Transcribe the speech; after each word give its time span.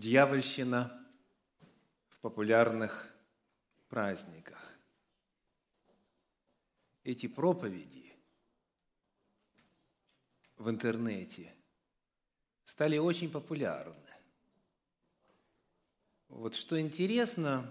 дьявольщина 0.00 1.06
в 2.08 2.18
популярных 2.20 3.14
праздниках. 3.88 4.58
Эти 7.04 7.28
проповеди 7.28 8.10
в 10.56 10.70
интернете 10.70 11.54
стали 12.64 12.96
очень 12.96 13.30
популярны. 13.30 14.10
Вот 16.28 16.54
что 16.54 16.80
интересно, 16.80 17.70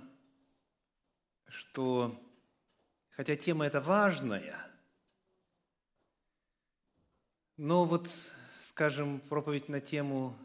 что 1.47 2.15
хотя 3.09 3.35
тема 3.35 3.65
эта 3.65 3.81
важная, 3.81 4.55
но 7.57 7.85
вот, 7.85 8.07
скажем, 8.65 9.19
проповедь 9.19 9.67
на 9.67 9.81
тему 9.81 10.37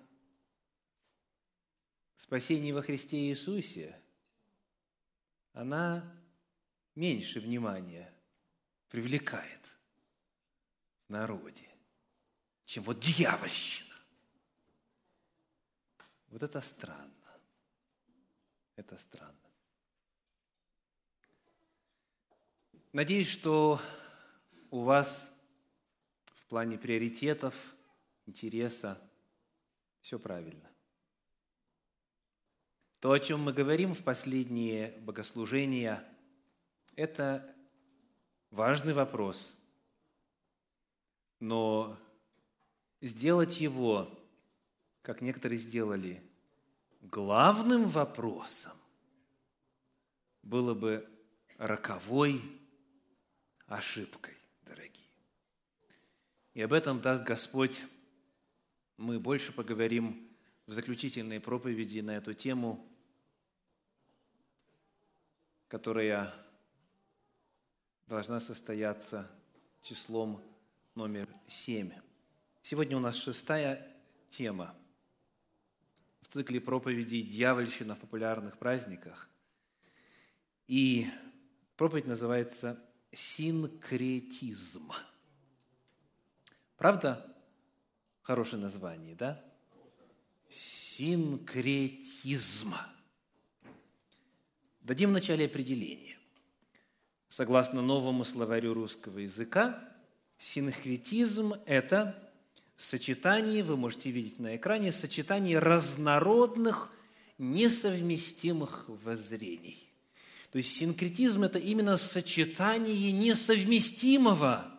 спасения 2.17 2.73
во 2.73 2.83
Христе 2.83 3.17
Иисусе, 3.29 4.01
она 5.53 6.05
меньше 6.95 7.41
внимания 7.41 8.13
привлекает 8.89 9.61
в 11.07 11.13
народе, 11.13 11.69
чем 12.65 12.85
вот 12.85 13.01
дьявольщина. 13.01 13.95
Вот 16.29 16.43
это 16.43 16.61
странно. 16.61 17.11
Это 18.77 18.97
странно. 18.99 19.39
Надеюсь, 22.93 23.29
что 23.29 23.81
у 24.71 24.83
вас 24.83 25.31
в 26.35 26.47
плане 26.47 26.79
приоритетов, 26.79 27.77
интереса 28.27 29.01
все 30.01 30.19
правильно. 30.19 30.74
То, 33.05 33.13
о 33.13 33.21
чем 33.21 33.41
мы 33.43 33.53
говорим 33.53 33.95
в 33.95 34.03
последние 34.03 34.93
богослужения, 35.03 36.03
это 36.97 37.55
важный 38.51 38.95
вопрос. 38.95 39.59
Но 41.39 41.99
сделать 43.03 43.61
его, 43.61 44.09
как 45.03 45.21
некоторые 45.21 45.59
сделали, 45.59 46.23
главным 47.03 47.89
вопросом 47.89 48.73
было 50.43 50.73
бы 50.73 51.07
роковой 51.59 52.41
ошибкой, 53.67 54.33
дорогие. 54.63 55.05
И 56.55 56.63
об 56.63 56.73
этом 56.73 57.03
даст 57.03 57.23
Господь. 57.23 57.83
Мы 58.97 59.21
больше 59.21 59.53
поговорим 59.53 60.27
в 60.65 60.73
заключительной 60.73 61.39
проповеди 61.39 62.01
на 62.01 62.13
эту 62.13 62.33
тему, 62.33 62.91
которая 65.75 66.33
должна 68.07 68.39
состояться 68.39 69.29
числом 69.83 70.41
номер 70.95 71.29
семь. 71.49 71.91
Сегодня 72.63 72.97
у 72.97 73.01
нас 73.01 73.17
шестая 73.17 73.85
тема– 74.31 74.73
в 76.21 76.29
цикле 76.29 76.61
проповедей 76.61 77.23
«Дьявольщина 77.23 77.97
в 77.97 77.99
популярных 77.99 78.57
праздниках». 78.57 79.29
И 80.69 81.09
проповедь 81.77 82.07
называется 82.07 82.81
«Синкретизм». 83.11 84.93
Правда? 86.77 87.37
Хорошее 88.23 88.63
название, 88.63 89.17
да? 89.17 89.45
Синкретизм. 90.49 92.15
Дадим 94.85 95.11
вначале 95.11 95.47
определение. 95.47 96.19
Согласно 97.29 97.81
новому 97.81 98.23
словарю 98.23 98.75
русского 98.75 99.21
языка, 99.21 99.83
синкретизм– 100.37 101.55
это 101.67 102.31
сочетание, 102.77 103.63
вы 103.63 103.79
можете 103.79 104.11
видеть 104.11 104.39
на 104.39 104.57
экране, 104.57 104.93
сочетание 104.93 105.59
разнородных, 105.59 106.93
несовместимых 107.39 108.85
воззрений. 108.89 109.91
То 110.53 110.59
есть 110.59 110.77
синкретизм– 110.77 111.43
это 111.45 111.59
именно 111.59 111.97
сочетание 111.97 113.11
несовместимого, 113.11 114.71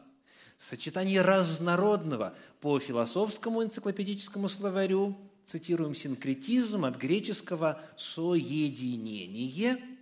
сочетание 0.60 1.22
разнородного. 1.22 2.36
По 2.62 2.80
философскому 2.80 3.64
энциклопедическому 3.64 4.50
словарю 4.50 5.18
цитируем 5.48 5.96
синкретизм 5.96 6.86
от 6.86 6.96
греческого 6.96 7.82
«соединение», 7.98 9.95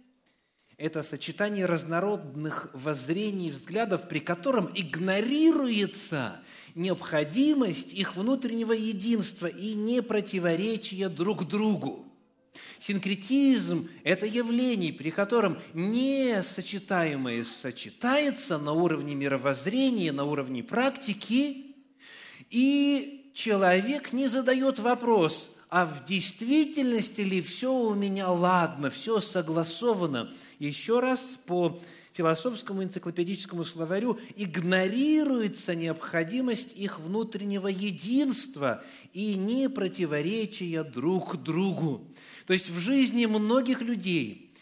это 0.84 1.02
сочетание 1.02 1.66
разнородных 1.66 2.70
воззрений 2.74 3.48
и 3.48 3.52
взглядов, 3.52 4.10
при 4.10 4.20
котором 4.20 4.70
игнорируется 4.76 6.42
необходимость 6.76 7.94
их 7.94 8.18
внутреннего 8.18 8.74
единства 8.74 9.48
и 9.48 9.76
не 9.76 10.02
противоречия 10.02 11.08
друг 11.08 11.48
другу. 11.48 12.06
Синкретизм– 12.80 13.88
это 14.04 14.26
явление, 14.26 14.92
при 14.92 15.10
котором 15.10 15.58
несочетаемое 15.74 17.46
сочетается 17.46 18.58
на 18.58 18.74
уровне 18.74 19.16
мировоззрения, 19.16 20.12
на 20.12 20.26
уровне 20.26 20.64
практики, 20.64 21.78
и 22.50 23.32
человек 23.34 24.12
не 24.12 24.28
задает 24.28 24.80
вопрос, 24.80 25.53
а 25.76 25.88
в 25.88 26.06
действительности 26.06 27.22
ли 27.22 27.42
все 27.42 27.74
у 27.74 27.96
меня 27.96 28.30
ладно, 28.30 28.92
все 28.92 29.20
согласовано. 29.20 30.32
Еще 30.60 31.00
раз 31.00 31.40
по 31.48 31.82
философскому 32.12 32.84
энциклопедическому 32.84 33.66
словарю 33.66 34.20
игнорируется 34.36 35.74
необходимость 35.74 36.78
их 36.78 37.00
внутреннего 37.00 37.70
единства 37.70 38.84
и 39.14 39.34
не 39.34 39.68
противоречия 39.68 40.84
друг 40.84 41.42
другу. 41.42 42.08
То 42.46 42.54
есть 42.54 42.70
в 42.70 42.78
жизни 42.78 43.26
многих 43.26 43.82
людей 43.82 44.54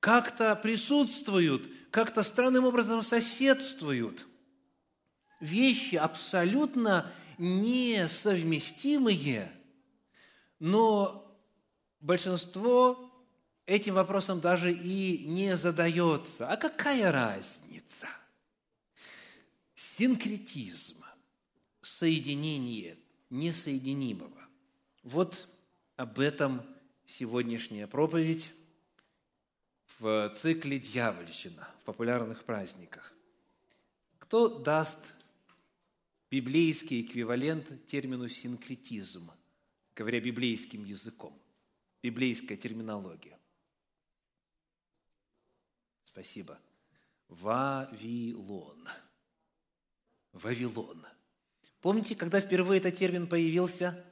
как-то 0.00 0.56
присутствуют, 0.56 1.70
как-то 1.92 2.24
странным 2.24 2.64
образом 2.64 3.02
соседствуют 3.02 4.26
вещи 5.38 5.94
абсолютно 5.94 7.08
несовместимые, 7.38 9.52
но 10.58 11.38
большинство 12.00 13.10
этим 13.66 13.94
вопросом 13.94 14.40
даже 14.40 14.72
и 14.72 15.26
не 15.26 15.56
задается. 15.56 16.48
А 16.48 16.56
какая 16.56 17.10
разница? 17.12 18.06
Синкретизм, 19.74 21.02
соединение 21.80 22.96
несоединимого. 23.30 24.40
Вот 25.02 25.48
об 25.96 26.18
этом 26.18 26.62
сегодняшняя 27.04 27.86
проповедь 27.86 28.50
в 29.98 30.32
цикле 30.36 30.78
«Дьявольщина» 30.78 31.68
в 31.80 31.84
популярных 31.84 32.44
праздниках. 32.44 33.14
Кто 34.18 34.48
даст 34.48 34.98
библейский 36.30 37.00
эквивалент 37.00 37.86
термину 37.86 38.28
«синкретизм», 38.28 39.30
говоря 39.96 40.20
библейским 40.20 40.84
языком, 40.84 41.36
библейская 42.02 42.56
терминология? 42.56 43.38
Спасибо. 46.04 46.58
Вавилон. 47.28 48.86
Вавилон. 50.32 51.04
Помните, 51.80 52.14
когда 52.14 52.40
впервые 52.40 52.78
этот 52.78 52.96
термин 52.96 53.26
появился? 53.26 54.04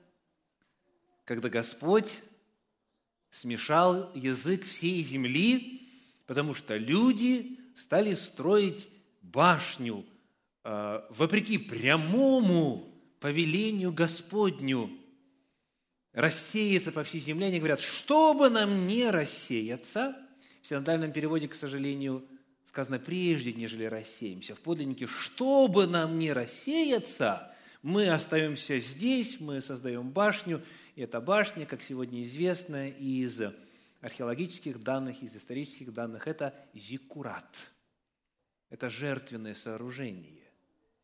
Когда 1.24 1.48
Господь 1.48 2.20
смешал 3.30 4.10
язык 4.14 4.64
всей 4.64 5.02
земли, 5.02 5.86
потому 6.26 6.54
что 6.54 6.76
люди 6.76 7.58
стали 7.74 8.14
строить 8.14 8.90
башню 9.22 10.06
э, 10.62 11.06
вопреки 11.10 11.58
прямому 11.58 12.90
повелению 13.20 13.92
Господню 13.92 15.03
рассеяться 16.14 16.90
по 16.92 17.04
всей 17.04 17.20
земле. 17.20 17.48
Они 17.48 17.58
говорят, 17.58 17.80
чтобы 17.80 18.48
нам 18.48 18.86
не 18.86 19.10
рассеяться– 19.10 20.16
в 20.64 20.66
синодальном 20.66 21.12
переводе, 21.12 21.46
к 21.46 21.54
сожалению, 21.54 22.24
сказано 22.64 22.98
«прежде, 22.98 23.52
нежели 23.52 23.84
рассеемся». 23.84 24.54
В 24.54 24.60
подлиннике 24.60 25.06
«чтобы 25.06 25.86
нам 25.86 26.18
не 26.18 26.32
рассеяться», 26.32 27.54
мы 27.82 28.08
остаемся 28.08 28.78
здесь, 28.78 29.40
мы 29.40 29.60
создаем 29.60 30.10
башню, 30.10 30.62
и 30.96 31.02
эта 31.02 31.20
башня, 31.20 31.66
как 31.66 31.82
сегодня 31.82 32.22
известно 32.22 32.88
из 32.88 33.42
археологических 34.00 34.82
данных, 34.82 35.22
из 35.22 35.36
исторических 35.36 35.92
данных, 35.92 36.26
это 36.26 36.54
зиккурат. 36.72 37.70
Это 38.70 38.88
жертвенное 38.88 39.52
сооружение. 39.52 40.48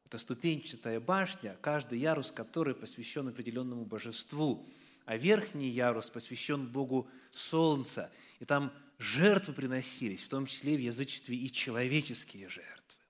Это 0.07 0.17
ступенчатая 0.17 1.01
башня, 1.01 1.55
каждый 1.61 1.99
ярус 1.99 2.33
который 2.33 2.75
посвящен 2.75 3.29
определенному 3.29 3.85
божеству– 3.85 4.67
а 5.11 5.17
верхний 5.17 5.69
ярус 5.69 6.09
посвящен 6.09 6.69
Богу 6.69 7.11
Солнца. 7.33 8.13
И 8.39 8.45
там 8.45 8.73
жертвы 9.01 9.55
приносились, 9.55 10.23
в 10.23 10.29
том 10.29 10.47
числе 10.47 10.77
в 10.77 10.81
язычестве 10.81 11.37
и 11.37 11.51
человеческие 11.51 12.49
жертвы. 12.49 13.03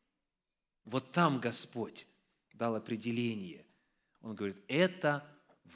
Вот 0.87 1.12
там 1.12 1.41
Господь 1.41 2.06
дал 2.55 2.75
определение. 2.75 3.67
Он 4.23 4.35
говорит, 4.35 4.56
это 4.67 5.26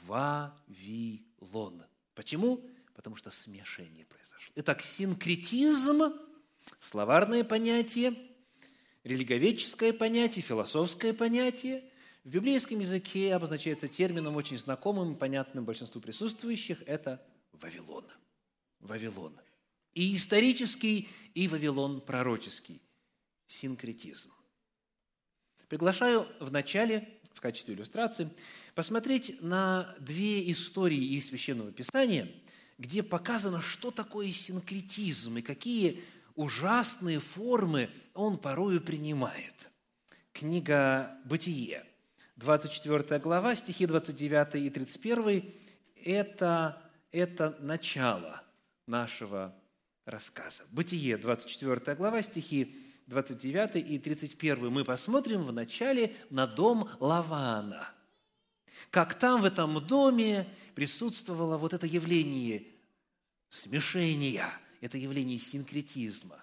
Вавилон. 0.07 1.83
Почему? 2.15 2.59
Потому 2.95 3.15
что 3.15 3.29
смешение 3.29 4.07
произошло. 4.07 4.51
Итак, 4.55 4.81
синкретизм, 4.81 6.11
словарное 6.79 7.43
понятие, 7.43 8.15
религоведческое 9.03 9.93
понятие, 9.93 10.41
философское 10.41 11.13
понятие– 11.13 11.83
в 12.25 12.29
библейском 12.31 12.79
языке 12.79 13.35
обозначается 13.35 13.87
термином 13.87 14.35
очень 14.35 14.57
знакомым 14.57 15.13
и 15.13 15.17
понятным 15.17 15.63
большинству 15.63 16.01
присутствующих– 16.01 16.81
это 16.87 17.23
Вавилон. 17.53 18.03
Вавилон. 18.79 19.39
И 19.93 20.15
исторический, 20.15 21.07
и 21.35 21.47
Вавилон 21.47 22.01
пророческий. 22.01 22.81
Синкретизм. 23.45 24.31
Приглашаю 25.67 26.27
в 26.39 26.51
начале, 26.51 27.07
в 27.31 27.41
качестве 27.41 27.75
иллюстрации, 27.75 28.31
посмотреть 28.73 29.39
на 29.43 29.95
две 29.99 30.49
истории 30.49 31.13
из 31.15 31.27
Священного 31.27 31.71
Писания, 31.71 32.27
где 32.79 33.03
показано, 33.03 33.61
что 33.61 33.91
такое 33.91 34.31
синкретизм 34.31 35.37
и 35.37 35.43
какие 35.43 36.03
ужасные 36.33 37.19
формы 37.19 37.91
он 38.15 38.39
порою 38.39 38.81
принимает. 38.81 39.69
Книга 40.33 41.19
«Бытие», 41.25 41.85
24 42.37 43.19
глава, 43.19 43.55
стихи 43.55 43.85
29 43.85 44.55
и 44.55 44.69
31– 44.69 45.53
это, 46.03 46.81
это 47.11 47.57
начало 47.61 48.43
нашего 48.87 49.55
рассказа. 50.05 50.63
Бытие, 50.71 51.17
24 51.17 51.95
глава, 51.95 52.21
стихи 52.21 52.75
29 53.07 53.77
и 53.77 53.99
31. 53.99 54.69
Мы 54.69 54.83
посмотрим 54.83 55.45
в 55.45 55.53
начале 55.53 56.13
на 56.29 56.45
дом 56.45 56.89
Лавана. 56.99 57.87
Как 58.91 59.17
там, 59.17 59.41
в 59.41 59.45
этом 59.45 59.85
доме, 59.85 60.45
присутствовало 60.73 61.57
вот 61.57 61.73
это 61.73 61.87
явление 61.87 62.65
смешения, 63.49 64.45
это 64.81 64.97
явление 64.97 65.37
синкретизма. 65.37 66.37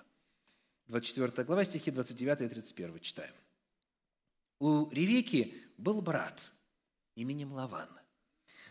24 0.86 1.44
глава, 1.44 1.64
стихи 1.64 1.90
29 1.90 2.40
и 2.40 2.48
31 2.48 3.00
читаем. 3.00 3.34
У 4.58 4.88
Ревеки 4.90 5.61
был 5.82 6.00
брат 6.00 6.52
именем 7.17 7.52
Лаван. 7.52 7.88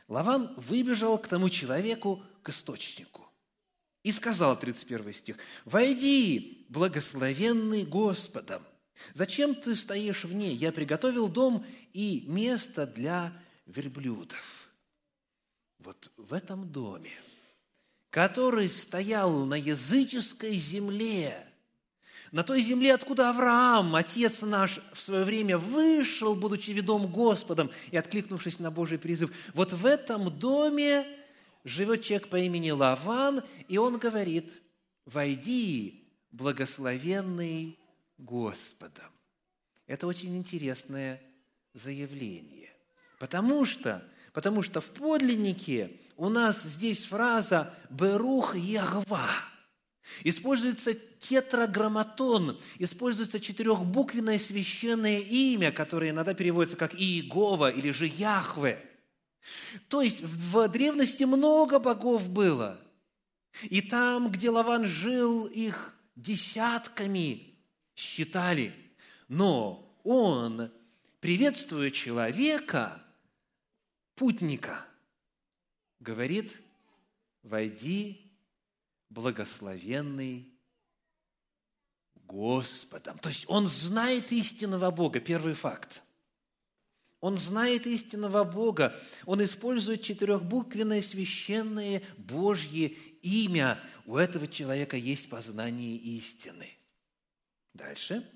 Лаван 0.08 0.54
выбежал 0.56 1.18
к 1.18 1.28
тому 1.28 1.50
человеку, 1.50 2.24
к 2.42 2.50
источнику. 2.50 3.28
И 4.04 4.12
сказал, 4.12 4.58
31 4.58 5.14
стих, 5.14 5.38
«Войди, 5.66 6.66
благословенный 6.70 7.86
Господом! 7.86 8.64
Зачем 9.14 9.56
ты 9.56 9.76
стоишь 9.76 10.26
вне? 10.26 10.54
Я 10.54 10.72
приготовил 10.72 11.28
дом 11.28 11.66
и 11.94 12.26
место 12.28 12.88
для 12.88 13.32
верблюдов». 13.68 14.70
Вот 15.80 16.12
в 16.18 16.34
этом 16.34 16.72
доме, 16.72 17.14
который 18.10 18.70
стоял 18.70 19.46
на 19.46 19.56
языческой 19.56 20.56
земле– 20.56 21.48
на 22.32 22.44
той 22.44 22.62
земле, 22.62 22.94
откуда 22.94 23.30
Авраам, 23.30 23.96
отец 23.96 24.42
наш, 24.42 24.80
в 24.94 25.02
свое 25.02 25.26
время 25.26 25.58
вышел, 25.58 26.34
будучи 26.34 26.72
ведом 26.72 27.12
Господом 27.12 27.70
и 27.92 27.98
откликнувшись 27.98 28.60
на 28.60 28.72
Божий 28.72 28.98
призыв. 28.98 29.32
Вот 29.54 29.74
в 29.74 29.86
этом 29.86 30.32
доме 30.40 31.06
живет 31.66 32.04
человек 32.04 32.30
по 32.30 32.38
имени 32.38 32.72
Лаван, 32.72 33.44
и 33.68 33.78
он 33.78 33.98
говорит, 33.98 34.62
«Войди, 35.06 36.08
благословенный 36.32 37.78
Господом». 38.18 39.12
Это 39.86 40.08
очень 40.08 40.38
интересное 40.38 41.22
заявление, 41.74 42.70
потому 43.20 43.66
что, 43.66 44.02
потому 44.32 44.62
что 44.62 44.80
в 44.80 44.90
подлиннике 44.92 46.00
у 46.16 46.30
нас 46.30 46.64
здесь 46.64 47.04
фраза 47.04 47.74
«Берух 47.90 48.56
Ягва», 48.56 49.51
Используется 50.24 50.94
тетраграмматон, 50.94 52.60
используется 52.80 53.40
четырехбуквенное 53.40 54.40
священное 54.40 55.20
имя, 55.20 55.72
которое 55.72 56.10
иногда 56.10 56.34
переводится 56.34 56.78
как 56.78 56.96
Иегова 56.96 57.72
или 57.72 57.92
же 57.92 58.08
Яхве. 58.08 58.84
То 59.88 60.02
есть 60.02 60.22
в 60.22 60.68
древности 60.68 61.24
много 61.24 61.80
богов 61.80 62.30
было. 62.30 62.80
И 63.64 63.82
там, 63.82 64.32
где 64.32 64.50
Лаван 64.50 64.86
жил, 64.86 65.46
их 65.46 65.96
десятками 66.16 67.56
считали. 67.96 68.74
Но 69.28 69.98
он, 70.04 70.72
приветствуя 71.20 71.92
человека, 71.92 73.04
путника, 74.16 74.86
говорит, 76.00 76.54
войди 77.44 78.21
благословенный 79.12 80.48
Господом. 82.26 83.20
То 83.20 83.30
есть 83.30 83.46
он 83.48 83.68
знает 83.68 84.32
истинного 84.32 84.90
Бога, 84.90 85.20
первый 85.20 85.54
факт. 85.54 86.02
Он 87.20 87.38
знает 87.38 87.86
истинного 87.86 88.44
Бога. 88.44 88.98
Он 89.26 89.44
использует 89.44 90.02
четырехбуквенное 90.02 91.02
священное 91.02 92.02
Божье 92.18 92.88
имя. 93.22 93.80
У 94.06 94.16
этого 94.16 94.48
человека 94.48 94.98
есть 94.98 95.30
познание 95.30 95.98
истины. 95.98 96.68
Дальше. 97.74 98.28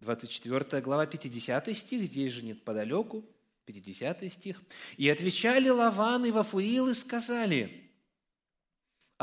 24 0.00 0.82
глава, 0.82 1.06
50 1.06 1.76
стих, 1.76 2.04
здесь 2.04 2.32
же 2.32 2.42
нет 2.42 2.64
подалеку, 2.64 3.24
50 3.66 4.32
стих. 4.32 4.62
«И 4.96 5.08
отвечали 5.08 5.68
Лаван 5.68 6.24
и 6.26 6.32
Вафуил 6.32 6.88
и 6.88 6.94
сказали, 6.94 7.81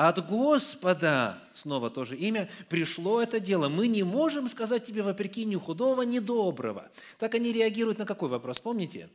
от 0.07 0.25
Господа, 0.25 1.44
снова 1.51 1.90
тоже 1.90 2.16
имя, 2.16 2.50
пришло 2.69 3.22
это 3.22 3.42
дело. 3.42 3.68
Мы 3.68 3.90
не 3.90 4.04
можем 4.04 4.48
сказать 4.48 4.86
тебе 4.86 5.01
вопреки 5.01 5.44
ни 5.44 5.57
худого, 5.57 6.04
ни 6.04 6.19
доброго. 6.19 6.90
Так 7.18 7.36
они 7.36 7.51
реагируют 7.51 7.98
на 7.98 8.06
какой 8.06 8.30
вопрос, 8.30 8.62
помните? 8.62 9.10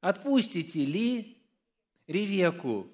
Отпустите 0.00 0.84
ли 0.84 1.36
Ревеку 2.06 2.86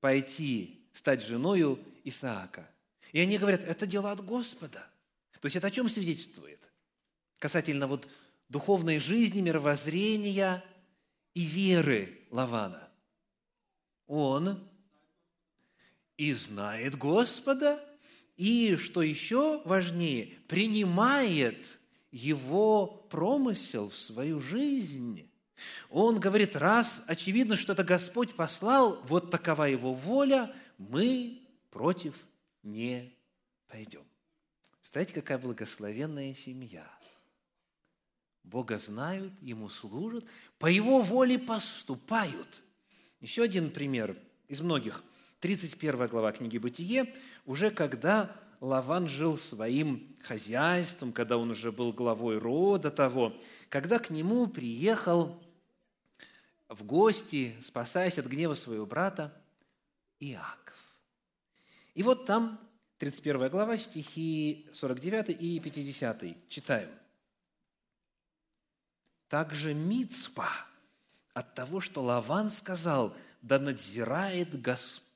пойти 0.00 0.84
стать 0.92 1.22
женою 1.22 1.78
Исаака? 2.04 2.68
И 3.12 3.20
они 3.20 3.38
говорят, 3.38 3.64
это 3.64 3.86
дело 3.86 4.12
от 4.12 4.22
Господа. 4.22 4.86
То 5.40 5.46
есть 5.46 5.56
это 5.56 5.68
о 5.68 5.70
чем 5.70 5.88
свидетельствует? 5.88 6.60
Касательно 7.38 7.86
вот 7.86 8.06
духовной 8.50 8.98
жизни, 8.98 9.40
мировоззрения 9.40 10.62
и 11.32 11.40
веры 11.46 12.20
Лавана. 12.30 12.90
Он 14.06 14.69
и 16.20 16.34
знает 16.34 16.98
Господа, 16.98 17.82
и, 18.36 18.76
что 18.76 19.00
еще 19.00 19.62
важнее, 19.64 20.36
принимает 20.48 21.78
его 22.12 23.06
промысел 23.08 23.88
в 23.88 23.96
свою 23.96 24.38
жизнь. 24.38 25.26
Он 25.88 26.20
говорит, 26.20 26.56
раз 26.56 27.02
очевидно, 27.06 27.56
что 27.56 27.72
это 27.72 27.84
Господь 27.84 28.34
послал, 28.34 29.00
вот 29.04 29.30
такова 29.30 29.64
его 29.64 29.94
воля, 29.94 30.54
мы 30.76 31.40
против 31.70 32.14
не 32.62 33.16
пойдем. 33.66 34.04
Представляете, 34.80 35.14
какая 35.14 35.38
благословенная 35.38 36.34
семья. 36.34 36.86
Бога 38.44 38.76
знают, 38.76 39.32
Ему 39.40 39.70
служат, 39.70 40.26
по 40.58 40.66
Его 40.66 41.00
воле 41.00 41.38
поступают. 41.38 42.60
Еще 43.22 43.42
один 43.42 43.70
пример 43.70 44.18
из 44.48 44.60
многих. 44.60 45.02
31 45.40 46.06
глава 46.08 46.32
книги 46.32 46.58
«Бытие», 46.58 47.14
уже 47.46 47.70
когда 47.70 48.36
Лаван 48.60 49.08
жил 49.08 49.38
своим 49.38 50.14
хозяйством, 50.22 51.14
когда 51.14 51.38
он 51.38 51.50
уже 51.50 51.72
был 51.72 51.94
главой 51.94 52.36
рода 52.36 52.90
того, 52.90 53.34
когда 53.70 53.98
к 53.98 54.10
нему 54.10 54.46
приехал 54.48 55.42
в 56.68 56.84
гости, 56.84 57.56
спасаясь 57.62 58.18
от 58.18 58.26
гнева 58.26 58.52
своего 58.52 58.84
брата, 58.84 59.34
Иаков. 60.20 60.76
И 61.94 62.02
вот 62.02 62.26
там 62.26 62.60
31 62.98 63.48
глава, 63.48 63.78
стихи 63.78 64.68
49 64.72 65.30
и 65.40 65.58
50. 65.58 66.48
Читаем. 66.50 66.90
«Также 69.28 69.72
Мицпа 69.72 70.50
от 71.32 71.54
того, 71.54 71.80
что 71.80 72.02
Лаван 72.02 72.50
сказал, 72.50 73.16
да 73.40 73.58
надзирает 73.58 74.60
Господь 74.60 75.09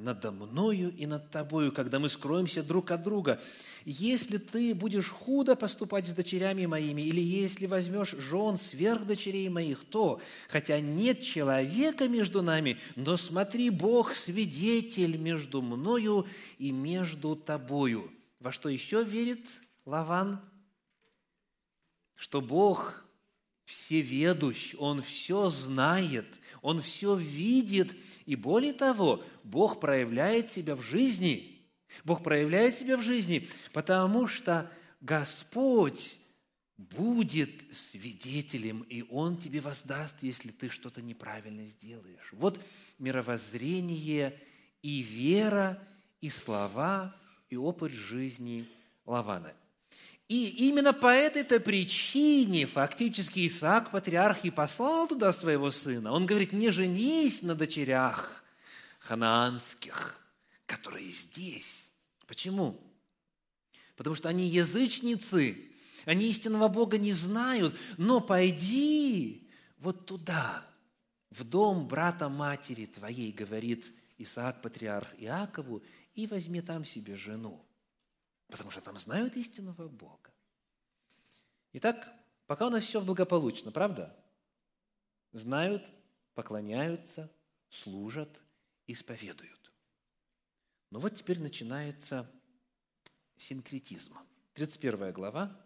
надо 0.00 0.32
мною 0.32 0.94
и 0.96 1.06
над 1.06 1.30
тобою, 1.30 1.72
когда 1.72 1.98
мы 1.98 2.08
скроемся 2.08 2.62
друг 2.62 2.90
от 2.90 3.02
друга. 3.02 3.40
Если 3.84 4.38
ты 4.38 4.74
будешь 4.74 5.08
худо 5.08 5.56
поступать 5.56 6.06
с 6.06 6.12
дочерями 6.12 6.66
моими, 6.66 7.02
или 7.02 7.20
если 7.20 7.66
возьмешь 7.66 8.12
жен 8.12 8.56
сверх 8.56 9.04
дочерей 9.04 9.48
моих, 9.48 9.84
то, 9.84 10.20
хотя 10.48 10.80
нет 10.80 11.22
человека 11.22 12.08
между 12.08 12.42
нами, 12.42 12.78
но 12.96 13.16
смотри, 13.16 13.70
Бог 13.70 14.14
свидетель 14.14 15.16
между 15.16 15.60
мною 15.60 16.26
и 16.58 16.72
между 16.72 17.36
тобою. 17.36 18.10
Во 18.38 18.52
что 18.52 18.68
еще 18.68 19.04
верит 19.04 19.46
Лаван? 19.84 20.40
Что 22.16 22.40
Бог 22.40 23.04
всеведущ, 23.70 24.74
Он 24.78 25.00
все 25.00 25.48
знает, 25.48 26.26
Он 26.60 26.82
все 26.82 27.14
видит, 27.14 27.96
и 28.26 28.34
более 28.34 28.72
того, 28.72 29.24
Бог 29.44 29.80
проявляет 29.80 30.50
себя 30.50 30.74
в 30.74 30.82
жизни. 30.82 31.60
Бог 32.04 32.22
проявляет 32.22 32.76
себя 32.76 32.96
в 32.96 33.02
жизни, 33.02 33.48
потому 33.72 34.26
что 34.26 34.70
Господь 35.00 36.16
будет 36.76 37.50
свидетелем, 37.72 38.82
и 38.82 39.04
Он 39.08 39.36
тебе 39.36 39.60
воздаст, 39.60 40.16
если 40.22 40.50
ты 40.50 40.68
что-то 40.68 41.00
неправильно 41.00 41.64
сделаешь. 41.64 42.32
Вот 42.32 42.60
мировоззрение 42.98 44.36
и 44.82 45.02
вера, 45.02 45.78
и 46.20 46.28
слова, 46.28 47.14
и 47.48 47.56
опыт 47.56 47.92
жизни 47.92 48.66
Лавана. 49.06 49.52
И 50.30 50.46
именно 50.68 50.92
по 50.92 51.08
этой-то 51.08 51.58
причине 51.58 52.64
фактически 52.64 53.44
Исаак, 53.48 53.90
патриарх, 53.90 54.44
и 54.44 54.52
послал 54.52 55.08
туда 55.08 55.32
своего 55.32 55.72
сына. 55.72 56.12
Он 56.12 56.24
говорит, 56.24 56.52
не 56.52 56.70
женись 56.70 57.42
на 57.42 57.56
дочерях 57.56 58.44
ханаанских, 59.00 60.24
которые 60.66 61.10
здесь. 61.10 61.90
Почему? 62.28 62.80
Потому 63.96 64.14
что 64.14 64.28
они 64.28 64.46
язычницы, 64.46 65.68
они 66.04 66.28
истинного 66.28 66.68
Бога 66.68 66.96
не 66.96 67.10
знают, 67.10 67.76
но 67.98 68.20
пойди 68.20 69.50
вот 69.78 70.06
туда, 70.06 70.64
в 71.30 71.42
дом 71.42 71.88
брата 71.88 72.28
матери 72.28 72.86
твоей, 72.86 73.32
говорит 73.32 73.92
Исаак, 74.16 74.62
патриарх 74.62 75.08
Иакову, 75.18 75.82
и 76.14 76.28
возьми 76.28 76.60
там 76.60 76.84
себе 76.84 77.16
жену. 77.16 77.66
Потому 78.50 78.70
что 78.70 78.80
там 78.80 78.98
знают 78.98 79.36
истинного 79.36 79.88
Бога. 79.88 80.30
Итак, 81.72 82.12
пока 82.46 82.66
у 82.66 82.70
нас 82.70 82.84
все 82.84 83.00
благополучно, 83.00 83.70
правда? 83.70 84.16
Знают, 85.32 85.88
поклоняются, 86.34 87.30
служат, 87.68 88.42
исповедуют. 88.88 89.72
Но 90.90 90.98
вот 90.98 91.14
теперь 91.14 91.38
начинается 91.40 92.28
синкретизм. 93.36 94.18
31 94.54 95.12
глава, 95.12 95.56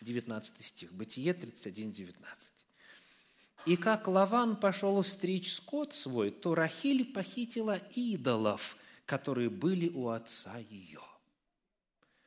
19 0.00 0.64
стих, 0.64 0.92
Бытие 0.92 1.34
31, 1.34 1.92
19. 1.92 2.52
«И 3.66 3.76
как 3.76 4.06
Лаван 4.06 4.54
пошел 4.54 5.02
стричь 5.02 5.52
скот 5.52 5.92
свой, 5.92 6.30
то 6.30 6.54
Рахиль 6.54 7.12
похитила 7.12 7.78
идолов, 7.96 8.76
которые 9.06 9.50
были 9.50 9.88
у 9.88 10.10
отца 10.10 10.56
ее» 10.58 11.02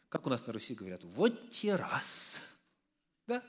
как 0.10 0.26
у 0.28 0.30
нас 0.30 0.46
на 0.46 0.54
Руси 0.54 0.74
говорят, 0.74 1.04
вот 1.04 1.50
те 1.50 1.76
раз. 1.76 2.36
Да? 3.28 3.44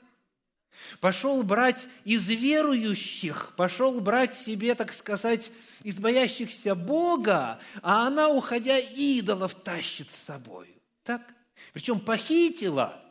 Пошел 0.99 1.43
брать 1.43 1.87
из 2.05 2.29
верующих, 2.29 3.55
пошел 3.55 3.99
брать 3.99 4.35
себе, 4.35 4.73
так 4.75 4.93
сказать, 4.93 5.51
из 5.83 5.99
боящихся 5.99 6.75
Бога, 6.75 7.59
а 7.81 8.07
она, 8.07 8.29
уходя, 8.29 8.77
идолов 8.79 9.55
тащит 9.55 10.09
с 10.09 10.15
собой. 10.15 10.73
Так? 11.03 11.21
Причем 11.73 11.99
похитила, 11.99 13.01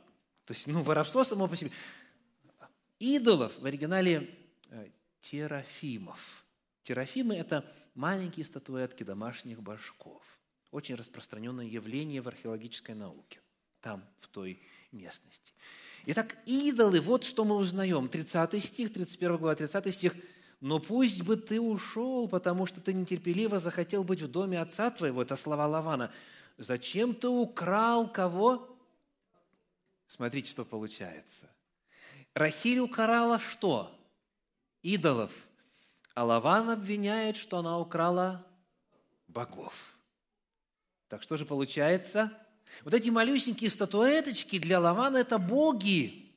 то 0.44 0.54
есть, 0.54 0.66
ну, 0.66 0.82
воровство 0.82 1.22
само 1.22 1.46
по 1.46 1.56
себе. 1.56 1.70
Идолов 2.98 3.58
в 3.58 3.66
оригинале 3.66 4.36
э, 4.70 4.88
терафимов. 5.20 6.44
Терафимы– 6.82 7.34
это 7.36 7.70
маленькие 7.94 8.44
статуэтки 8.44 9.04
домашних 9.04 9.62
башков. 9.62 10.22
Очень 10.70 10.94
распространенное 10.94 11.66
явление 11.66 12.20
в 12.20 12.28
археологической 12.28 12.94
науке, 12.94 13.39
там, 13.80 14.04
в 14.20 14.28
той 14.28 14.60
местности. 14.92 15.52
Итак, 16.06 16.36
идолы, 16.46 17.00
вот 17.00 17.24
что 17.24 17.44
мы 17.44 17.56
узнаем. 17.56 18.08
30 18.08 18.62
стих, 18.62 18.92
31 18.92 19.36
глава, 19.36 19.54
30 19.54 19.94
стих. 19.94 20.14
«Но 20.60 20.78
пусть 20.78 21.22
бы 21.22 21.36
ты 21.36 21.58
ушел, 21.58 22.28
потому 22.28 22.66
что 22.66 22.82
ты 22.82 22.92
нетерпеливо 22.92 23.58
захотел 23.58 24.04
быть 24.04 24.20
в 24.20 24.30
доме 24.30 24.60
отца 24.60 24.90
твоего». 24.90 25.22
Это 25.22 25.36
слова 25.36 25.66
Лавана. 25.66 26.12
«Зачем 26.58 27.14
ты 27.14 27.28
украл 27.28 28.06
кого?» 28.06 28.68
Смотрите, 30.10 30.50
что 30.50 30.64
получается. 30.64 31.48
Рахиль 32.34 32.80
укарала 32.80 33.38
что? 33.38 33.96
Идолов. 34.82 35.30
А 36.14 36.24
Лаван 36.24 36.68
обвиняет, 36.68 37.36
что 37.36 37.58
она 37.58 37.78
украла 37.78 38.44
богов. 39.28 39.94
Так 41.08 41.22
что 41.22 41.36
же 41.36 41.44
получается? 41.46 42.36
Вот 42.84 42.94
эти 42.94 43.08
малюсенькие 43.08 43.70
статуэточки 43.70 44.58
для 44.58 44.80
Лавана– 44.80 45.16
это 45.18 45.38
боги. 45.38 46.32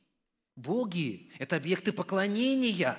Боги– 0.56 1.32
это 1.40 1.56
объекты 1.56 1.92
поклонения. 1.92 2.98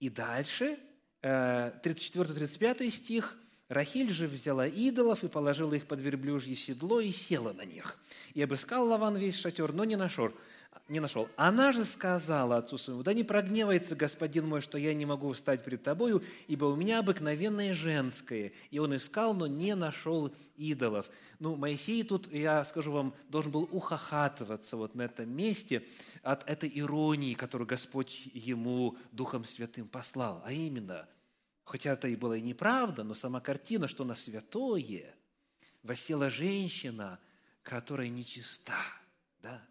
И 0.00 0.08
дальше, 0.08 0.78
34-35 1.22 2.76
э, 2.80 2.90
стих, 2.90 3.36
Рахиль 3.68 4.12
же 4.12 4.26
взяла 4.26 4.66
идолов 4.66 5.24
и 5.24 5.28
положила 5.28 5.74
их 5.74 5.86
под 5.86 6.00
верблюжье 6.00 6.54
седло 6.54 7.00
и 7.00 7.10
села 7.10 7.52
на 7.52 7.64
них. 7.64 7.98
И 8.34 8.42
обыскал 8.42 8.86
Лаван 8.86 9.16
весь 9.16 9.36
шатер, 9.36 9.72
но 9.72 9.84
не 9.84 9.96
нашел 9.96 10.32
не 10.88 11.00
нашел. 11.00 11.28
Она 11.36 11.72
же 11.72 11.84
сказала 11.84 12.58
отцу 12.58 12.76
своему, 12.76 13.02
да 13.02 13.14
не 13.14 13.24
прогневается 13.24 13.96
господин 13.96 14.46
мой, 14.46 14.60
что 14.60 14.76
я 14.76 14.92
не 14.92 15.06
могу 15.06 15.32
встать 15.32 15.64
перед 15.64 15.82
тобою, 15.82 16.22
ибо 16.46 16.66
у 16.66 16.76
меня 16.76 16.98
обыкновенное 16.98 17.72
женское. 17.72 18.52
И 18.70 18.78
он 18.78 18.94
искал, 18.94 19.34
но 19.34 19.46
не 19.46 19.74
нашел 19.74 20.34
идолов. 20.56 21.10
Ну, 21.38 21.56
Моисей 21.56 22.02
тут, 22.02 22.30
я 22.32 22.62
скажу 22.64 22.92
вам, 22.92 23.14
должен 23.28 23.50
был 23.50 23.68
ухахатываться 23.72 24.76
вот 24.76 24.94
на 24.94 25.02
этом 25.02 25.34
месте 25.34 25.86
от 26.22 26.48
этой 26.48 26.70
иронии, 26.74 27.34
которую 27.34 27.66
Господь 27.66 28.28
ему 28.34 28.98
Духом 29.12 29.44
Святым 29.44 29.88
послал. 29.88 30.42
А 30.44 30.52
именно, 30.52 31.08
хотя 31.64 31.94
это 31.94 32.08
и 32.08 32.16
было 32.16 32.34
и 32.34 32.42
неправда, 32.42 33.04
но 33.04 33.14
сама 33.14 33.40
картина, 33.40 33.88
что 33.88 34.04
на 34.04 34.14
святое 34.14 35.14
восела 35.82 36.28
женщина, 36.28 37.18
которая 37.62 38.08
нечиста. 38.08 38.76
Да? 39.42 39.62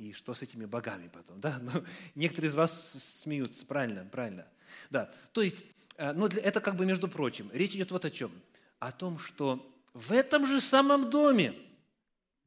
И 0.00 0.14
что 0.14 0.32
с 0.32 0.40
этими 0.40 0.64
богами 0.64 1.10
потом? 1.12 1.42
Да? 1.42 1.58
Ну, 1.60 1.84
некоторые 2.14 2.48
из 2.48 2.54
вас 2.54 2.94
смеются, 3.22 3.66
правильно, 3.66 4.02
правильно. 4.06 4.46
Да, 4.88 5.12
то 5.32 5.42
есть, 5.42 5.62
э, 5.98 6.12
ну, 6.14 6.26
это 6.26 6.62
как 6.62 6.76
бы 6.76 6.86
между 6.86 7.06
прочим. 7.06 7.50
Речь 7.52 7.74
идет 7.74 7.90
вот 7.90 8.06
о 8.06 8.10
чем. 8.10 8.32
О 8.78 8.92
том, 8.92 9.18
что 9.18 9.70
в 9.92 10.10
этом 10.12 10.46
же 10.46 10.62
самом 10.62 11.10
доме, 11.10 11.52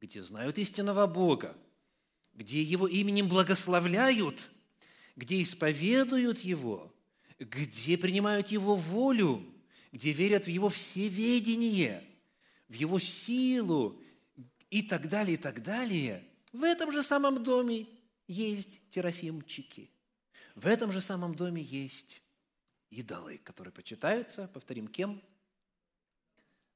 где 0.00 0.20
знают 0.20 0.58
истинного 0.58 1.06
Бога, 1.06 1.56
где 2.34 2.60
Его 2.60 2.88
именем 2.88 3.28
благословляют, 3.28 4.50
где 5.14 5.40
исповедуют 5.40 6.40
Его, 6.40 6.92
где 7.38 7.96
принимают 7.96 8.48
Его 8.48 8.74
волю, 8.74 9.46
где 9.92 10.10
верят 10.10 10.46
в 10.46 10.50
Его 10.50 10.68
всеведение, 10.70 12.02
в 12.68 12.74
Его 12.74 12.98
силу 12.98 14.02
и 14.70 14.82
так 14.82 15.08
далее, 15.08 15.34
и 15.34 15.38
так 15.38 15.62
далее– 15.62 16.20
в 16.54 16.62
этом 16.62 16.92
же 16.92 17.02
самом 17.02 17.42
доме 17.42 17.88
есть 18.28 18.80
терафимчики. 18.90 19.90
В 20.54 20.68
этом 20.68 20.92
же 20.92 21.00
самом 21.00 21.34
доме 21.34 21.60
есть 21.60 22.22
идолы, 22.90 23.38
которые 23.38 23.72
почитаются, 23.72 24.46
повторим, 24.46 24.86
кем? 24.86 25.20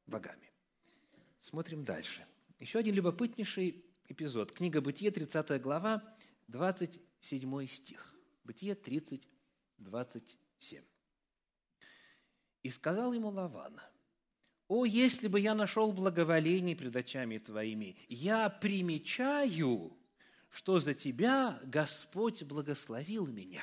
Богами. 0.05 0.51
Смотрим 1.39 1.85
дальше. 1.85 2.27
Еще 2.59 2.81
один 2.81 2.97
любопытнейший 2.97 3.85
эпизод. 4.09 4.51
Книга 4.51 4.81
Бытие, 4.81 5.13
30 5.13 5.63
глава, 5.63 6.03
27 6.49 7.67
стих. 7.69 8.19
Бытие 8.43 8.75
30, 8.75 9.29
27. 9.79 10.83
«И 12.65 12.71
сказал 12.71 13.13
ему 13.13 13.29
Лаван– 13.29 13.81
о, 14.69 14.85
если 14.85 15.29
бы 15.29 15.41
я 15.41 15.55
нашел 15.55 15.93
благоволение 15.93 16.77
пред 16.77 16.95
очами 16.95 17.39
Твоими, 17.39 17.97
я 18.09 18.51
примечаю, 18.51 19.97
что 20.51 20.79
за 20.79 20.93
Тебя 20.93 21.59
Господь 21.65 22.43
благословил 22.43 23.27
меня. 23.27 23.63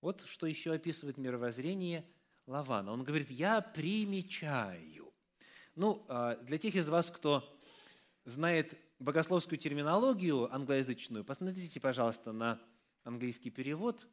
Вот 0.00 0.22
что 0.26 0.46
еще 0.46 0.72
описывает 0.72 1.18
мировоззрение 1.18 2.06
Лавана. 2.46 2.92
Он 2.92 3.04
говорит, 3.04 3.30
я 3.30 3.60
примечаю. 3.60 5.12
Ну, 5.74 6.04
а, 6.08 6.36
для 6.36 6.58
тех 6.58 6.74
из 6.74 6.88
вас, 6.88 7.10
кто 7.10 7.58
знает 8.24 8.78
богословскую 8.98 9.58
терминологию 9.58 10.52
англоязычную, 10.54 11.24
посмотрите, 11.24 11.80
пожалуйста, 11.80 12.32
на 12.32 12.60
английский 13.02 13.50
перевод 13.50 14.06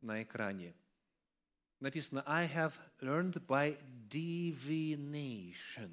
на 0.00 0.22
экране. 0.22 0.74
Написано 1.80 2.22
«I 2.26 2.46
have 2.46 2.74
learned 3.00 3.44
by 3.46 3.78
divination». 4.08 5.90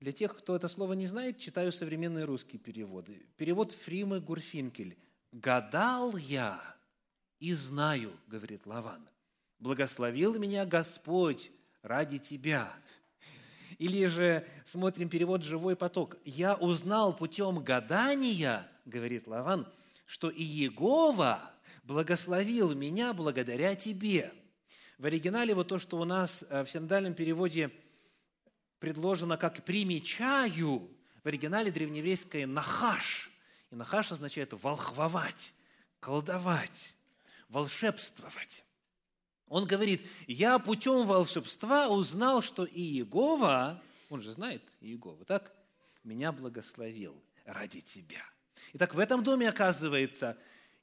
Для 0.00 0.12
тех, 0.12 0.36
кто 0.36 0.54
это 0.54 0.68
слово 0.68 0.92
не 0.92 1.06
знает, 1.06 1.38
читаю 1.38 1.72
современные 1.72 2.24
русские 2.24 2.60
переводы. 2.60 3.26
Перевод 3.36 3.72
Фримы 3.72 4.20
Гурфинкель. 4.20 4.96
«Гадал 5.32 6.16
я 6.16 6.62
и 7.38 7.52
знаю,— 7.52 8.12
говорит 8.28 8.64
Лаван,— 8.64 9.06
благословил 9.58 10.38
меня 10.38 10.64
Господь 10.64 11.50
ради 11.82 12.18
тебя». 12.18 12.72
Или 13.78 14.06
же 14.06 14.46
смотрим 14.64 15.08
перевод 15.08 15.42
«Живой 15.42 15.76
поток». 15.76 16.16
«Я 16.24 16.54
узнал 16.54 17.14
путем 17.14 17.62
гадания,— 17.62 18.66
говорит 18.86 19.26
Лаван,— 19.26 19.66
что 20.06 20.30
и 20.30 20.42
Иегова 20.42 21.52
благословил 21.88 22.72
меня 22.74 23.12
благодаря 23.12 23.74
тебе». 23.74 24.32
В 24.98 25.06
оригинале 25.06 25.54
вот 25.54 25.66
то, 25.66 25.78
что 25.78 25.98
у 25.98 26.04
нас 26.04 26.44
э, 26.48 26.62
в 26.62 26.70
синодальном 26.70 27.14
переводе– 27.14 27.72
предложено 28.78 29.36
как 29.36 29.64
«примечаю», 29.64 30.88
в 31.22 31.26
оригинале 31.26 31.70
древнееврейское 31.70 32.46
«нахаш». 32.46 33.30
И 33.70 33.74
«нахаш» 33.74 34.12
означает 34.12 34.52
«волхвовать», 34.52 35.52
«колдовать», 36.00 36.94
«волшебствовать». 37.48 38.64
Он 39.48 39.64
говорит, 39.64 40.06
я 40.26 40.58
путем 40.58 41.06
волшебства 41.06 41.88
узнал, 41.88 42.42
что 42.42 42.66
Иегова, 42.66 43.82
он 44.10 44.20
же 44.20 44.32
знает 44.32 44.62
Иегова, 44.80 45.24
так? 45.24 45.54
Меня 46.04 46.32
благословил 46.32 47.20
ради 47.46 47.80
тебя. 47.80 48.22
Итак, 48.74 48.94
в 48.94 48.98
этом 48.98 49.24
доме, 49.24 49.48
оказывается, 49.48 50.36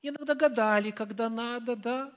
иногда 0.10 0.36
гадали, 0.36 0.92
когда 0.92 1.30
надо, 1.30 1.76
да, 1.76 2.14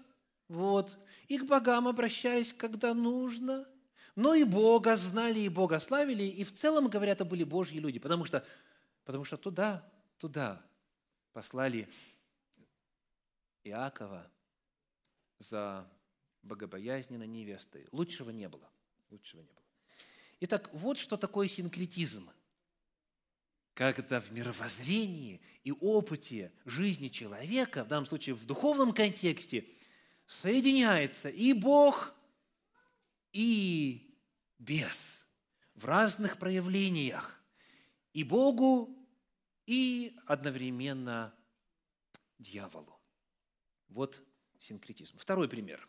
вот, 0.49 0.97
и 1.29 1.39
к 1.39 1.45
богам 1.45 1.89
обращались, 1.89 2.53
когда 2.53 2.95
нужно– 2.95 3.67
но 4.19 4.35
и 4.35 4.43
Бога 4.43 4.97
знали, 4.97 5.39
и 5.39 5.49
Бога 5.49 5.79
славили, 5.79 6.25
и 6.25 6.43
в 6.43 6.53
целом, 6.53 6.89
говорят, 6.89 7.19
это 7.19 7.25
были 7.25 7.45
Божьи 7.45 7.79
люди, 7.79 8.01
потому 8.01 8.25
что, 8.25 8.45
потому 9.05 9.25
что 9.25 9.37
туда, 9.37 9.89
туда 10.19 10.61
послали 11.33 11.89
Иакова 13.63 14.29
за 15.39 15.89
богобоязненной 16.43 17.29
невестой. 17.29 17.87
Лучшего 17.93 18.31
не 18.31 18.49
было. 18.49 18.69
Лучшего 19.11 19.43
не 19.43 19.53
было. 19.53 19.65
Итак, 20.41 20.69
вот 20.73 20.99
что 20.99 21.17
такое 21.17 21.47
синкретизм. 21.47 22.29
Когда 23.79 24.21
в 24.21 24.33
мировоззрении 24.33 25.41
и 25.63 25.71
опыте 25.71 26.51
жизни 26.65 27.07
человека, 27.07 27.85
в 27.85 27.87
данном 27.87 28.07
случае 28.07 28.35
в 28.35 28.45
духовном 28.45 28.93
контексте, 28.93 29.69
соединяется 30.27 31.29
и 31.29 31.53
Бог, 31.53 32.13
и 33.33 34.19
бес 34.59 35.29
в 35.77 35.85
разных 35.85 36.39
проявлениях 36.39 37.41
и 38.15 38.25
Богу, 38.25 38.99
и 39.65 40.19
одновременно 40.27 41.33
дьяволу. 42.41 43.01
Вот 43.91 44.21
синкретизм. 44.59 45.19
Второй 45.19 45.49
пример. 45.49 45.89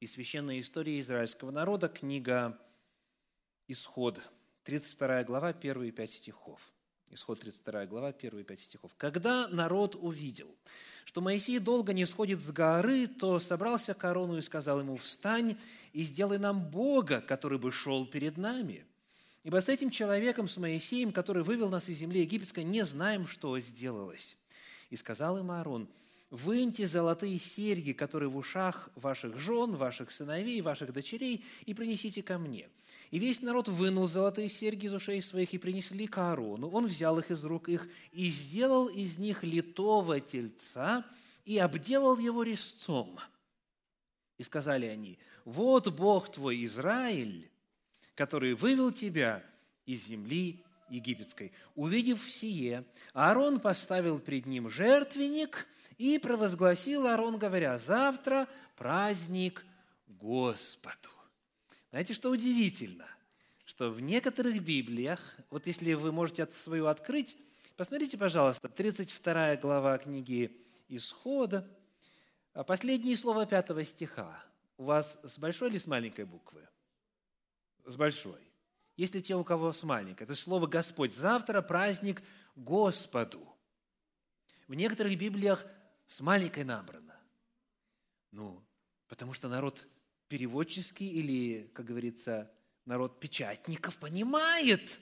Из 0.00 0.12
священной 0.12 0.60
истории 0.60 1.00
израильского 1.00 1.50
народа, 1.50 1.90
книга 1.90 2.58
Исход, 3.68 4.22
32 4.64 5.24
глава, 5.24 5.52
первые 5.52 5.92
пять 5.92 6.12
стихов. 6.12 6.72
Исход 7.10 7.40
32 7.40 7.86
глава, 7.86 8.12
первые 8.12 8.44
пять 8.44 8.60
стихов. 8.60 8.92
«Когда 8.96 9.48
народ 9.48 9.96
увидел, 9.96 10.54
что 11.04 11.20
Моисей 11.20 11.58
долго 11.60 11.92
не 11.92 12.04
сходит 12.04 12.40
с 12.40 12.50
горы, 12.50 13.06
то 13.06 13.38
собрался 13.38 13.94
к 13.94 14.04
Арону 14.04 14.36
и 14.38 14.42
сказал 14.42 14.80
ему, 14.80 14.96
«Встань 14.96 15.56
и 15.92 16.02
сделай 16.02 16.38
нам 16.38 16.68
Бога, 16.68 17.20
который 17.20 17.58
бы 17.58 17.70
шел 17.70 18.06
перед 18.06 18.36
нами». 18.36 18.84
Ибо 19.44 19.60
с 19.60 19.68
этим 19.68 19.90
человеком, 19.90 20.48
с 20.48 20.56
Моисеем, 20.56 21.12
который 21.12 21.44
вывел 21.44 21.68
нас 21.68 21.88
из 21.88 21.98
земли 21.98 22.22
египетской, 22.22 22.64
не 22.64 22.84
знаем, 22.84 23.28
что 23.28 23.56
сделалось. 23.60 24.36
И 24.90 24.96
сказал 24.96 25.38
им 25.38 25.52
Аарон, 25.52 25.88
выньте 26.30 26.86
золотые 26.86 27.38
серьги, 27.38 27.92
которые 27.92 28.28
в 28.28 28.36
ушах 28.36 28.90
ваших 28.94 29.38
жен, 29.38 29.76
ваших 29.76 30.10
сыновей, 30.10 30.60
ваших 30.60 30.92
дочерей, 30.92 31.44
и 31.64 31.74
принесите 31.74 32.22
ко 32.22 32.38
мне». 32.38 32.68
И 33.10 33.18
весь 33.18 33.40
народ 33.40 33.68
вынул 33.68 34.06
золотые 34.06 34.48
серьги 34.48 34.86
из 34.86 34.92
ушей 34.92 35.22
своих 35.22 35.54
и 35.54 35.58
принесли 35.58 36.06
к 36.06 36.18
Аарону. 36.18 36.68
Он 36.68 36.86
взял 36.86 37.18
их 37.18 37.30
из 37.30 37.44
рук 37.44 37.68
их 37.68 37.88
и 38.10 38.28
сделал 38.28 38.88
из 38.88 39.18
них 39.18 39.44
литого 39.44 40.18
тельца 40.20 41.06
и 41.44 41.58
обделал 41.58 42.18
его 42.18 42.42
резцом. 42.42 43.18
И 44.38 44.42
сказали 44.42 44.86
они, 44.86 45.18
вот 45.44 45.88
Бог 45.88 46.32
твой 46.32 46.64
Израиль, 46.64 47.48
который 48.14 48.54
вывел 48.54 48.90
тебя 48.90 49.44
из 49.86 50.06
земли 50.06 50.65
египетской. 50.88 51.52
Увидев 51.74 52.30
сие, 52.30 52.84
Аарон 53.12 53.60
поставил 53.60 54.18
пред 54.18 54.46
ним 54.46 54.70
жертвенник 54.70 55.66
и 55.98 56.18
провозгласил 56.18 57.06
Аарон, 57.06 57.38
говоря, 57.38 57.78
завтра 57.78 58.48
праздник 58.76 59.64
Господу. 60.06 61.10
Знаете, 61.90 62.14
что 62.14 62.30
удивительно? 62.30 63.06
Что 63.64 63.90
в 63.90 64.00
некоторых 64.00 64.62
Библиях, 64.62 65.36
вот 65.50 65.66
если 65.66 65.94
вы 65.94 66.12
можете 66.12 66.46
свою 66.52 66.86
открыть, 66.86 67.36
посмотрите, 67.76 68.16
пожалуйста, 68.16 68.68
32 68.68 69.56
глава 69.56 69.98
книги 69.98 70.56
Исхода, 70.88 71.68
а 72.52 72.64
последние 72.64 73.16
слова 73.16 73.44
пятого 73.44 73.84
стиха. 73.84 74.42
У 74.78 74.84
вас 74.84 75.18
с 75.22 75.38
большой 75.38 75.70
или 75.70 75.78
с 75.78 75.86
маленькой 75.86 76.26
буквы? 76.26 76.68
С 77.84 77.96
большой. 77.96 78.45
Если 78.96 79.20
те, 79.20 79.36
у 79.36 79.44
кого 79.44 79.72
с 79.72 79.82
маленькой, 79.82 80.22
это 80.22 80.34
слово 80.34 80.66
«Господь». 80.66 81.14
Завтра 81.14 81.60
праздник 81.60 82.22
Господу. 82.54 83.46
В 84.66 84.74
некоторых 84.74 85.18
Библиях 85.18 85.66
с 86.06 86.20
маленькой 86.20 86.64
набрано. 86.64 87.14
Ну, 88.30 88.64
потому 89.06 89.34
что 89.34 89.48
народ 89.48 89.86
переводческий 90.28 91.08
или, 91.08 91.70
как 91.74 91.86
говорится, 91.86 92.50
народ 92.86 93.20
печатников 93.20 93.98
понимает, 93.98 95.00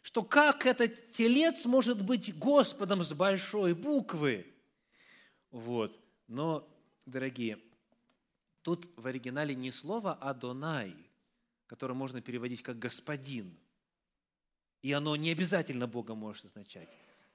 что 0.00 0.22
как 0.24 0.64
этот 0.64 1.10
телец 1.10 1.66
может 1.66 2.04
быть 2.04 2.36
Господом 2.38 3.04
с 3.04 3.12
большой 3.12 3.74
буквы. 3.74 4.46
Вот. 5.50 5.98
Но, 6.28 6.66
дорогие, 7.04 7.58
тут 8.62 8.88
в 8.96 9.06
оригинале 9.06 9.54
не 9.54 9.70
слово 9.70 10.14
«Адонай», 10.14 11.07
которое 11.68 11.94
можно 11.94 12.20
переводить 12.20 12.62
как 12.62 12.78
«господин», 12.80 13.56
и 14.82 14.92
оно 14.92 15.14
не 15.16 15.30
обязательно 15.30 15.86
Бога 15.86 16.14
может 16.14 16.46
означать 16.46 16.88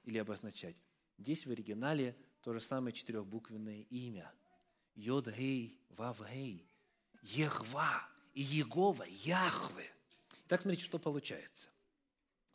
или 0.04 0.18
обозначать. 0.18 0.76
Здесь 1.18 1.46
в 1.46 1.50
оригинале 1.50 2.16
то 2.42 2.52
же 2.52 2.60
самое 2.60 2.92
четырехбуквенное 2.92 3.82
имя. 3.90 4.30
Йод, 4.94 5.28
Гей, 5.28 5.78
Вав, 5.90 6.20
Гей. 6.30 6.66
Ехва 7.22 8.06
и 8.32 8.42
Егова, 8.42 9.04
Яхве. 9.24 9.90
Так 10.48 10.62
смотрите, 10.62 10.84
что 10.84 10.98
получается. 10.98 11.68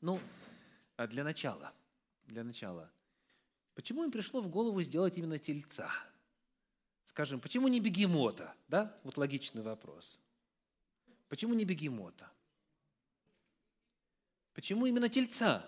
Ну, 0.02 0.20
а 0.96 1.08
для 1.08 1.24
начала, 1.24 1.74
для 2.28 2.44
начала, 2.44 2.92
почему 3.74 4.04
им 4.04 4.12
пришло 4.12 4.42
в 4.42 4.50
голову 4.50 4.82
сделать 4.82 5.18
именно 5.18 5.40
тельца? 5.40 5.92
Скажем, 7.06 7.40
почему 7.40 7.68
не 7.68 7.80
бегемота? 7.80 8.54
Да? 8.68 9.00
Вот 9.04 9.18
логичный 9.18 9.62
вопрос. 9.62 10.20
Почему 11.30 11.54
не 11.54 11.64
бегемота? 11.64 12.30
Почему 14.54 14.88
именно 14.88 15.08
тельца? 15.08 15.66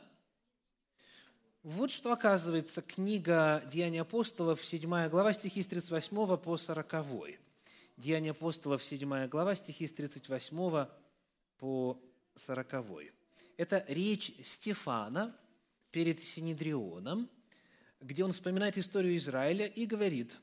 Вот 1.64 1.92
что 1.92 2.12
оказывается 2.12 2.82
книга 2.82 3.64
«Деяния 3.72 4.02
апостолов», 4.02 4.66
7 4.66 5.08
глава, 5.10 5.34
стихи 5.34 5.62
с 5.62 5.68
38 5.68 6.38
по 6.38 6.58
40. 6.58 6.96
Деяния 7.96 8.32
апостолов, 8.32 8.84
7 8.84 9.28
глава, 9.28 9.56
стихи 9.56 9.86
с 9.86 9.94
38 9.94 10.88
по 11.60 12.02
40. 12.36 12.74
Это 13.58 13.86
речь 13.88 14.34
Стефана 14.44 15.38
перед 15.92 16.20
Синедрионом, 16.20 17.30
где 18.00 18.26
он 18.26 18.32
вспоминает 18.32 18.80
историю 18.80 19.16
Израиля 19.16 19.68
и 19.68 19.86
говорит, 19.86 20.40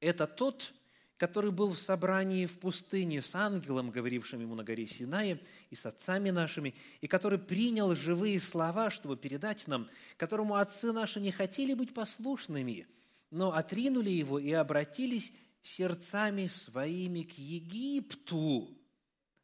это 0.00 0.26
тот, 0.26 0.74
который 1.16 1.50
был 1.52 1.72
в 1.72 1.78
собрании 1.78 2.46
в 2.46 2.58
пустыне 2.58 3.22
с 3.22 3.34
ангелом, 3.34 3.90
говорившим 3.90 4.40
ему 4.40 4.54
на 4.54 4.64
горе 4.64 4.86
Синае, 4.86 5.40
и 5.70 5.74
с 5.74 5.86
отцами 5.86 6.30
нашими, 6.30 6.74
и 7.00 7.06
который 7.06 7.38
принял 7.38 7.94
живые 7.94 8.40
слова, 8.40 8.90
чтобы 8.90 9.16
передать 9.16 9.66
нам, 9.68 9.88
которому 10.16 10.56
отцы 10.56 10.92
наши 10.92 11.20
не 11.20 11.30
хотели 11.30 11.74
быть 11.74 11.94
послушными, 11.94 12.86
но 13.30 13.52
отринули 13.52 14.10
его 14.10 14.38
и 14.38 14.52
обратились 14.52 15.32
сердцами 15.62 16.46
своими 16.46 17.22
к 17.22 17.38
Египту, 17.38 18.76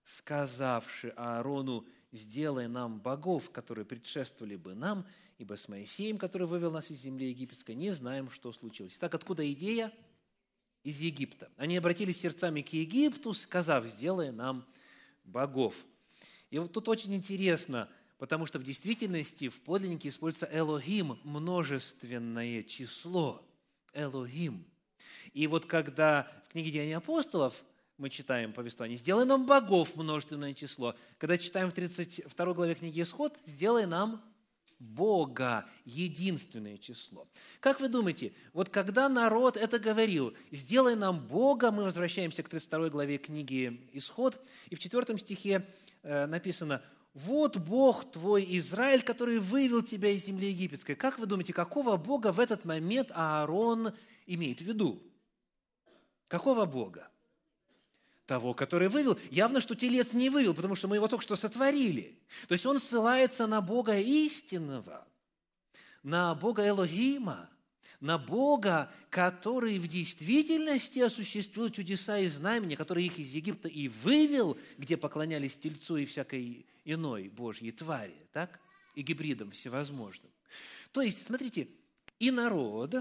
сказавши 0.05 1.13
Аарону, 1.17 1.87
сделай 2.13 2.67
нам 2.69 3.01
богов, 3.01 3.51
которые 3.51 3.85
предшествовали 3.85 4.57
бы 4.57 4.75
нам, 4.75 5.07
ибо 5.39 5.57
с 5.57 5.69
Моисеем, 5.69 6.19
который 6.19 6.47
вывел 6.47 6.71
нас 6.71 6.91
из 6.91 7.01
земли 7.01 7.29
египетской, 7.29 7.75
не 7.75 7.91
знаем, 7.91 8.31
что 8.31 8.53
случилось. 8.53 8.97
Так 8.97 9.15
откуда 9.15 9.51
идея? 9.53 9.93
Из 10.85 11.01
Египта. 11.01 11.51
Они 11.57 11.77
обратились 11.77 12.21
сердцами 12.21 12.63
к 12.63 12.73
Египту, 12.73 13.35
сказав, 13.35 13.87
сделай 13.87 14.31
нам 14.33 14.67
богов. 15.25 15.85
И 16.51 16.59
вот 16.59 16.73
тут 16.73 16.89
очень 16.89 17.15
интересно, 17.15 17.89
потому 18.19 18.47
что 18.47 18.59
в 18.59 18.63
действительности 18.63 19.49
в 19.49 19.61
подлиннике 19.61 20.09
используется 20.09 20.49
Элохим, 20.53 21.19
множественное 21.25 22.63
число. 22.63 23.45
Элохим. 23.93 24.65
И 25.33 25.47
вот 25.47 25.67
когда 25.67 26.31
в 26.47 26.53
книге 26.53 26.71
Деяний 26.71 26.97
апостолов 26.97 27.63
мы 27.99 28.11
читаем 28.11 28.53
повествование, 28.53 28.97
сделай 28.97 29.27
нам 29.27 29.45
богов 29.45 29.97
множественное 29.97 30.55
число. 30.55 30.95
Когда 31.19 31.37
читаем 31.37 31.71
в 31.71 31.75
32 31.75 32.55
главе 32.55 32.75
книги 32.75 33.03
Исход, 33.03 33.37
сделай 33.45 33.87
нам 33.87 34.23
Бога, 34.79 35.67
единственное 35.85 36.79
число. 36.79 37.29
Как 37.61 37.81
вы 37.81 37.89
думаете, 37.89 38.33
вот 38.53 38.69
когда 38.69 39.09
народ 39.09 39.57
это 39.57 39.79
говорил, 39.79 40.35
сделай 40.53 40.95
нам 40.95 41.27
Бога, 41.27 41.71
мы 41.71 41.85
возвращаемся 41.85 42.43
к 42.43 42.49
32 42.49 42.89
главе 42.91 43.19
книги 43.19 43.89
Исход, 43.93 44.41
и 44.71 44.77
в 44.77 44.79
4 44.79 45.19
стихе 45.19 45.67
э, 46.03 46.27
написано, 46.27 46.83
вот 47.15 47.57
Бог 47.57 48.11
твой 48.13 48.47
Израиль, 48.59 49.03
который 49.03 49.41
вывел 49.41 49.83
тебя 49.83 50.11
из 50.11 50.27
земли 50.27 50.51
египетской. 50.51 50.95
Как 50.95 51.19
вы 51.19 51.27
думаете, 51.27 51.53
какого 51.53 51.97
Бога 51.97 52.33
в 52.33 52.39
этот 52.39 52.65
момент 52.65 53.11
Аарон 53.13 53.93
имеет 54.27 54.61
в 54.61 54.65
виду? 54.65 55.03
Какого 56.29 56.67
Бога? 56.67 57.11
Того, 58.29 58.53
который 58.53 58.91
вывел. 58.91 59.19
Явно, 59.31 59.61
что 59.61 59.75
телец 59.75 60.13
не 60.13 60.29
вывел, 60.29 60.55
потому 60.55 60.75
что 60.75 60.87
мы 60.87 60.97
его 60.97 61.09
только 61.09 61.23
что 61.23 61.35
сотворили. 61.35 62.21
То 62.47 62.53
есть 62.53 62.67
он 62.67 62.79
ссылается 62.79 63.47
на 63.47 63.63
Бога 63.63 63.99
истинного, 63.99 65.09
на 66.03 66.35
Бога 66.35 66.69
Элогима, 66.69 67.49
на 68.01 68.19
Бога, 68.19 68.93
который 69.09 69.79
в 69.79 69.89
действительности 69.89 70.99
осуществил 70.99 71.71
чудеса 71.71 72.19
и 72.19 72.29
знамения, 72.29 72.77
который 72.77 73.07
их 73.07 73.19
из 73.19 73.33
Египта 73.33 73.67
и 73.67 73.89
вывел, 73.89 74.59
где 74.77 74.99
поклонялись 74.99 75.57
тельцу 75.57 75.97
и 75.97 76.05
всякой 76.05 76.67
иной 76.85 77.31
Божьей 77.31 77.73
твари, 77.73 78.29
так? 78.33 78.61
И 78.95 79.01
гибридам 79.01 79.53
всевозможным. 79.53 80.31
То 80.93 81.01
есть, 81.01 81.25
смотрите, 81.25 81.69
и 82.19 82.31
народ, 82.31 82.95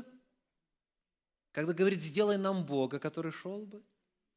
когда 1.52 1.74
говорит, 1.74 2.00
сделай 2.00 2.38
нам 2.38 2.66
Бога, 2.66 2.98
который 2.98 3.34
шел 3.34 3.66
бы, 3.66 3.84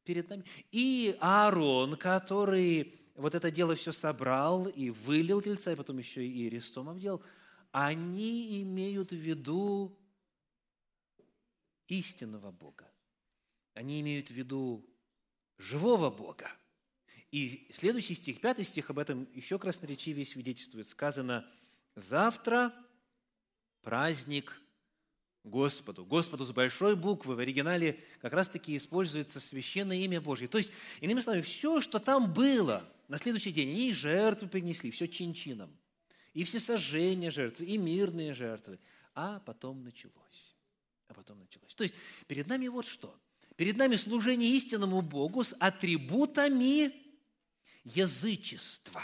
перед 0.04 0.28
нами. 0.28 0.44
И 0.70 1.16
Аарон, 1.20 1.96
который 1.96 3.00
вот 3.14 3.34
это 3.34 3.50
дело 3.50 3.74
все 3.74 3.92
собрал 3.92 4.66
и 4.66 4.90
вылил 4.90 5.40
тельца, 5.40 5.72
и 5.72 5.76
потом 5.76 5.98
еще 5.98 6.26
и 6.26 6.48
рестом 6.48 6.88
обделал, 6.88 7.22
они 7.72 8.62
имеют 8.62 9.12
в 9.12 9.16
виду 9.16 9.96
истинного 11.88 12.50
Бога. 12.50 12.90
Они 13.74 14.00
имеют 14.00 14.28
в 14.28 14.34
виду 14.34 14.84
живого 15.58 16.10
Бога. 16.10 16.50
И 17.30 17.68
следующий 17.70 18.14
стих, 18.14 18.40
пятый 18.40 18.64
стих, 18.64 18.90
об 18.90 18.98
этом 18.98 19.28
еще 19.34 19.58
красноречивее 19.58 20.26
свидетельствует. 20.26 20.86
Сказано, 20.86 21.48
завтра 21.94 22.74
праздник 23.82 24.60
Господу. 25.44 26.04
Господу 26.04 26.44
с 26.44 26.52
большой 26.52 26.96
буквы. 26.96 27.34
В 27.34 27.38
оригинале 27.38 27.98
как 28.20 28.32
раз-таки 28.32 28.76
используется 28.76 29.40
священное 29.40 29.96
имя 29.98 30.20
Божье. 30.20 30.48
То 30.48 30.58
есть, 30.58 30.70
иными 31.00 31.20
словами, 31.20 31.42
все, 31.42 31.80
что 31.80 31.98
там 31.98 32.32
было 32.32 32.86
на 33.08 33.18
следующий 33.18 33.52
день, 33.52 33.70
они 33.70 33.92
жертвы 33.92 34.48
принесли, 34.48 34.90
все 34.90 35.08
чин-чином. 35.08 35.74
И 36.34 36.44
все 36.44 36.60
сожжения 36.60 37.30
жертвы, 37.30 37.66
и 37.66 37.78
мирные 37.78 38.34
жертвы. 38.34 38.78
А 39.14 39.40
потом 39.40 39.82
началось. 39.82 40.54
А 41.08 41.14
потом 41.14 41.40
началось. 41.40 41.74
То 41.74 41.82
есть, 41.82 41.94
перед 42.26 42.46
нами 42.46 42.68
вот 42.68 42.86
что. 42.86 43.14
Перед 43.56 43.76
нами 43.76 43.96
служение 43.96 44.50
истинному 44.50 45.02
Богу 45.02 45.42
с 45.42 45.54
атрибутами 45.58 46.92
язычества. 47.84 49.02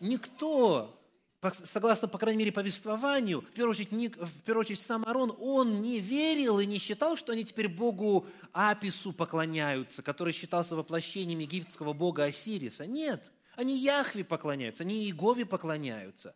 Никто 0.00 0.99
согласно, 1.42 2.06
по 2.08 2.18
крайней 2.18 2.38
мере, 2.38 2.52
повествованию, 2.52 3.40
в 3.40 3.52
первую 3.52 3.70
очередь, 3.70 3.92
не, 3.92 4.08
в 4.08 4.42
первую 4.44 4.60
очередь 4.60 4.80
сам 4.80 5.04
Арон, 5.06 5.34
он 5.40 5.80
не 5.80 6.00
верил 6.00 6.60
и 6.60 6.66
не 6.66 6.78
считал, 6.78 7.16
что 7.16 7.32
они 7.32 7.44
теперь 7.44 7.68
богу 7.68 8.26
Апису 8.52 9.12
поклоняются, 9.12 10.02
который 10.02 10.32
считался 10.32 10.76
воплощением 10.76 11.38
египетского 11.38 11.94
бога 11.94 12.24
Осириса. 12.24 12.86
Нет, 12.86 13.30
они 13.56 13.78
Яхве 13.78 14.22
поклоняются, 14.22 14.84
они 14.84 15.04
Иегове 15.04 15.46
поклоняются. 15.46 16.34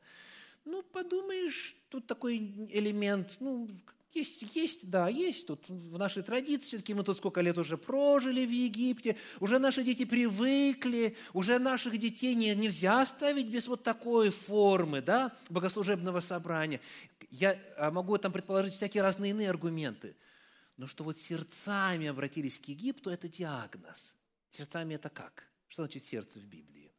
Ну, 0.64 0.82
подумаешь, 0.82 1.76
тут 1.90 2.06
такой 2.06 2.38
элемент, 2.70 3.36
ну, 3.40 3.68
есть, 4.14 4.54
есть, 4.54 4.90
да, 4.90 5.08
есть 5.08 5.46
тут 5.46 5.68
в 5.68 5.98
нашей 5.98 6.22
традиции, 6.22 6.68
все-таки 6.68 6.94
мы 6.94 7.02
тут 7.02 7.16
сколько 7.16 7.40
лет 7.40 7.58
уже 7.58 7.76
прожили 7.76 8.46
в 8.46 8.50
Египте, 8.50 9.16
уже 9.40 9.58
наши 9.58 9.82
дети 9.82 10.04
привыкли, 10.04 11.16
уже 11.32 11.58
наших 11.58 11.98
детей 11.98 12.34
не, 12.36 12.54
нельзя 12.54 13.02
оставить 13.02 13.48
без 13.48 13.66
вот 13.66 13.82
такой 13.82 14.30
формы, 14.30 15.02
да, 15.02 15.36
богослужебного 15.50 16.20
собрания. 16.20 16.80
Я 17.30 17.60
а, 17.76 17.90
могу 17.90 18.16
там 18.18 18.30
предположить 18.30 18.74
всякие 18.74 19.02
разные 19.02 19.32
иные 19.32 19.50
аргументы. 19.50 20.16
Но 20.76 20.86
что 20.86 21.02
вот 21.04 21.16
сердцами 21.16 22.06
обратились 22.06 22.58
к 22.58 22.64
Египту, 22.64 23.10
это 23.10 23.28
диагноз. 23.28 24.14
Сердцами 24.50 24.94
это 24.94 25.08
как? 25.08 25.44
Что 25.66 25.82
значит 25.82 26.04
сердце 26.04 26.38
в 26.38 26.44
Библии? 26.44 26.92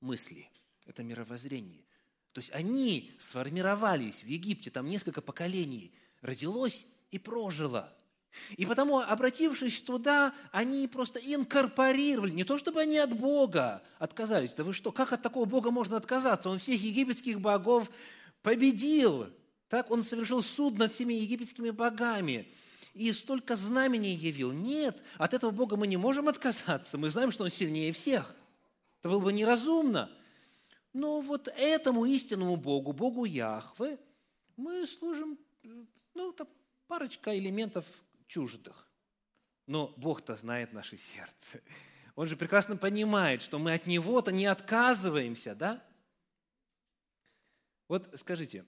Мысли. 0.00 0.50
Это 0.86 1.02
мировоззрение. 1.02 1.84
То 2.32 2.38
есть 2.38 2.50
они 2.52 3.12
сформировались 3.18 4.22
в 4.22 4.26
Египте, 4.26 4.70
там 4.70 4.88
несколько 4.88 5.20
поколений 5.20 5.92
родилось 6.20 6.86
и 7.10 7.18
прожило. 7.18 7.92
И 8.56 8.64
потому, 8.64 9.00
обратившись 9.00 9.82
туда, 9.82 10.32
они 10.52 10.86
просто 10.86 11.18
инкорпорировали, 11.18 12.30
не 12.30 12.44
то 12.44 12.58
чтобы 12.58 12.80
они 12.80 12.98
от 12.98 13.12
Бога 13.18 13.82
отказались. 13.98 14.52
Да 14.52 14.62
вы 14.62 14.72
что, 14.72 14.92
как 14.92 15.12
от 15.12 15.22
такого 15.22 15.46
Бога 15.46 15.72
можно 15.72 15.96
отказаться? 15.96 16.48
Он 16.48 16.58
всех 16.58 16.80
египетских 16.80 17.40
богов 17.40 17.90
победил. 18.42 19.26
Так 19.68 19.90
он 19.90 20.02
совершил 20.02 20.42
суд 20.42 20.78
над 20.78 20.92
всеми 20.92 21.14
египетскими 21.14 21.70
богами. 21.70 22.46
И 22.94 23.12
столько 23.12 23.56
знамений 23.56 24.14
явил. 24.14 24.52
Нет, 24.52 25.02
от 25.16 25.34
этого 25.34 25.50
Бога 25.50 25.76
мы 25.76 25.86
не 25.86 25.96
можем 25.96 26.28
отказаться. 26.28 26.98
Мы 26.98 27.10
знаем, 27.10 27.30
что 27.30 27.44
Он 27.44 27.50
сильнее 27.50 27.92
всех. 27.92 28.34
Это 29.00 29.08
было 29.08 29.20
бы 29.20 29.32
неразумно. 29.32 30.10
Но 30.92 31.20
вот 31.20 31.48
этому 31.48 32.04
истинному 32.04 32.56
Богу, 32.56 32.92
Богу 32.92 33.24
Яхве, 33.24 33.98
мы 34.56 34.86
служим, 34.86 35.38
ну, 36.14 36.32
это 36.32 36.46
парочка 36.86 37.36
элементов 37.38 37.86
чуждых. 38.26 38.90
Но 39.66 39.94
Бог-то 39.96 40.34
знает 40.34 40.72
наше 40.72 40.96
сердце. 40.96 41.62
Он 42.16 42.26
же 42.26 42.36
прекрасно 42.36 42.76
понимает, 42.76 43.40
что 43.40 43.58
мы 43.58 43.72
от 43.72 43.86
Него-то 43.86 44.32
не 44.32 44.46
отказываемся, 44.46 45.54
да? 45.54 45.82
Вот 47.86 48.10
скажите, 48.14 48.64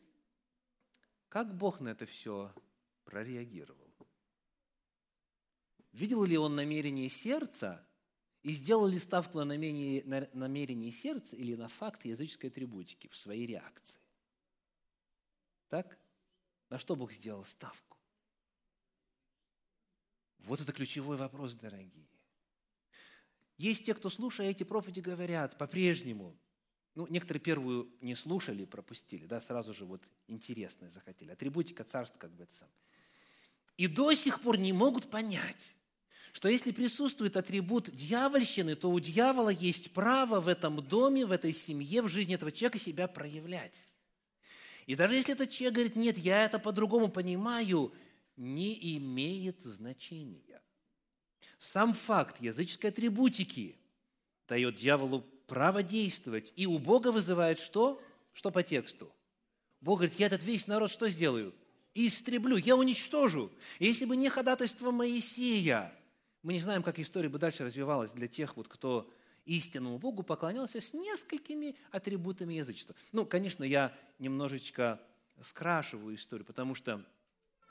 как 1.28 1.54
Бог 1.56 1.80
на 1.80 1.88
это 1.88 2.06
все 2.06 2.54
прореагировал? 3.04 3.78
Видел 5.92 6.24
ли 6.24 6.38
Он 6.38 6.54
намерение 6.54 7.08
сердца 7.08 7.84
и 8.42 8.52
сделал 8.52 8.86
ли 8.86 8.98
ставку 8.98 9.38
на 9.38 9.44
намерение, 9.44 10.02
на 10.04 10.28
намерение 10.32 10.90
сердца 10.90 11.36
или 11.36 11.54
на 11.54 11.68
факт 11.68 12.04
языческой 12.04 12.50
атрибутики 12.50 13.08
в 13.08 13.16
своей 13.16 13.46
реакции? 13.46 14.00
Так? 15.68 15.98
На 16.68 16.78
что 16.78 16.96
Бог 16.96 17.12
сделал 17.12 17.44
ставку? 17.44 17.98
Вот 20.38 20.60
это 20.60 20.72
ключевой 20.72 21.16
вопрос, 21.16 21.54
дорогие. 21.54 22.08
Есть 23.58 23.84
те, 23.86 23.94
кто, 23.94 24.10
слушая 24.10 24.50
эти 24.50 24.64
проповеди, 24.64 25.00
говорят 25.00 25.56
по-прежнему, 25.56 26.36
ну, 26.94 27.06
некоторые 27.06 27.40
первую 27.40 27.90
не 28.00 28.14
слушали, 28.14 28.64
пропустили, 28.64 29.24
да, 29.24 29.40
сразу 29.40 29.72
же 29.72 29.84
вот 29.84 30.02
интересное 30.26 30.88
захотели. 30.88 31.30
Атрибутика 31.30 31.84
царства, 31.84 32.18
как 32.18 32.32
бы 32.32 32.42
это 32.44 32.54
сам. 32.54 32.68
И 33.76 33.86
до 33.86 34.12
сих 34.14 34.40
пор 34.40 34.58
не 34.58 34.72
могут 34.72 35.08
понять, 35.10 35.76
что 36.32 36.48
если 36.48 36.72
присутствует 36.72 37.36
атрибут 37.36 37.90
дьявольщины, 37.90 38.74
то 38.74 38.90
у 38.90 38.98
дьявола 38.98 39.50
есть 39.50 39.92
право 39.92 40.40
в 40.40 40.48
этом 40.48 40.82
доме, 40.82 41.26
в 41.26 41.30
этой 41.30 41.52
семье, 41.52 42.02
в 42.02 42.08
жизни 42.08 42.34
этого 42.34 42.50
человека 42.50 42.78
себя 42.78 43.06
проявлять. 43.06 43.84
И 44.86 44.96
даже 44.96 45.14
если 45.14 45.34
этот 45.34 45.50
человек 45.50 45.74
говорит, 45.74 45.96
нет, 45.96 46.18
я 46.18 46.44
это 46.44 46.58
по-другому 46.58 47.08
понимаю, 47.08 47.92
не 48.36 48.96
имеет 48.96 49.62
значения. 49.62 50.62
Сам 51.58 51.92
факт 51.92 52.40
языческой 52.40 52.90
атрибутики 52.90 53.76
дает 54.48 54.76
дьяволу 54.76 55.20
право 55.46 55.82
действовать. 55.82 56.52
И 56.56 56.66
у 56.66 56.78
Бога 56.78 57.12
вызывает 57.12 57.60
что? 57.60 58.02
Что 58.32 58.50
по 58.50 58.62
тексту? 58.62 59.14
Бог 59.82 59.98
говорит, 59.98 60.18
я 60.18 60.26
этот 60.26 60.42
весь 60.42 60.66
народ 60.66 60.90
что 60.90 61.08
сделаю? 61.08 61.54
Истреблю, 61.94 62.56
я 62.56 62.74
уничтожу. 62.74 63.52
Если 63.78 64.06
бы 64.06 64.16
не 64.16 64.30
ходатайство 64.30 64.90
Моисея, 64.90 65.92
мы 66.42 66.52
не 66.52 66.58
знаем, 66.58 66.82
как 66.82 66.98
история 66.98 67.28
бы 67.28 67.38
дальше 67.38 67.64
развивалась 67.64 68.12
для 68.12 68.28
тех, 68.28 68.56
вот, 68.56 68.68
кто 68.68 69.10
истинному 69.44 69.98
Богу 69.98 70.22
поклонялся 70.22 70.80
с 70.80 70.92
несколькими 70.92 71.76
атрибутами 71.90 72.54
язычества. 72.54 72.94
Ну, 73.12 73.26
конечно, 73.26 73.64
я 73.64 73.96
немножечко 74.18 75.00
скрашиваю 75.40 76.14
историю, 76.14 76.46
потому 76.46 76.74
что 76.74 77.04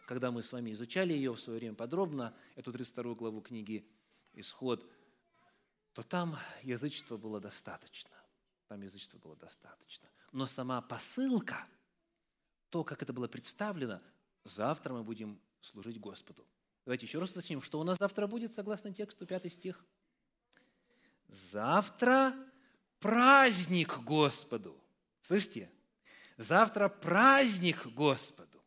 когда 0.07 0.31
мы 0.31 0.41
с 0.41 0.51
вами 0.51 0.71
изучали 0.71 1.13
ее 1.13 1.33
в 1.33 1.39
свое 1.39 1.59
время 1.59 1.75
подробно, 1.75 2.35
эту 2.55 2.71
32 2.71 3.15
главу 3.15 3.41
книги 3.41 3.87
«Исход», 4.33 4.85
то 5.93 6.03
там 6.03 6.37
язычества 6.63 7.17
было 7.17 7.39
достаточно. 7.39 8.11
Там 8.67 8.81
язычества 8.81 9.17
было 9.19 9.35
достаточно. 9.35 10.09
Но 10.31 10.47
сама 10.47 10.81
посылка, 10.81 11.67
то, 12.69 12.83
как 12.83 13.01
это 13.01 13.11
было 13.11 13.27
представлено, 13.27 14.01
завтра 14.43 14.93
мы 14.93 15.03
будем 15.03 15.39
служить 15.59 15.99
Господу. 15.99 16.45
Давайте 16.85 17.05
еще 17.05 17.19
раз 17.19 17.29
уточним, 17.29 17.61
что 17.61 17.79
у 17.79 17.83
нас 17.83 17.97
завтра 17.99 18.27
будет, 18.27 18.53
согласно 18.53 18.93
тексту, 18.93 19.25
пятый 19.25 19.51
стих. 19.51 19.85
Завтра 21.27 22.35
праздник 22.99 23.99
Господу. 23.99 24.81
Слышите? 25.21 25.71
Завтра 26.37 26.89
праздник 26.89 27.85
Господу. 27.87 28.63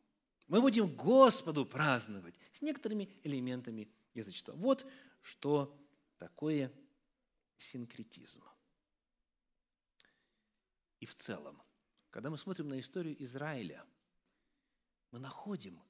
Мы 0.46 0.60
будем 0.60 0.94
Господу 0.94 1.66
праздновать 1.66 2.34
с 2.52 2.62
некоторыми 2.62 3.08
элементами 3.24 3.88
язычества. 4.14 4.52
Вот 4.52 4.86
что 5.20 5.76
такое 6.18 6.72
синкретизм. 7.56 8.42
И 11.00 11.06
в 11.06 11.14
целом, 11.14 11.60
когда 12.10 12.30
мы 12.30 12.38
смотрим 12.38 12.68
на 12.68 12.78
историю 12.78 13.20
Израиля, 13.22 13.84
мы 15.10 15.18
находим, 15.18 15.82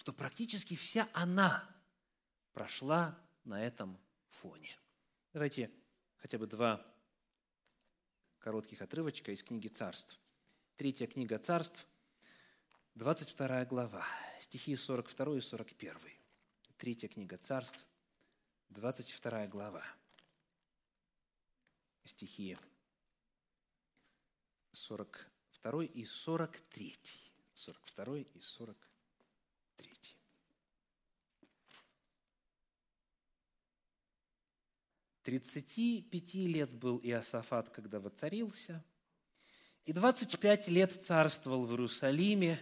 что 0.00 0.14
практически 0.14 0.76
вся 0.76 1.10
она 1.12 1.62
прошла 2.54 3.22
на 3.44 3.62
этом 3.62 4.00
фоне. 4.28 4.74
Давайте 5.34 5.70
хотя 6.16 6.38
бы 6.38 6.46
два 6.46 6.82
коротких 8.38 8.80
отрывочка 8.80 9.30
из 9.30 9.44
книги 9.44 9.68
«Царств». 9.68 10.18
Третья 10.76 11.06
книга 11.06 11.38
«Царств», 11.38 11.86
22 12.94 13.66
глава, 13.66 14.06
стихи 14.40 14.74
42 14.74 15.36
и 15.36 15.40
41. 15.42 15.98
Третья 16.78 17.08
книга 17.08 17.36
«Царств», 17.36 17.84
22 18.70 19.48
глава, 19.48 19.84
стихи 22.04 22.56
42 24.72 25.84
и 25.84 26.06
43. 26.06 26.96
42 27.52 28.16
и 28.16 28.40
43. 28.40 28.89
Тридцати 35.22 36.02
пяти 36.02 36.46
лет 36.46 36.72
был 36.72 36.98
Иосафат, 37.02 37.68
когда 37.68 38.00
воцарился, 38.00 38.82
и 39.84 39.92
двадцать 39.92 40.38
пять 40.38 40.68
лет 40.68 40.92
царствовал 40.92 41.66
в 41.66 41.70
Иерусалиме, 41.70 42.58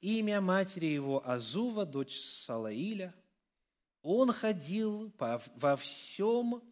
имя 0.00 0.40
матери 0.40 0.86
его 0.86 1.28
Азува, 1.28 1.84
дочь 1.84 2.18
Салаиля. 2.18 3.14
Он 4.02 4.32
ходил 4.32 5.12
во 5.18 5.76
всем 5.76 6.62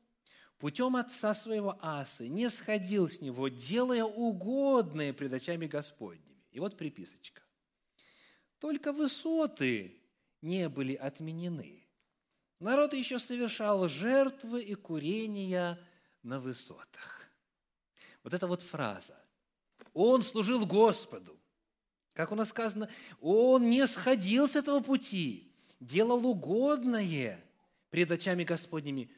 путем 0.59 0.97
отца 0.97 1.35
своего 1.35 1.79
Асы, 1.81 2.29
не 2.29 2.49
сходил 2.51 3.09
с 3.09 3.21
него, 3.21 3.49
делая 3.49 4.05
угодное 4.05 5.13
пред 5.13 5.33
очами 5.33 5.67
Господними. 5.67 6.45
И 6.51 6.61
вот 6.61 6.77
приписочка. 6.77 7.43
Только 8.61 8.93
высоты 8.93 9.97
не 10.43 10.69
были 10.69 10.95
отменены. 10.95 11.83
Народ 12.61 12.93
еще 12.93 13.19
совершал 13.19 13.89
жертвы 13.89 14.63
и 14.63 14.75
курения 14.75 15.81
на 16.23 16.39
высотах. 16.39 17.31
Вот 18.23 18.35
эта 18.35 18.47
вот 18.47 18.61
фраза. 18.61 19.19
Он 19.95 20.23
служил 20.23 20.67
Господу. 20.67 21.41
Как 22.13 22.33
у 22.33 22.35
нас 22.35 22.51
сказано, 22.51 22.91
он 23.21 23.71
не 23.71 23.87
сходил 23.87 24.47
с 24.47 24.57
этого 24.57 24.81
пути, 24.81 25.51
делал 25.81 26.27
угодное 26.27 27.43
пред 27.89 28.11
очами 28.11 28.45
Господними. 28.45 29.11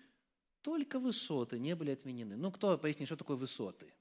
Только 0.61 1.01
высоты 1.01 1.59
не 1.59 1.75
были 1.75 1.91
отменены. 1.91 2.37
Ну, 2.37 2.53
кто 2.53 2.79
пояснит, 2.79 3.09
что 3.09 3.17
такое 3.17 3.37
высоты? 3.37 3.93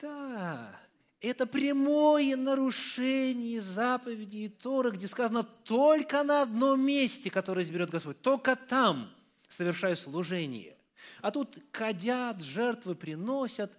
Да, 0.00 0.83
это 1.26 1.46
прямое 1.46 2.36
нарушение 2.36 3.60
заповедей 3.60 4.48
Тора, 4.48 4.90
где 4.90 5.06
сказано 5.06 5.42
только 5.42 6.22
на 6.22 6.42
одном 6.42 6.84
месте, 6.84 7.30
которое 7.30 7.62
изберет 7.62 7.90
Господь, 7.90 8.20
только 8.20 8.56
там 8.56 9.10
совершаю 9.48 9.96
служение. 9.96 10.76
А 11.22 11.30
тут 11.30 11.58
кадят, 11.70 12.42
жертвы 12.42 12.94
приносят 12.94 13.72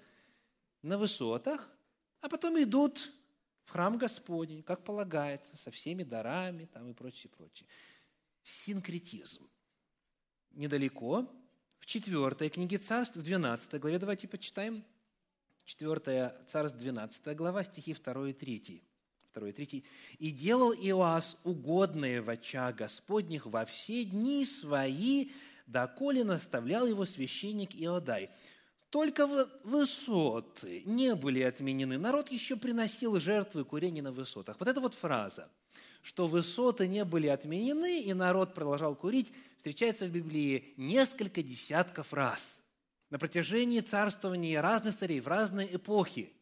на 0.81 0.97
высотах, 0.97 1.69
а 2.21 2.29
потом 2.29 2.61
идут 2.61 3.11
в 3.63 3.71
храм 3.71 3.97
Господень, 3.97 4.63
как 4.63 4.83
полагается, 4.83 5.57
со 5.57 5.71
всеми 5.71 6.03
дарами 6.03 6.65
там 6.65 6.89
и 6.89 6.93
прочее, 6.93 7.31
прочее. 7.35 7.67
Синкретизм. 8.43 9.47
Недалеко, 10.51 11.29
в 11.79 11.85
4 11.85 12.49
книге 12.49 12.77
царств, 12.77 13.17
в 13.17 13.23
12 13.23 13.79
главе, 13.79 13.99
давайте 13.99 14.27
почитаем– 14.27 14.83
4 15.65 16.33
Царств, 16.45 16.77
12 16.77 17.35
глава, 17.35 17.63
стихи 17.63 17.93
2 17.93 18.29
и 18.29 18.33
3. 18.33 18.83
2 19.33 19.49
и 19.49 19.51
3. 19.51 19.83
«И 20.19 20.31
делал 20.31 20.71
Иоас 20.73 21.37
угодное 21.43 22.21
в 22.21 22.29
очах 22.29 22.75
Господних 22.75 23.45
во 23.47 23.65
все 23.65 24.05
дни 24.05 24.45
свои, 24.45 25.29
доколе 25.67 26.23
наставлял 26.23 26.85
его 26.85 27.05
священник 27.05 27.75
Иодай». 27.75 28.29
Только 28.91 29.27
высоты 29.63 30.83
не 30.85 31.15
были 31.15 31.41
отменены. 31.41 31.97
Народ 31.97 32.31
еще 32.31 32.55
приносил 32.55 33.19
жертвы 33.19 33.65
курения 33.65 34.01
на 34.01 34.13
высотах. 34.13 34.57
Вот 34.57 34.69
эта 34.69 34.79
вот 34.79 34.93
фраза, 34.93 35.49
что 36.01 36.27
высоты 36.27 36.87
не 36.87 37.03
были 37.03 37.27
отменены, 37.27 38.03
и 38.03 38.13
народ 38.13 38.53
продолжал 38.53 38.95
курить, 38.95 39.33
встречается 39.57 40.05
в 40.05 40.11
Библии 40.11 40.73
несколько 40.77 41.43
десятков 41.43 42.13
раз– 42.13 42.59
на 43.09 43.19
протяжении 43.19 43.79
царствования 43.81 44.61
разных 44.61 44.97
царей 44.97 45.19
в 45.19 45.27
разные 45.27 45.75
эпохи. 45.75 46.33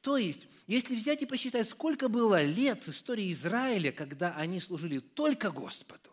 То 0.00 0.16
есть, 0.16 0.46
если 0.66 0.94
взять 0.94 1.22
и 1.22 1.26
посчитать, 1.26 1.68
сколько 1.68 2.08
было 2.08 2.42
лет 2.42 2.88
истории 2.88 3.32
Израиля, 3.32 3.90
когда 3.90 4.34
они 4.36 4.60
служили 4.60 5.00
только 5.00 5.50
Господу, 5.50 6.10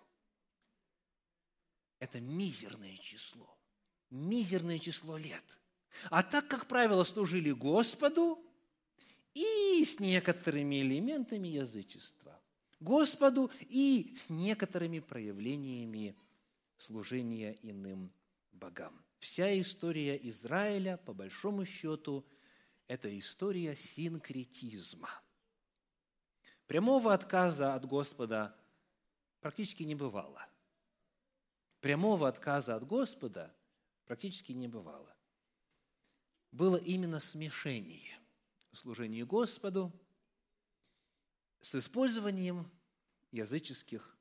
это 1.99 2.19
мизерное 2.19 2.97
число. 2.97 3.57
Мизерное 4.09 4.79
число 4.79 5.17
лет. 5.17 5.43
А 6.09 6.23
так, 6.23 6.47
как 6.47 6.67
правило, 6.67 7.03
служили 7.03 7.51
Господу 7.51 8.39
и 9.33 9.83
с 9.83 9.99
некоторыми 9.99 10.81
элементами 10.81 11.47
язычества. 11.47 12.39
Господу 12.79 13.51
и 13.61 14.13
с 14.15 14.29
некоторыми 14.29 14.99
проявлениями 14.99 16.15
служения 16.77 17.57
иным 17.61 18.11
богам. 18.51 19.04
Вся 19.19 19.59
история 19.59 20.17
Израиля, 20.29 20.97
по 20.97 21.13
большому 21.13 21.65
счету, 21.65 22.25
это 22.87 23.17
история 23.17 23.75
синкретизма. 23.75 25.09
Прямого 26.67 27.13
отказа 27.13 27.75
от 27.75 27.85
Господа 27.85 28.55
практически 29.39 29.83
не 29.83 29.95
бывало. 29.95 30.47
Прямого 31.79 32.27
отказа 32.27 32.75
от 32.75 32.85
Господа 32.85 33.55
практически 34.05 34.51
не 34.51 34.67
бывало. 34.67 35.15
Было 36.51 36.77
именно 36.77 37.19
смешение 37.19 38.17
служения 38.71 39.25
Господу 39.25 39.91
с 41.59 41.75
использованием 41.75 42.71
языческих 43.31 44.17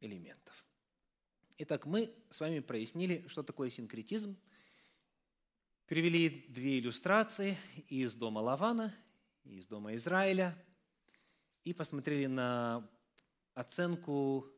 элементов. 0.00 0.65
Итак, 1.58 1.86
мы 1.86 2.14
с 2.28 2.40
вами 2.40 2.60
прояснили, 2.60 3.26
что 3.28 3.42
такое 3.42 3.70
синкретизм, 3.70 4.36
перевели 5.86 6.44
две 6.48 6.78
иллюстрации 6.78 7.56
из 7.88 8.14
дома 8.14 8.40
Лавана 8.40 8.94
из 9.44 9.66
дома 9.66 9.94
Израиля 9.94 10.54
и 11.64 11.72
посмотрели 11.72 12.26
на 12.26 12.86
оценку 13.54 14.52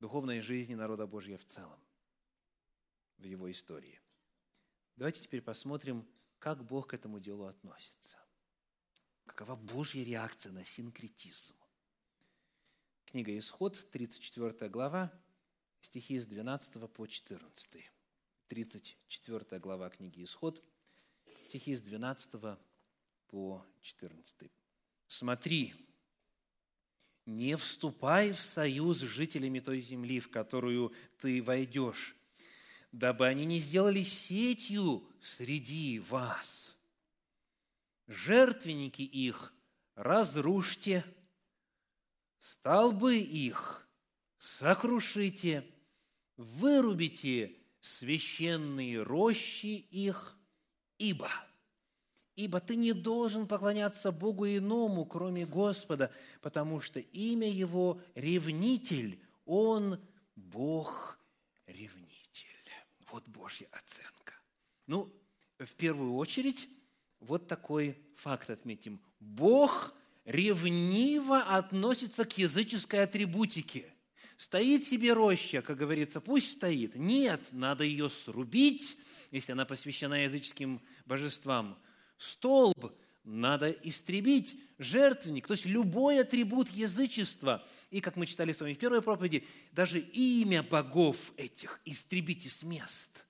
духовной 0.00 0.40
жизни 0.40 0.74
народа 0.74 1.06
Божьего 1.06 1.38
в 1.38 1.46
целом, 1.46 1.80
в 3.16 3.24
его 3.24 3.50
истории. 3.50 4.00
Давайте 4.96 5.22
теперь 5.22 5.40
посмотрим, 5.40 6.06
как 6.40 6.62
Бог 6.62 6.88
к 6.88 6.94
этому 6.94 7.20
делу 7.20 7.46
относится. 7.46 8.18
Какова 9.24 9.56
Божья 9.56 10.04
реакция 10.04 10.52
на 10.52 10.64
синкретизм? 10.64 11.56
Книга 13.06 13.36
Исход, 13.38 13.88
34 13.90 14.68
глава, 14.68 15.10
стихи 15.84 16.18
с 16.18 16.26
12 16.26 16.90
по 16.90 17.06
14. 17.06 17.90
34 18.48 19.60
глава 19.60 19.90
книги 19.90 20.24
Исход, 20.24 20.62
стихи 21.44 21.74
с 21.74 21.82
12 21.82 22.58
по 23.28 23.62
14. 23.82 24.50
«Смотри, 25.06 25.74
не 27.26 27.56
вступай 27.56 28.32
в 28.32 28.40
союз 28.40 28.98
с 28.98 29.02
жителями 29.02 29.60
той 29.60 29.80
земли, 29.80 30.20
в 30.20 30.30
которую 30.30 30.94
ты 31.18 31.42
войдешь, 31.42 32.16
дабы 32.90 33.26
они 33.26 33.44
не 33.44 33.58
сделали 33.58 34.02
сетью 34.02 35.06
среди 35.20 35.98
вас. 35.98 36.74
Жертвенники 38.06 39.02
их 39.02 39.52
разрушьте, 39.96 41.04
столбы 42.38 43.18
их 43.18 43.86
сокрушите, 44.38 45.73
вырубите 46.36 47.56
священные 47.80 49.02
рощи 49.02 49.86
их, 49.90 50.36
ибо, 50.98 51.30
ибо 52.36 52.60
ты 52.60 52.76
не 52.76 52.92
должен 52.92 53.46
поклоняться 53.46 54.12
Богу 54.12 54.46
иному, 54.46 55.04
кроме 55.04 55.46
Господа, 55.46 56.10
потому 56.40 56.80
что 56.80 57.00
имя 57.00 57.48
Его– 57.48 58.00
ревнитель, 58.14 59.20
Он– 59.44 60.00
Бог 60.36 61.18
ревнитель. 61.66 62.04
Вот 63.10 63.26
Божья 63.28 63.68
оценка. 63.70 64.34
Ну, 64.86 65.12
в 65.58 65.72
первую 65.74 66.14
очередь, 66.14 66.68
вот 67.20 67.46
такой 67.46 67.96
факт 68.16 68.50
отметим. 68.50 69.00
Бог 69.20 69.94
ревниво 70.24 71.38
относится 71.38 72.24
к 72.24 72.36
языческой 72.36 73.04
атрибутике. 73.04 73.93
Стоит 74.36 74.84
себе 74.86 75.12
роща, 75.12 75.62
как 75.62 75.78
говорится, 75.78 76.20
пусть 76.20 76.52
стоит. 76.52 76.96
Нет, 76.96 77.40
надо 77.52 77.84
ее 77.84 78.10
срубить, 78.10 78.96
если 79.30 79.52
она 79.52 79.64
посвящена 79.64 80.24
языческим 80.24 80.80
божествам. 81.06 81.78
Столб 82.18 82.92
надо 83.24 83.70
истребить, 83.70 84.56
жертвенник, 84.78 85.46
то 85.46 85.54
есть 85.54 85.66
любой 85.66 86.20
атрибут 86.20 86.68
язычества. 86.68 87.66
И, 87.90 88.00
как 88.00 88.16
мы 88.16 88.26
читали 88.26 88.52
с 88.52 88.60
вами 88.60 88.74
в 88.74 88.78
первой 88.78 89.02
проповеди, 89.02 89.46
даже 89.72 89.98
имя 89.98 90.62
богов 90.62 91.32
этих 91.36 91.80
истребите 91.84 92.50
с 92.50 92.62
мест. 92.62 93.26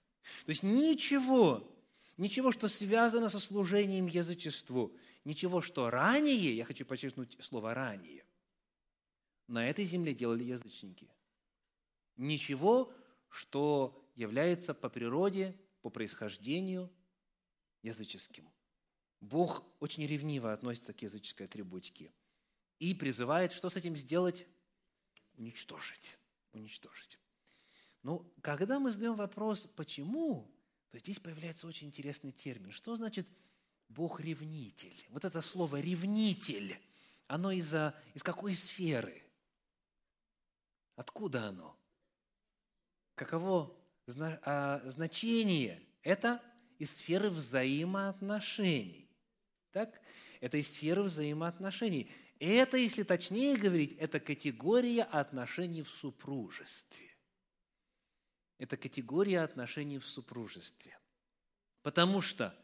То 0.46 0.50
есть 0.50 0.62
ничего, 0.62 1.70
ничего, 2.16 2.50
что 2.50 2.66
связано 2.66 3.28
со 3.28 3.38
служением 3.38 4.06
язычеству, 4.06 4.96
ничего, 5.24 5.60
что 5.60 5.90
ранее, 5.90 6.56
я 6.56 6.64
хочу 6.64 6.84
подчеркнуть 6.84 7.36
слово 7.40 7.74
«ранее», 7.74 8.23
на 9.46 9.68
этой 9.68 9.84
земле 9.84 10.14
делали 10.14 10.44
язычники. 10.44 11.10
Ничего, 12.16 12.92
что 13.28 14.00
является 14.14 14.74
по 14.74 14.88
природе, 14.88 15.54
по 15.82 15.90
происхождению 15.90 16.90
языческим. 17.82 18.48
Бог 19.20 19.64
очень 19.80 20.06
ревниво 20.06 20.52
относится 20.52 20.92
к 20.92 21.02
языческой 21.02 21.46
атрибутике 21.46 22.12
и 22.78 22.94
призывает, 22.94 23.52
что 23.52 23.68
с 23.68 23.76
этим 23.76 23.96
сделать? 23.96 24.46
Уничтожить. 25.36 26.18
Уничтожить. 26.52 27.18
Ну, 28.02 28.30
когда 28.42 28.78
мы 28.78 28.92
задаем 28.92 29.16
вопрос 29.16 29.66
«почему?», 29.66 30.50
то 30.90 30.98
здесь 30.98 31.18
появляется 31.18 31.66
очень 31.66 31.88
интересный 31.88 32.32
термин. 32.32 32.70
Что 32.70 32.94
значит 32.94 33.26
Бог-ревнитель? 33.88 35.06
Вот 35.08 35.24
это 35.24 35.40
слово 35.42 35.80
«ревнитель», 35.80 36.78
оно 37.26 37.50
из-за, 37.50 37.94
из 38.12 38.22
какой 38.22 38.54
сферы? 38.54 39.23
Откуда 40.96 41.48
оно? 41.48 41.76
Каково 43.14 43.76
а, 44.42 44.80
значение? 44.84 45.82
Это 46.02 46.40
из 46.78 46.96
сферы 46.96 47.30
взаимоотношений. 47.30 49.08
Так? 49.72 50.00
Это 50.40 50.56
из 50.56 50.72
сферы 50.72 51.02
взаимоотношений. 51.02 52.10
Это, 52.38 52.76
если 52.76 53.02
точнее 53.02 53.56
говорить, 53.56 53.92
это 53.94 54.20
категория 54.20 55.04
отношений 55.04 55.82
в 55.82 55.88
супружестве. 55.88 57.10
Это 58.58 58.76
категория 58.76 59.40
отношений 59.40 59.98
в 59.98 60.06
супружестве. 60.06 60.98
Потому 61.82 62.20
что 62.20 62.54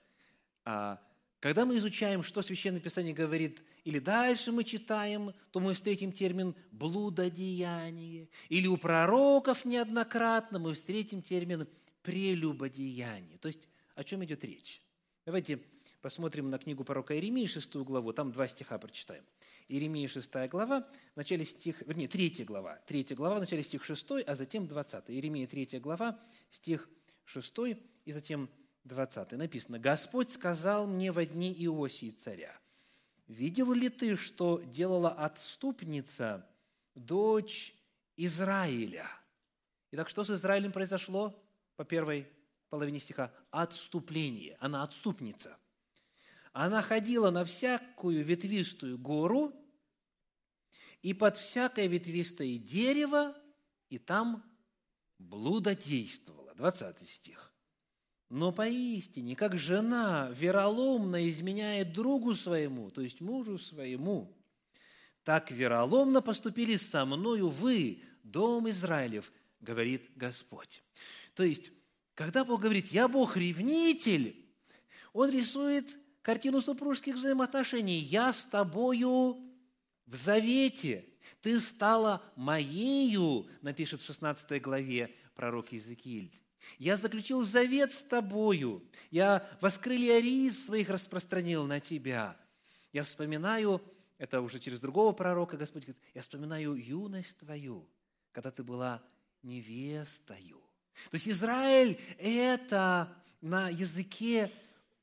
а, 0.64 1.00
когда 1.40 1.64
мы 1.64 1.78
изучаем, 1.78 2.22
что 2.22 2.42
Священное 2.42 2.80
Писание 2.80 3.14
говорит, 3.14 3.62
или 3.84 3.98
дальше 3.98 4.52
мы 4.52 4.62
читаем, 4.62 5.32
то 5.50 5.60
мы 5.60 5.72
встретим 5.72 6.12
термин 6.12 6.54
«блудодеяние». 6.70 8.28
Или 8.50 8.66
у 8.66 8.76
пророков 8.76 9.64
неоднократно 9.64 10.58
мы 10.58 10.74
встретим 10.74 11.22
термин 11.22 11.66
«прелюбодеяние». 12.02 13.38
То 13.38 13.48
есть 13.48 13.68
о 13.94 14.04
чем 14.04 14.22
идет 14.24 14.44
речь? 14.44 14.82
Давайте 15.24 15.60
посмотрим 16.02 16.50
на 16.50 16.58
книгу 16.58 16.84
пророка 16.84 17.14
Иеремии, 17.14 17.46
шестую 17.46 17.86
главу, 17.86 18.12
там 18.12 18.32
два 18.32 18.46
стиха 18.46 18.78
прочитаем. 18.78 19.24
Иеремия, 19.68 20.08
шестая 20.08 20.48
глава, 20.48 20.86
в 21.14 21.16
начале 21.16 21.44
стих, 21.44 21.82
вернее, 21.86 22.08
третья 22.08 22.44
глава, 22.44 22.78
третья 22.86 23.14
глава, 23.14 23.36
в 23.36 23.40
начале 23.40 23.62
стих 23.62 23.84
шестой, 23.84 24.22
а 24.22 24.34
затем 24.34 24.66
двадцатый. 24.66 25.14
Иеремия, 25.14 25.46
третья 25.46 25.80
глава, 25.80 26.18
стих 26.50 26.88
шестой, 27.24 27.82
и 28.04 28.12
затем 28.12 28.50
20 28.84 29.32
написано, 29.32 29.78
«Господь 29.78 30.30
сказал 30.30 30.86
мне 30.86 31.12
во 31.12 31.24
дни 31.24 31.52
Иосии 31.64 32.10
царя, 32.10 32.58
видел 33.28 33.72
ли 33.72 33.88
ты, 33.88 34.16
что 34.16 34.60
делала 34.60 35.10
отступница, 35.10 36.46
дочь 36.94 37.74
Израиля?» 38.16 39.06
Итак, 39.92 40.08
что 40.08 40.22
с 40.22 40.30
Израилем 40.30 40.72
произошло 40.72 41.36
по 41.76 41.84
первой 41.84 42.30
половине 42.68 43.00
стиха? 43.00 43.32
Отступление. 43.50 44.56
Она 44.60 44.82
отступница. 44.84 45.58
Она 46.52 46.80
ходила 46.80 47.30
на 47.30 47.44
всякую 47.44 48.24
ветвистую 48.24 48.98
гору 48.98 49.52
и 51.02 51.12
под 51.12 51.36
всякое 51.36 51.86
ветвистое 51.86 52.58
дерево, 52.58 53.36
и 53.88 53.98
там 53.98 54.44
блудодействовала. 55.18 56.54
20 56.54 57.08
стих. 57.08 57.49
Но 58.30 58.52
поистине, 58.52 59.34
как 59.34 59.58
жена 59.58 60.30
вероломно 60.32 61.28
изменяет 61.28 61.92
другу 61.92 62.34
своему, 62.34 62.90
то 62.90 63.00
есть 63.00 63.20
мужу 63.20 63.58
своему, 63.58 64.32
так 65.24 65.50
вероломно 65.50 66.22
поступили 66.22 66.76
со 66.76 67.04
мною 67.04 67.48
вы, 67.48 68.04
дом 68.22 68.70
Израилев, 68.70 69.32
говорит 69.60 70.10
Господь. 70.14 70.80
То 71.34 71.42
есть, 71.42 71.72
когда 72.14 72.44
Бог 72.44 72.60
говорит, 72.60 72.88
я 72.92 73.08
Бог-ревнитель, 73.08 74.36
Он 75.12 75.28
рисует 75.30 75.88
картину 76.22 76.60
супружеских 76.60 77.16
взаимоотношений. 77.16 77.98
Я 77.98 78.32
с 78.32 78.44
тобою 78.44 79.38
в 80.06 80.14
завете. 80.14 81.04
Ты 81.42 81.58
стала 81.58 82.22
моею, 82.36 83.48
напишет 83.62 84.00
в 84.00 84.06
16 84.06 84.62
главе 84.62 85.12
пророк 85.34 85.72
Иезекииль. 85.72 86.32
Я 86.78 86.96
заключил 86.96 87.42
завет 87.42 87.92
с 87.92 88.02
тобою. 88.02 88.82
Я 89.10 89.48
воскрылья 89.60 90.18
рис 90.18 90.66
своих 90.66 90.88
распространил 90.90 91.66
на 91.66 91.80
тебя. 91.80 92.36
Я 92.92 93.04
вспоминаю, 93.04 93.82
это 94.18 94.40
уже 94.40 94.58
через 94.58 94.80
другого 94.80 95.12
пророка 95.12 95.56
Господь 95.56 95.84
говорит, 95.84 96.02
я 96.14 96.22
вспоминаю 96.22 96.74
юность 96.74 97.38
твою, 97.38 97.88
когда 98.32 98.50
ты 98.50 98.62
была 98.62 99.02
невестою. 99.42 100.60
То 101.10 101.14
есть 101.14 101.28
Израиль– 101.28 101.98
это 102.18 103.08
на 103.40 103.68
языке 103.68 104.50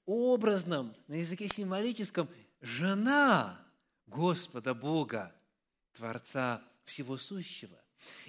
образном, 0.05 0.93
на 1.07 1.15
языке 1.15 1.47
символическом 1.47 2.29
жена 2.61 3.59
Господа 4.05 4.73
Бога, 4.73 5.33
Творца 5.93 6.61
Всего 6.83 7.17
Сущего. 7.17 7.77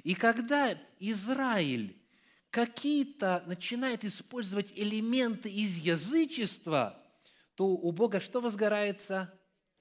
И 0.03 0.14
когда 0.14 0.79
Израиль 0.99 1.98
какие-то 2.51 3.43
начинает 3.47 4.05
использовать 4.05 4.73
элементы 4.77 5.51
из 5.51 5.79
язычества, 5.79 7.03
то 7.55 7.67
у 7.67 7.93
Бога 7.93 8.21
что 8.21 8.41
возгорается? 8.41 9.33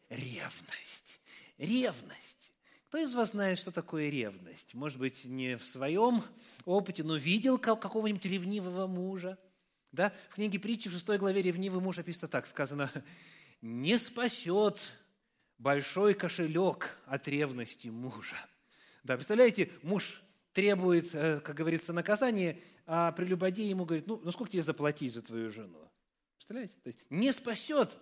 Ревность. 0.10 1.20
Ревность. 1.58 2.54
Кто 2.88 3.00
из 3.00 3.14
вас 3.14 3.32
знает, 3.32 3.58
что 3.58 3.72
такое 3.72 4.10
ревность? 4.10 4.74
Может 4.74 4.98
быть, 4.98 5.26
не 5.26 5.58
в 5.58 5.66
своем 5.66 6.24
опыте, 6.66 7.04
но 7.04 7.18
видел 7.18 7.58
какого-нибудь 7.58 8.26
ревнивого 8.26 8.88
мужа? 8.88 9.38
Да? 9.92 10.14
В 10.30 10.36
книге 10.36 10.60
притчи 10.60 10.90
в 10.90 10.94
6 10.94 11.08
главе 11.20 11.42
ревнивый 11.42 11.82
муж 11.82 11.98
описано 11.98 12.30
так, 12.30 12.48
сказано, 12.48 12.92
«Не 13.62 13.98
спасет 13.98 14.80
большой 15.58 16.14
кошелек 16.14 16.98
от 17.06 17.28
ревности 17.28 17.90
мужа». 17.90 18.38
Да, 19.04 19.16
представляете, 19.16 19.72
муж 19.84 20.22
требует, 20.58 21.14
э, 21.14 21.40
как 21.42 21.56
говорится, 21.56 21.94
наказания, 21.94 22.60
а 22.88 23.12
прелюбодей 23.12 23.70
ему 23.70 23.86
говорит, 23.86 24.08
ну, 24.08 24.20
ну 24.24 24.32
сколько 24.32 24.54
тебе 24.54 24.64
заплатить 24.64 25.14
за 25.14 25.22
твою 25.22 25.52
жену? 25.52 25.78
Представляете? 26.36 26.74
То 26.82 26.88
есть 26.88 27.00
не 27.12 27.32
спасет. 27.32 27.96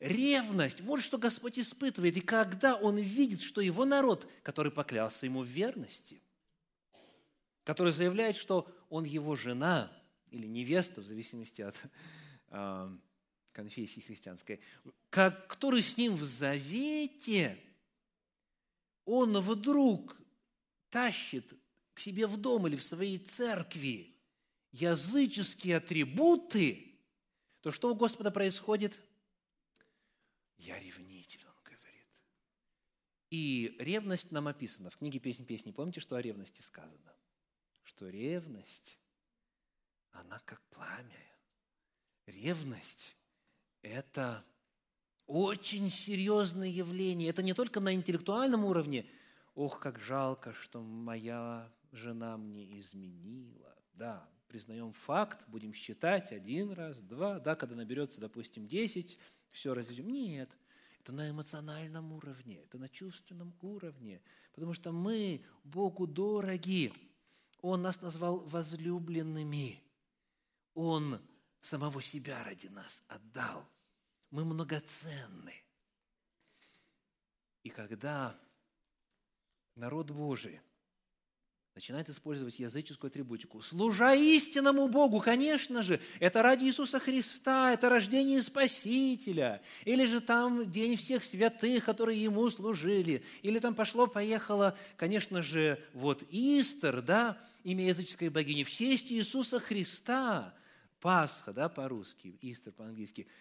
Ревность, 0.00 0.80
вот 0.80 1.02
что 1.02 1.18
Господь 1.18 1.58
испытывает. 1.58 2.16
И 2.16 2.22
когда 2.22 2.76
Он 2.76 2.96
видит, 2.96 3.42
что 3.42 3.60
Его 3.60 3.84
народ, 3.84 4.26
который 4.42 4.72
поклялся 4.72 5.26
Ему 5.26 5.42
в 5.42 5.46
верности, 5.46 6.22
который 7.62 7.92
заявляет, 7.92 8.36
что 8.36 8.66
Он 8.88 9.04
Его 9.04 9.36
жена 9.36 9.92
или 10.30 10.46
невеста, 10.46 11.02
в 11.02 11.04
зависимости 11.04 11.60
от 11.60 11.74
э, 12.52 12.88
конфессии 13.52 14.00
христианской, 14.00 14.60
как, 15.10 15.46
который 15.46 15.82
с 15.82 15.98
Ним 15.98 16.16
в 16.16 16.24
завете, 16.24 17.58
Он 19.04 19.38
вдруг 19.40 20.16
тащит 20.88 21.52
к 21.96 22.00
себе 22.00 22.26
в 22.26 22.36
дом 22.36 22.66
или 22.66 22.76
в 22.76 22.84
своей 22.84 23.16
церкви 23.16 24.14
языческие 24.70 25.78
атрибуты, 25.78 26.94
то 27.62 27.70
что 27.70 27.90
у 27.90 27.94
Господа 27.94 28.30
происходит? 28.30 29.00
Я 30.58 30.78
ревнитель, 30.78 31.40
он 31.46 31.54
говорит. 31.64 32.06
И 33.30 33.74
ревность 33.78 34.30
нам 34.30 34.46
описана. 34.46 34.90
В 34.90 34.98
книге 34.98 35.20
«Песнь 35.20 35.46
песни» 35.46 35.70
помните, 35.70 36.00
что 36.00 36.16
о 36.16 36.22
ревности 36.22 36.60
сказано? 36.60 37.16
Что 37.82 38.10
ревность, 38.10 38.98
она 40.10 40.38
как 40.44 40.60
пламя. 40.68 41.26
Ревность– 42.26 43.16
это 43.80 44.44
очень 45.26 45.88
серьезное 45.88 46.68
явление. 46.68 47.30
Это 47.30 47.42
не 47.42 47.54
только 47.54 47.80
на 47.80 47.94
интеллектуальном 47.94 48.66
уровне. 48.66 49.08
Ох, 49.54 49.80
как 49.80 49.98
жалко, 49.98 50.52
что 50.52 50.82
моя 50.82 51.72
жена 51.96 52.36
мне 52.36 52.78
изменила. 52.78 53.76
Да, 53.94 54.28
признаем 54.48 54.92
факт, 54.92 55.48
будем 55.48 55.72
считать 55.72 56.32
один 56.32 56.72
раз, 56.72 57.02
два, 57.02 57.40
да, 57.40 57.56
когда 57.56 57.74
наберется, 57.74 58.20
допустим, 58.20 58.66
десять, 58.66 59.18
все 59.50 59.74
разведем. 59.74 60.08
Нет, 60.08 60.56
это 61.00 61.12
на 61.12 61.30
эмоциональном 61.30 62.12
уровне, 62.12 62.62
это 62.62 62.78
на 62.78 62.88
чувственном 62.88 63.56
уровне, 63.62 64.20
потому 64.52 64.72
что 64.72 64.92
мы 64.92 65.44
Богу 65.64 66.06
дороги. 66.06 66.92
Он 67.62 67.82
нас 67.82 68.00
назвал 68.02 68.40
возлюбленными. 68.40 69.82
Он 70.74 71.20
самого 71.60 72.02
себя 72.02 72.44
ради 72.44 72.66
нас 72.66 73.02
отдал. 73.08 73.66
Мы 74.30 74.44
многоценны. 74.44 75.54
И 77.62 77.70
когда 77.70 78.38
народ 79.74 80.10
Божий 80.10 80.60
начинает 81.76 82.08
использовать 82.08 82.58
языческую 82.58 83.10
атрибутику. 83.10 83.60
Служа 83.60 84.14
истинному 84.14 84.88
Богу, 84.88 85.20
конечно 85.20 85.82
же, 85.82 86.00
это 86.20 86.42
ради 86.42 86.64
Иисуса 86.64 86.98
Христа, 86.98 87.70
это 87.70 87.90
рождение 87.90 88.40
Спасителя, 88.40 89.60
или 89.84 90.06
же 90.06 90.22
там 90.22 90.68
День 90.70 90.96
всех 90.96 91.22
святых, 91.22 91.84
которые 91.84 92.22
Ему 92.22 92.48
служили, 92.48 93.22
или 93.42 93.58
там 93.58 93.74
пошло-поехало, 93.74 94.76
конечно 94.96 95.42
же, 95.42 95.78
вот 95.92 96.24
Истер, 96.30 97.02
да, 97.02 97.38
имя 97.62 97.84
языческой 97.84 98.30
богини, 98.30 98.64
в 98.64 98.70
честь 98.70 99.12
Иисуса 99.12 99.60
Христа, 99.60 100.54
Пасха, 101.02 101.52
да, 101.52 101.68
по-русски, 101.68 102.38
Истер 102.40 102.72
по-английски– 102.72 103.26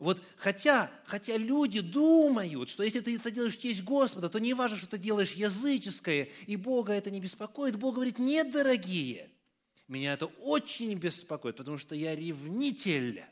вот 0.00 0.22
хотя, 0.38 0.90
хотя 1.04 1.36
люди 1.36 1.80
думают, 1.80 2.70
что 2.70 2.82
если 2.82 3.00
ты 3.00 3.16
это 3.16 3.30
делаешь 3.30 3.58
в 3.58 3.60
честь 3.60 3.84
Господа, 3.84 4.30
то 4.30 4.40
не 4.40 4.54
важно, 4.54 4.78
что 4.78 4.88
ты 4.88 4.98
делаешь 4.98 5.32
языческое, 5.32 6.30
и 6.46 6.56
Бога 6.56 6.94
это 6.94 7.10
не 7.10 7.20
беспокоит. 7.20 7.76
Бог 7.76 7.96
говорит, 7.96 8.18
нет, 8.18 8.50
дорогие, 8.50 9.30
меня 9.88 10.14
это 10.14 10.26
очень 10.26 10.94
беспокоит, 10.94 11.56
потому 11.56 11.76
что 11.76 11.94
я 11.94 12.16
ревнитель, 12.16 13.22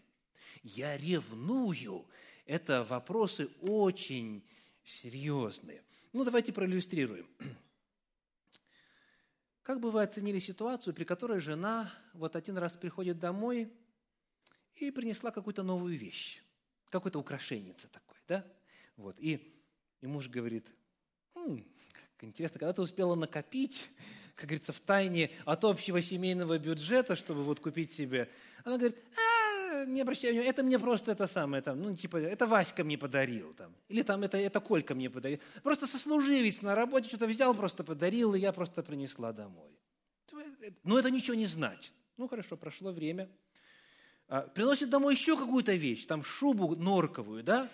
я 0.62 0.96
ревную. 0.98 2.06
Это 2.44 2.84
вопросы 2.84 3.48
очень 3.62 4.44
серьезные. 4.84 5.82
Ну, 6.12 6.22
давайте 6.22 6.52
проиллюстрируем. 6.52 7.26
Как 9.62 9.80
бы 9.80 9.90
вы 9.90 10.02
оценили 10.02 10.38
ситуацию, 10.38 10.92
при 10.92 11.04
которой 11.04 11.38
жена 11.38 11.90
вот 12.12 12.36
один 12.36 12.58
раз 12.58 12.76
приходит 12.76 13.18
домой 13.18 13.72
и 14.76 14.90
принесла 14.90 15.30
какую-то 15.30 15.62
новую 15.62 15.96
вещь? 15.96 16.42
Какой-то 16.90 17.18
украшенница 17.18 17.88
такой, 17.88 18.16
да? 18.26 18.44
Вот, 18.96 19.16
и, 19.18 19.54
и 20.00 20.06
муж 20.06 20.28
говорит, 20.28 20.66
«Хм, 21.34 21.64
как 21.92 22.24
интересно, 22.24 22.58
когда 22.58 22.72
ты 22.72 22.82
успела 22.82 23.14
накопить, 23.14 23.88
как 24.34 24.46
говорится, 24.46 24.72
в 24.72 24.80
тайне 24.80 25.30
от 25.44 25.64
общего 25.64 26.00
семейного 26.00 26.58
бюджета, 26.58 27.16
чтобы 27.16 27.42
вот 27.42 27.60
купить 27.60 27.90
себе, 27.90 28.30
она 28.64 28.76
говорит, 28.76 28.96
а, 29.16 29.84
не 29.84 30.00
обращай 30.00 30.30
внимания, 30.30 30.50
это 30.50 30.62
мне 30.62 30.78
просто 30.78 31.12
это 31.12 31.26
самое, 31.26 31.62
там, 31.62 31.80
ну, 31.80 31.94
типа, 31.94 32.16
это 32.16 32.46
Васька 32.46 32.84
мне 32.84 32.98
подарил, 32.98 33.54
там, 33.54 33.74
или 33.88 34.02
там, 34.02 34.22
это, 34.22 34.36
это 34.38 34.60
Колька 34.60 34.94
мне 34.94 35.10
подарил. 35.10 35.38
Просто 35.62 35.86
сослуживец 35.86 36.62
на 36.62 36.74
работе 36.74 37.08
что-то 37.08 37.26
взял, 37.26 37.54
просто 37.54 37.84
подарил, 37.84 38.34
и 38.34 38.40
я 38.40 38.52
просто 38.52 38.82
принесла 38.82 39.32
домой. 39.32 39.78
Но 40.84 40.98
это 40.98 41.10
ничего 41.10 41.34
не 41.34 41.46
значит. 41.46 41.94
Ну, 42.16 42.28
хорошо, 42.28 42.56
прошло 42.56 42.92
время– 42.92 43.28
приносит 44.54 44.90
домой 44.90 45.14
еще 45.14 45.36
какую-то 45.36 45.74
вещь, 45.74 46.06
там 46.06 46.22
шубу 46.22 46.76
норковую, 46.76 47.42
да? 47.42 47.68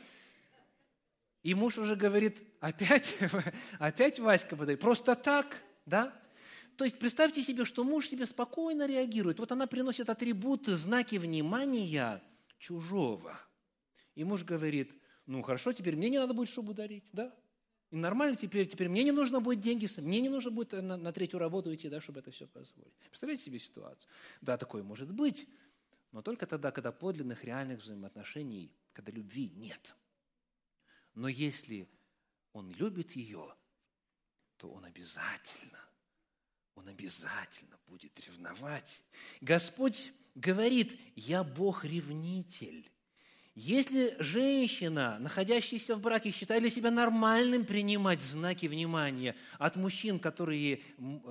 И 1.43 1.55
муж 1.55 1.79
уже 1.79 1.97
говорит, 1.97 2.39
опять, 2.61 3.19
опять 3.79 4.19
Васька 4.19 4.57
подарит, 4.57 4.81
просто 4.81 5.15
так, 5.15 5.63
да? 5.85 6.13
То 6.77 6.85
есть 6.85 6.99
представьте 6.99 7.43
себе, 7.43 7.65
что 7.65 7.85
муж 7.85 8.09
себе 8.09 8.27
спокойно 8.27 8.87
реагирует. 8.87 9.39
Вот 9.39 9.53
она 9.53 9.67
приносит 9.67 10.11
атрибуты, 10.11 10.75
знаки 10.75 11.17
внимания 11.17 12.23
чужого. 12.59 13.39
И 14.15 14.25
муж 14.25 14.45
говорит, 14.45 14.93
ну 15.27 15.43
хорошо, 15.43 15.73
теперь 15.73 15.97
мне 15.97 16.09
не 16.09 16.19
надо 16.19 16.35
будет 16.35 16.49
шубу 16.49 16.73
дарить, 16.73 17.05
да? 17.13 17.35
И 17.91 17.97
нормально 17.97 18.35
теперь, 18.35 18.67
теперь 18.67 18.89
мне 18.89 19.05
не 19.05 19.13
нужно 19.13 19.41
будет 19.41 19.61
деньги, 19.61 19.87
мне 20.01 20.21
не 20.21 20.29
нужно 20.29 20.51
будет 20.51 20.73
на, 20.73 20.97
на 20.97 21.13
третью 21.13 21.39
работу 21.39 21.73
идти, 21.73 21.89
да, 21.89 22.01
чтобы 22.01 22.21
это 22.21 22.33
все 22.33 22.47
позволить. 22.47 22.93
Представляете 23.09 23.45
себе 23.45 23.59
ситуацию? 23.61 24.11
Да, 24.41 24.57
такое 24.57 24.83
может 24.83 25.13
быть 25.13 25.47
но 26.15 26.23
только 26.23 26.47
тогда, 26.47 26.71
когда 26.71 26.93
подлинных 26.93 27.43
реальных 27.43 27.81
взаимоотношений, 27.81 28.71
когда 28.93 29.11
любви 29.11 29.51
нет. 29.57 29.97
Но 31.15 31.27
если 31.27 31.89
он 32.53 32.71
любит 32.71 33.17
ее, 33.17 33.53
то 34.57 34.71
он 34.71 34.85
обязательно, 34.85 35.81
он 36.77 36.87
обязательно 36.87 37.77
будет 37.89 38.17
ревновать. 38.21 39.03
Господь 39.41 40.12
говорит, 40.37 41.01
я 41.17 41.43
Бог-ревнитель. 41.43 42.89
Если 43.57 44.15
женщина, 44.21 45.19
находящаяся 45.19 45.97
в 45.97 46.01
браке, 46.01 46.31
считает 46.31 46.61
для 46.62 46.71
себя 46.71 46.93
нормальным 46.93 47.67
принимать 47.67 48.21
знаки 48.21 48.67
внимания 48.67 49.35
от 49.59 49.75
мужчин, 49.75 50.21
которые 50.21 50.81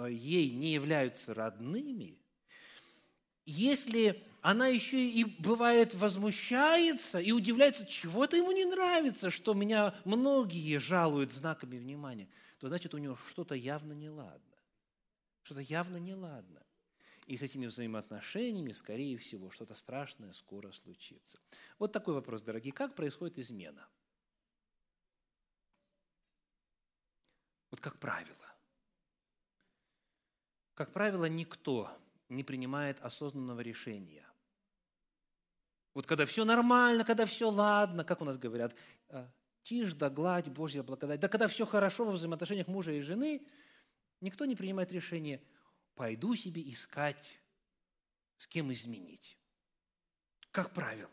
ей 0.10 0.52
не 0.52 0.74
являются 0.74 1.34
родными, 1.34 2.20
если 3.46 4.22
она 4.44 4.68
еще 4.68 5.10
и 5.10 5.24
бывает 5.24 5.94
возмущается 5.94 7.18
и 7.18 7.32
удивляется, 7.32 7.86
чего-то 7.86 8.36
ему 8.36 8.52
не 8.52 8.66
нравится, 8.66 9.30
что 9.30 9.54
меня 9.54 9.96
многие 10.04 10.80
жалуют 10.80 11.32
знаками 11.32 11.78
внимания, 11.78 12.28
то 12.60 12.68
значит 12.68 12.94
у 12.94 12.98
него 12.98 13.16
что-то 13.16 13.56
явно 13.56 13.94
неладно. 13.94 14.58
Что-то 15.44 15.62
явно 15.62 15.96
неладно. 15.96 16.62
И 17.26 17.38
с 17.38 17.42
этими 17.42 17.68
взаимоотношениями, 17.68 18.74
скорее 18.74 19.18
всего, 19.18 19.50
что-то 19.50 19.76
страшное 19.76 20.34
скоро 20.34 20.74
случится. 20.74 21.40
Вот 21.80 21.94
такой 21.94 22.14
вопрос, 22.14 22.44
дорогие. 22.44 22.74
Как 22.74 22.96
происходит 22.96 23.40
измена? 23.40 23.88
Вот 27.72 27.80
как 27.80 27.98
правило. 27.98 28.54
Как 30.74 30.92
правило, 30.92 31.26
никто 31.26 31.90
не 32.28 32.44
принимает 32.44 33.00
осознанного 33.00 33.62
решения 33.62 34.28
вот 35.94 36.08
когда 36.08 36.26
все 36.26 36.44
нормально, 36.46 37.06
когда 37.06 37.26
все 37.26 37.50
ладно, 37.50 38.04
как 38.04 38.22
у 38.22 38.26
нас 38.26 38.38
говорят, 38.38 38.76
«А, 39.10 39.32
тишь 39.62 39.94
да 39.94 40.10
гладь, 40.10 40.50
Божья 40.50 40.84
благодать. 40.84 41.20
Да 41.20 41.28
когда 41.28 41.48
все 41.48 41.66
хорошо 41.66 42.06
во 42.06 42.12
взаимоотношениях 42.12 42.68
мужа 42.68 42.92
и 42.92 43.02
жены, 43.02 43.46
никто 44.22 44.46
не 44.46 44.56
принимает 44.56 44.92
решение, 44.92 45.42
пойду 45.96 46.36
себе 46.36 46.62
искать, 46.70 47.40
с 48.38 48.48
кем 48.48 48.72
изменить. 48.74 49.38
Как 50.52 50.74
правило. 50.74 51.12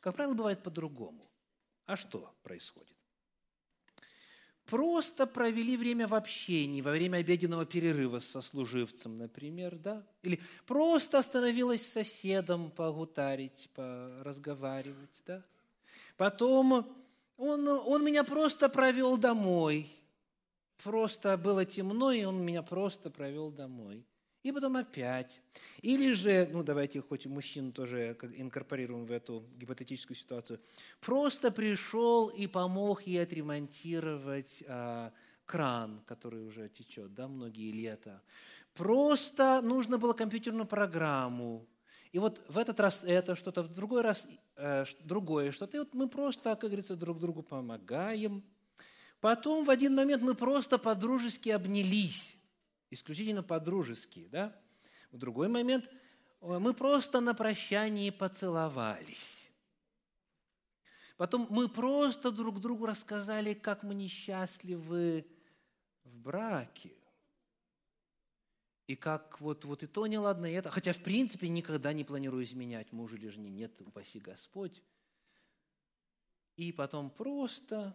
Как 0.00 0.14
правило, 0.14 0.34
бывает 0.34 0.62
по-другому. 0.62 1.30
А 1.86 1.96
что 1.96 2.34
происходит? 2.42 2.96
Просто 4.70 5.26
провели 5.26 5.76
время 5.76 6.06
в 6.06 6.14
общении, 6.14 6.80
во 6.80 6.92
время 6.92 7.18
обеденного 7.18 7.66
перерыва 7.66 8.20
со 8.20 8.40
служивцем, 8.40 9.18
например, 9.18 9.76
да? 9.76 10.02
Или 10.22 10.40
просто 10.64 11.18
остановилась 11.18 11.84
с 11.84 11.92
соседом 11.92 12.70
погутарить, 12.70 13.68
поразговаривать, 13.74 15.22
да? 15.26 15.42
Потом 16.16 16.86
он, 17.36 17.68
он 17.68 18.04
меня 18.04 18.22
просто 18.22 18.68
провел 18.68 19.16
домой. 19.16 19.90
Просто 20.84 21.36
было 21.36 21.64
темно, 21.64 22.12
и 22.12 22.24
он 22.24 22.40
меня 22.40 22.62
просто 22.62 23.10
провел 23.10 23.50
домой 23.50 24.06
и 24.42 24.52
потом 24.52 24.76
опять. 24.76 25.42
Или 25.82 26.12
же, 26.12 26.48
ну 26.52 26.62
давайте 26.62 27.02
хоть 27.02 27.26
мужчину 27.26 27.72
тоже 27.72 28.16
инкорпорируем 28.36 29.04
в 29.04 29.12
эту 29.12 29.44
гипотетическую 29.56 30.16
ситуацию, 30.16 30.60
просто 31.00 31.50
пришел 31.50 32.28
и 32.28 32.46
помог 32.46 33.02
ей 33.02 33.22
отремонтировать 33.22 34.64
а, 34.66 35.12
кран, 35.44 36.00
который 36.06 36.46
уже 36.46 36.68
течет, 36.68 37.14
да, 37.14 37.28
многие 37.28 37.72
лета. 37.72 38.22
Просто 38.74 39.60
нужно 39.62 39.98
было 39.98 40.12
компьютерную 40.12 40.66
программу. 40.66 41.66
И 42.12 42.18
вот 42.18 42.42
в 42.48 42.58
этот 42.58 42.80
раз 42.80 43.04
это 43.04 43.36
что-то, 43.36 43.62
в 43.62 43.68
другой 43.68 44.02
раз 44.02 44.26
э, 44.56 44.84
другое 45.04 45.52
что-то. 45.52 45.76
И 45.76 45.80
вот 45.80 45.94
мы 45.94 46.08
просто, 46.08 46.50
как 46.56 46.70
говорится, 46.70 46.96
друг 46.96 47.20
другу 47.20 47.42
помогаем. 47.42 48.42
Потом 49.20 49.64
в 49.64 49.70
один 49.70 49.94
момент 49.94 50.22
мы 50.22 50.34
просто 50.34 50.78
по-дружески 50.78 51.50
обнялись 51.50 52.39
исключительно 52.90 53.42
по-дружески, 53.42 54.28
да? 54.30 54.54
В 55.10 55.18
другой 55.18 55.48
момент 55.48 55.88
э, 56.40 56.58
мы 56.58 56.74
просто 56.74 57.20
на 57.20 57.34
прощании 57.34 58.10
поцеловались. 58.10 59.50
Потом 61.16 61.46
мы 61.50 61.68
просто 61.68 62.30
друг 62.30 62.60
другу 62.60 62.86
рассказали, 62.86 63.54
как 63.54 63.82
мы 63.82 63.94
несчастливы 63.94 65.26
в 66.04 66.16
браке. 66.16 66.92
И 68.86 68.96
как 68.96 69.40
вот, 69.40 69.64
вот 69.64 69.82
и 69.82 69.86
то 69.86 70.06
неладно, 70.06 70.46
и 70.46 70.54
это. 70.54 70.70
Хотя, 70.70 70.92
в 70.92 71.02
принципе, 71.02 71.48
никогда 71.48 71.92
не 71.92 72.04
планирую 72.04 72.42
изменять 72.42 72.90
мужу 72.92 73.16
или 73.16 73.28
жене. 73.28 73.50
Нет, 73.50 73.80
упаси 73.82 74.18
Господь. 74.18 74.82
И 76.56 76.72
потом 76.72 77.10
просто 77.10 77.94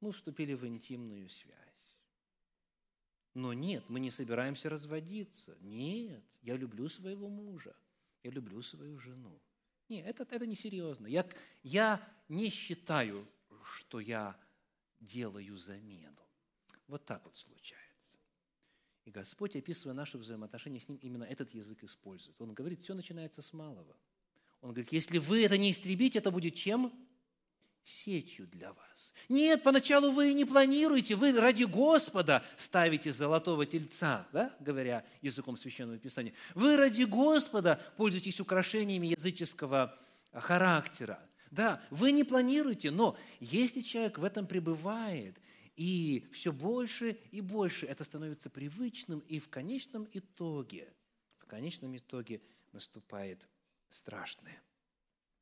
мы 0.00 0.12
вступили 0.12 0.54
в 0.54 0.66
интимную 0.66 1.28
связь. 1.28 1.67
Но 3.38 3.52
нет, 3.52 3.84
мы 3.88 4.00
не 4.00 4.10
собираемся 4.10 4.68
разводиться. 4.68 5.56
Нет, 5.60 6.24
я 6.42 6.56
люблю 6.56 6.88
своего 6.88 7.28
мужа, 7.28 7.72
я 8.24 8.32
люблю 8.32 8.60
свою 8.62 8.98
жену. 8.98 9.40
Нет, 9.88 10.04
это, 10.06 10.24
это 10.34 10.44
несерьезно. 10.44 11.06
Я, 11.06 11.24
я 11.62 12.04
не 12.28 12.50
считаю, 12.50 13.28
что 13.62 14.00
я 14.00 14.36
делаю 14.98 15.56
замену. 15.56 16.18
Вот 16.88 17.04
так 17.04 17.24
вот 17.24 17.36
случается. 17.36 18.18
И 19.04 19.12
Господь, 19.12 19.54
описывая 19.54 19.94
наши 19.94 20.18
взаимоотношения 20.18 20.80
с 20.80 20.88
Ним, 20.88 20.98
именно 21.00 21.22
этот 21.22 21.54
язык 21.54 21.84
использует. 21.84 22.40
Он 22.40 22.52
говорит, 22.52 22.80
все 22.80 22.92
начинается 22.92 23.40
с 23.40 23.52
малого. 23.52 23.96
Он 24.62 24.70
говорит, 24.70 24.90
если 24.90 25.18
вы 25.18 25.44
это 25.44 25.56
не 25.56 25.70
истребите, 25.70 26.18
это 26.18 26.32
будет 26.32 26.56
чем? 26.56 26.92
Сетью 27.82 28.46
для 28.46 28.72
вас. 28.72 29.14
Нет, 29.28 29.62
поначалу 29.62 30.10
вы 30.10 30.32
не 30.32 30.44
планируете, 30.44 31.14
вы 31.14 31.32
ради 31.32 31.64
Господа 31.64 32.44
ставите 32.56 33.12
золотого 33.12 33.66
тельца, 33.66 34.26
да, 34.32 34.54
говоря 34.60 35.04
языком 35.22 35.56
Священного 35.56 35.98
Писания. 35.98 36.34
Вы 36.54 36.76
ради 36.76 37.04
Господа 37.04 37.80
пользуетесь 37.96 38.40
украшениями 38.40 39.08
языческого 39.08 39.98
характера. 40.32 41.18
Да, 41.50 41.82
вы 41.90 42.12
не 42.12 42.24
планируете, 42.24 42.90
но 42.90 43.16
если 43.40 43.80
человек 43.80 44.18
в 44.18 44.24
этом 44.24 44.46
пребывает, 44.46 45.38
и 45.76 46.26
все 46.32 46.52
больше 46.52 47.10
и 47.30 47.40
больше 47.40 47.86
это 47.86 48.04
становится 48.04 48.50
привычным, 48.50 49.20
и 49.20 49.38
в 49.38 49.48
конечном 49.48 50.08
итоге, 50.12 50.92
в 51.38 51.46
конечном 51.46 51.96
итоге 51.96 52.42
наступает 52.72 53.48
страшное. 53.88 54.60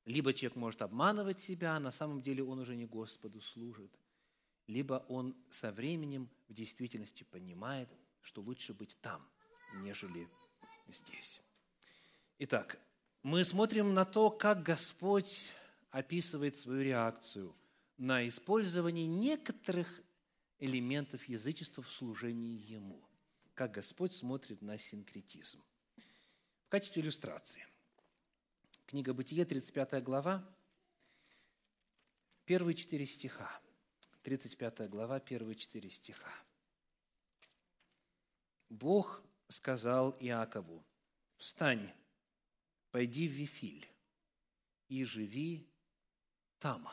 Либо 0.06 0.32
человек 0.32 0.54
может 0.56 0.82
обманывать 0.82 1.40
себя, 1.40 1.76
а 1.76 1.80
на 1.80 1.90
самом 1.90 2.22
деле 2.22 2.44
он 2.44 2.60
уже 2.60 2.76
не 2.76 2.86
Господу 2.86 3.40
служит. 3.40 3.90
Либо 4.68 5.04
он 5.08 5.36
со 5.50 5.72
временем 5.72 6.30
в 6.48 6.54
действительности 6.54 7.24
понимает, 7.24 7.88
что 8.22 8.40
лучше 8.40 8.72
быть 8.72 8.96
там, 9.00 9.28
нежели 9.82 10.28
здесь. 10.86 11.42
Итак, 12.38 12.78
мы 13.24 13.44
смотрим 13.44 13.94
на 13.94 14.04
то, 14.04 14.30
как 14.30 14.62
Господь 14.62 15.50
описывает 15.90 16.54
свою 16.54 16.82
реакцию 16.82 17.54
на 17.96 18.26
использование 18.28 19.08
некоторых 19.08 20.02
элементов 20.60 21.24
язычества 21.24 21.82
в 21.82 21.90
служении 21.90 22.60
Ему. 22.70 23.02
Как 23.54 23.72
Господь 23.72 24.12
смотрит 24.12 24.62
на 24.62 24.78
синкретизм. 24.78 25.64
В 26.66 26.68
качестве 26.68 27.02
иллюстрации– 27.02 27.66
Книга 28.86 29.12
Бытие, 29.12 29.44
35 29.44 30.04
глава, 30.04 30.48
первые 32.44 32.76
четыре 32.76 33.04
стиха. 33.04 33.50
35 34.22 34.88
глава, 34.88 35.18
первые 35.18 35.56
четыре 35.56 35.90
стиха. 35.90 36.32
Бог 38.68 39.24
сказал 39.48 40.16
Иакову, 40.20 40.84
«Встань, 41.36 41.92
пойди 42.92 43.26
в 43.26 43.32
Вифиль 43.32 43.88
и 44.88 45.02
живи 45.02 45.68
там, 46.60 46.88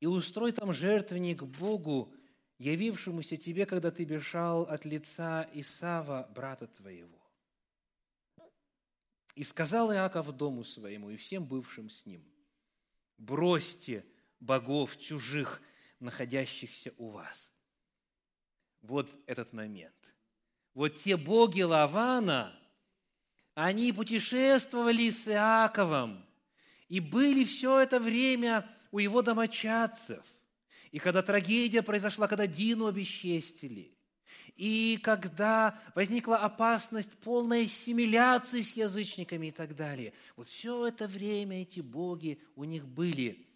и 0.00 0.06
устрой 0.06 0.50
там 0.50 0.72
жертвенник 0.72 1.44
Богу, 1.44 2.12
явившемуся 2.58 3.36
тебе, 3.36 3.66
когда 3.66 3.92
ты 3.92 4.04
бежал 4.04 4.62
от 4.62 4.84
лица 4.84 5.48
Исава, 5.52 6.28
брата 6.34 6.66
твоего. 6.66 7.23
И 9.34 9.42
сказал 9.42 9.92
Иаков 9.92 10.30
дому 10.36 10.64
своему 10.64 11.10
и 11.10 11.16
всем 11.16 11.44
бывшим 11.44 11.90
с 11.90 12.06
ним, 12.06 12.24
бросьте 13.18 14.04
богов 14.40 14.98
чужих, 14.98 15.60
находящихся 15.98 16.92
у 16.98 17.10
вас. 17.10 17.50
Вот 18.82 19.10
этот 19.26 19.52
момент. 19.52 19.94
Вот 20.74 20.96
те 20.96 21.16
боги 21.16 21.62
Лавана, 21.62 22.56
они 23.54 23.92
путешествовали 23.92 25.10
с 25.10 25.26
Иаковом 25.28 26.24
и 26.88 27.00
были 27.00 27.44
все 27.44 27.80
это 27.80 27.98
время 28.00 28.68
у 28.90 28.98
его 28.98 29.22
домочадцев. 29.22 30.24
И 30.90 30.98
когда 30.98 31.22
трагедия 31.22 31.82
произошла, 31.82 32.28
когда 32.28 32.46
Дину 32.46 32.86
обесчестили, 32.86 33.96
и 34.56 35.00
когда 35.02 35.80
возникла 35.94 36.38
опасность 36.38 37.10
полной 37.18 37.64
ассимиляции 37.64 38.60
с 38.60 38.74
язычниками 38.74 39.48
и 39.48 39.50
так 39.50 39.74
далее. 39.74 40.12
Вот 40.36 40.46
все 40.46 40.86
это 40.86 41.08
время 41.08 41.62
эти 41.62 41.80
боги 41.80 42.38
у 42.54 42.64
них 42.64 42.86
были 42.86 43.46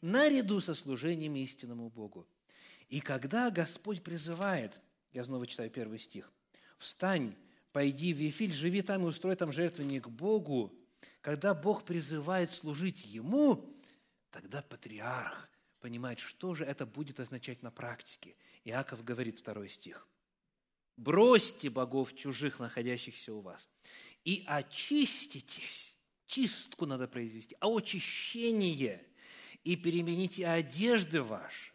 наряду 0.00 0.60
со 0.60 0.74
служением 0.74 1.36
истинному 1.36 1.88
Богу. 1.88 2.26
И 2.88 3.00
когда 3.00 3.50
Господь 3.50 4.02
призывает, 4.02 4.80
я 5.12 5.22
снова 5.24 5.46
читаю 5.46 5.70
первый 5.70 5.98
стих, 5.98 6.32
«Встань, 6.78 7.36
пойди 7.72 8.12
в 8.12 8.16
Вифиль, 8.16 8.52
живи 8.52 8.82
там 8.82 9.04
и 9.04 9.08
устрой 9.08 9.36
там 9.36 9.52
жертвенник 9.52 10.08
Богу», 10.08 10.74
когда 11.20 11.54
Бог 11.54 11.84
призывает 11.84 12.50
служить 12.50 13.04
Ему, 13.04 13.64
тогда 14.30 14.62
патриарх 14.62 15.48
понимает, 15.80 16.18
что 16.18 16.54
же 16.54 16.64
это 16.64 16.86
будет 16.86 17.20
означать 17.20 17.62
на 17.62 17.70
практике. 17.70 18.34
Иаков 18.64 19.04
говорит, 19.04 19.38
второй 19.38 19.68
стих– 19.68 20.08
бросьте 21.00 21.70
богов 21.70 22.14
чужих, 22.14 22.58
находящихся 22.58 23.32
у 23.34 23.40
вас, 23.40 23.68
и 24.24 24.44
очиститесь. 24.46 25.96
Чистку 26.26 26.86
надо 26.86 27.08
произвести, 27.08 27.56
а 27.58 27.68
очищение, 27.68 29.04
и 29.64 29.74
перемените 29.76 30.46
одежды 30.46 31.22
ваши. 31.22 31.72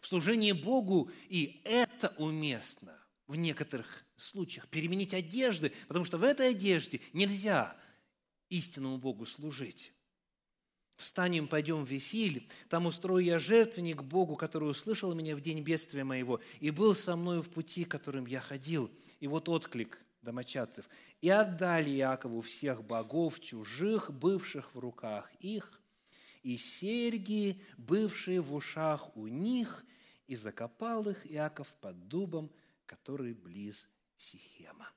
В 0.00 0.06
служении 0.06 0.52
Богу 0.52 1.10
и 1.28 1.60
это 1.64 2.14
уместно 2.18 2.96
в 3.26 3.34
некоторых 3.34 4.04
случаях. 4.16 4.68
Переменить 4.68 5.12
одежды, 5.12 5.72
потому 5.88 6.04
что 6.04 6.18
в 6.18 6.22
этой 6.22 6.50
одежде 6.50 7.00
нельзя 7.12 7.76
истинному 8.48 8.98
Богу 8.98 9.26
служить. 9.26 9.92
Встанем, 10.96 11.48
пойдем 11.48 11.84
в 11.84 11.88
Вифиль, 11.88 12.48
там 12.68 12.86
устрою 12.86 13.24
я 13.24 13.38
жертвенник 13.40 14.02
Богу, 14.02 14.36
который 14.36 14.70
услышал 14.70 15.12
меня 15.12 15.34
в 15.34 15.40
день 15.40 15.60
бедствия 15.60 16.04
моего 16.04 16.40
и 16.60 16.70
был 16.70 16.94
со 16.94 17.16
мною 17.16 17.42
в 17.42 17.48
пути, 17.48 17.84
которым 17.84 18.26
я 18.26 18.40
ходил. 18.40 18.90
И 19.18 19.26
вот 19.26 19.48
отклик 19.48 19.98
домочадцев. 20.22 20.88
И 21.20 21.28
отдали 21.28 21.90
Иакову 21.90 22.42
всех 22.42 22.84
богов 22.84 23.40
чужих, 23.40 24.10
бывших 24.12 24.72
в 24.74 24.78
руках 24.78 25.30
их, 25.40 25.80
и 26.42 26.56
серьги, 26.56 27.60
бывшие 27.76 28.40
в 28.40 28.54
ушах 28.54 29.16
у 29.16 29.26
них, 29.26 29.84
и 30.28 30.36
закопал 30.36 31.08
их 31.08 31.30
Иаков 31.30 31.74
под 31.80 32.06
дубом, 32.06 32.52
который 32.86 33.34
близ 33.34 33.88
Сихема. 34.16 34.88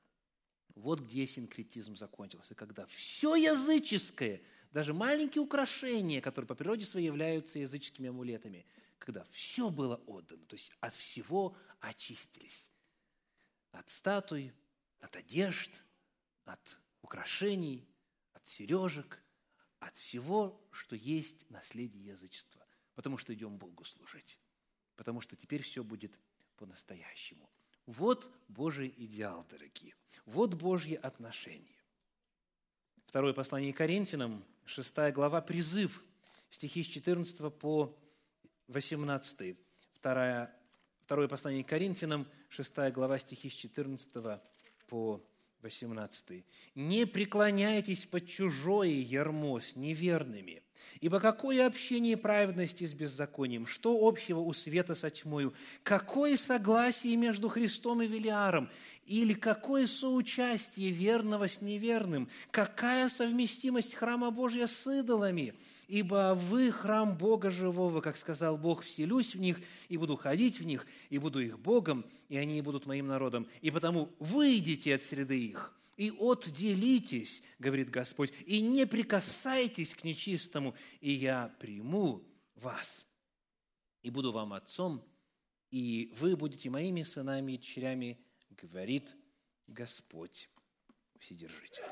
Вот 0.76 1.00
где 1.00 1.26
синкретизм 1.26 1.96
закончился, 1.96 2.54
когда 2.54 2.86
все 2.86 3.36
языческое– 3.36 4.42
даже 4.72 4.94
маленькие 4.94 5.42
украшения, 5.42 6.22
которые 6.22 6.48
по 6.48 6.56
природе 6.56 6.86
своей 6.86 7.08
являются 7.08 7.60
языческими 7.60 8.10
амулетами, 8.10 8.66
когда 8.98 9.24
все 9.32 9.70
было 9.70 9.96
отдано, 10.08 10.46
то 10.46 10.56
есть 10.56 10.72
от 10.80 10.94
всего 10.96 11.56
очистились. 11.80 12.72
От 13.72 13.90
статуй, 13.90 14.54
от 15.00 15.16
одежд, 15.16 15.84
от 16.46 16.78
украшений, 17.02 17.88
от 18.34 18.46
сережек, 18.48 19.22
от 19.80 19.96
всего, 19.96 20.60
что 20.72 20.96
есть 20.96 21.50
наследие 21.50 22.06
язычества. 22.06 22.66
Потому 22.96 23.18
что 23.18 23.34
идем 23.34 23.58
Богу 23.58 23.84
служить. 23.84 24.40
Потому 24.96 25.22
что 25.22 25.36
теперь 25.36 25.62
все 25.62 25.84
будет 25.84 26.20
по-настоящему. 26.56 27.50
Вот 27.86 28.32
Божий 28.48 28.94
идеал, 28.98 29.46
дорогие. 29.50 29.96
Вот 30.26 30.56
Божье 30.56 30.98
отношение. 30.98 31.78
Второе 33.06 33.34
послание 33.34 33.72
Коринфянам, 33.72 34.44
6 34.68 35.12
глава, 35.14 35.42
призыв, 35.42 36.04
стихи 36.50 36.84
с 36.84 36.88
14 36.88 37.54
по 37.54 37.98
18. 38.68 39.58
Второе, 39.94 40.54
второе 41.06 41.28
послание 41.30 41.64
к 41.64 41.70
Коринфянам, 41.70 42.28
6 42.50 42.92
глава, 42.92 43.18
стихи 43.18 43.50
с 43.50 43.54
14 43.54 44.42
по 44.88 45.24
18. 45.62 46.44
«Не 46.76 47.06
преклоняйтесь 47.06 48.06
под 48.06 48.28
чужое 48.28 48.90
ярмо 48.90 49.60
с 49.60 49.78
неверными, 49.78 50.62
Ибо 51.00 51.20
какое 51.20 51.68
общение 51.68 52.18
праведности 52.18 52.86
с 52.86 52.94
беззаконием? 52.94 53.68
Что 53.68 54.08
общего 54.08 54.40
у 54.40 54.54
света 54.54 54.96
со 54.96 55.10
тьмою? 55.10 55.54
Какое 55.84 56.38
согласие 56.38 57.16
между 57.18 57.50
Христом 57.50 58.02
и 58.02 58.08
Велиаром? 58.08 58.70
Или 59.06 59.34
какое 59.34 59.88
соучастие 59.88 60.92
верного 60.92 61.48
с 61.48 61.62
неверным? 61.62 62.30
Какая 62.52 63.10
совместимость 63.10 63.96
храма 63.96 64.32
Божия 64.32 64.68
с 64.68 64.86
идолами? 64.86 65.54
Ибо 65.88 66.34
вы 66.36 66.72
храм 66.72 67.18
Бога 67.18 67.50
живого, 67.50 68.02
как 68.02 68.18
сказал 68.18 68.58
Бог, 68.58 68.84
вселюсь 68.84 69.36
в 69.36 69.40
них 69.40 69.62
и 69.88 69.98
буду 69.98 70.18
ходить 70.18 70.60
в 70.60 70.66
них, 70.66 70.86
и 71.10 71.20
буду 71.20 71.40
их 71.40 71.58
Богом, 71.60 72.06
и 72.28 72.38
они 72.38 72.62
будут 72.62 72.86
моим 72.86 73.08
народом. 73.08 73.48
И 73.62 73.72
потому 73.72 74.12
выйдите 74.20 74.96
от 74.96 75.02
среды 75.02 75.40
их, 75.40 75.74
и 75.98 76.12
отделитесь, 76.12 77.44
говорит 77.58 77.90
Господь, 77.90 78.32
и 78.46 78.62
не 78.62 78.86
прикасайтесь 78.86 79.94
к 79.96 80.04
нечистому, 80.04 80.76
и 81.02 81.12
я 81.12 81.56
приму 81.60 82.24
вас, 82.56 83.06
и 84.04 84.12
буду 84.12 84.32
вам 84.32 84.54
отцом, 84.54 85.04
и 85.72 86.14
вы 86.16 86.38
будете 86.38 86.70
моими 86.70 87.02
сынами 87.02 87.54
и 87.54 87.58
дочерями, 87.58 88.20
говорит 88.52 89.16
Господь 89.66 90.50
Вседержитель. 91.20 91.84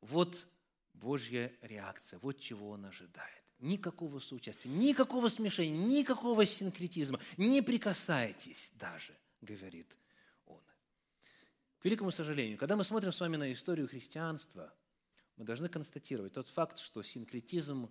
Вот 0.00 0.46
Божья 0.94 1.52
реакция, 1.60 2.18
вот 2.20 2.40
чего 2.40 2.70
Он 2.70 2.86
ожидает. 2.86 3.42
Никакого 3.58 4.18
соучастия, 4.18 4.70
никакого 4.70 5.28
смешения, 5.28 5.76
никакого 5.76 6.44
синкретизма. 6.46 7.20
Не 7.36 7.62
прикасайтесь 7.62 8.70
даже, 8.74 9.14
говорит 9.40 9.96
к 11.78 11.84
великому 11.84 12.10
сожалению, 12.10 12.58
когда 12.58 12.76
мы 12.76 12.84
смотрим 12.84 13.12
с 13.12 13.20
вами 13.20 13.36
на 13.36 13.52
историю 13.52 13.88
христианства, 13.88 14.72
мы 15.36 15.44
должны 15.44 15.68
констатировать 15.68 16.32
тот 16.32 16.48
факт, 16.48 16.78
что 16.78 17.02
синкретизм, 17.02 17.90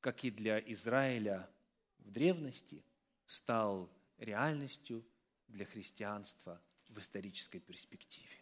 как 0.00 0.24
и 0.24 0.30
для 0.30 0.58
Израиля 0.58 1.48
в 1.98 2.10
древности, 2.10 2.84
стал 3.24 3.90
реальностью 4.18 5.04
для 5.48 5.64
христианства 5.64 6.60
в 6.88 6.98
исторической 6.98 7.58
перспективе. 7.58 8.36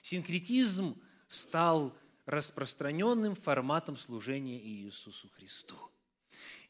Синкретизм 0.00 1.00
стал 1.26 1.96
распространенным 2.26 3.34
форматом 3.34 3.96
служения 3.96 4.58
Иисусу 4.58 5.28
Христу– 5.30 5.76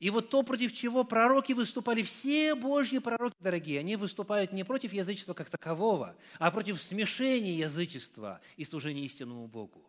и 0.02 0.10
вот 0.10 0.30
то, 0.30 0.42
против 0.42 0.72
чего 0.72 1.04
пророки 1.04 1.52
выступали, 1.52 2.02
все 2.02 2.56
Божьи 2.56 2.98
пророки, 2.98 3.36
дорогие, 3.38 3.78
они 3.78 3.94
выступают 3.94 4.50
не 4.50 4.64
против 4.64 4.92
язычества 4.92 5.32
как 5.32 5.48
такового, 5.48 6.16
а 6.40 6.50
против 6.50 6.82
смешения 6.82 7.54
язычества 7.54 8.40
и 8.56 8.64
служения 8.64 9.04
истинному 9.04 9.46
Богу. 9.46 9.88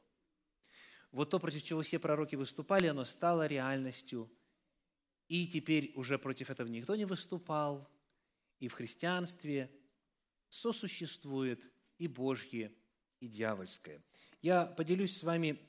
Вот 1.12 1.32
то, 1.32 1.40
против 1.40 1.64
чего 1.64 1.82
все 1.82 1.98
пророки 1.98 2.36
выступали, 2.36 2.86
оно 2.86 3.06
стало 3.06 3.48
реальностью. 3.48 4.32
И 5.30 5.48
теперь 5.48 5.92
уже 5.96 6.20
против 6.20 6.52
этого 6.52 6.68
никто 6.68 6.96
не 6.96 7.06
выступал. 7.06 7.90
И 8.60 8.68
в 8.68 8.74
христианстве 8.74 9.72
сосуществует 10.48 11.68
и 11.98 12.08
Божье, 12.08 12.72
и 13.20 13.28
дьявольское. 13.28 14.04
Я 14.44 14.68
поделюсь 14.68 15.18
с 15.18 15.24
вами 15.24 15.60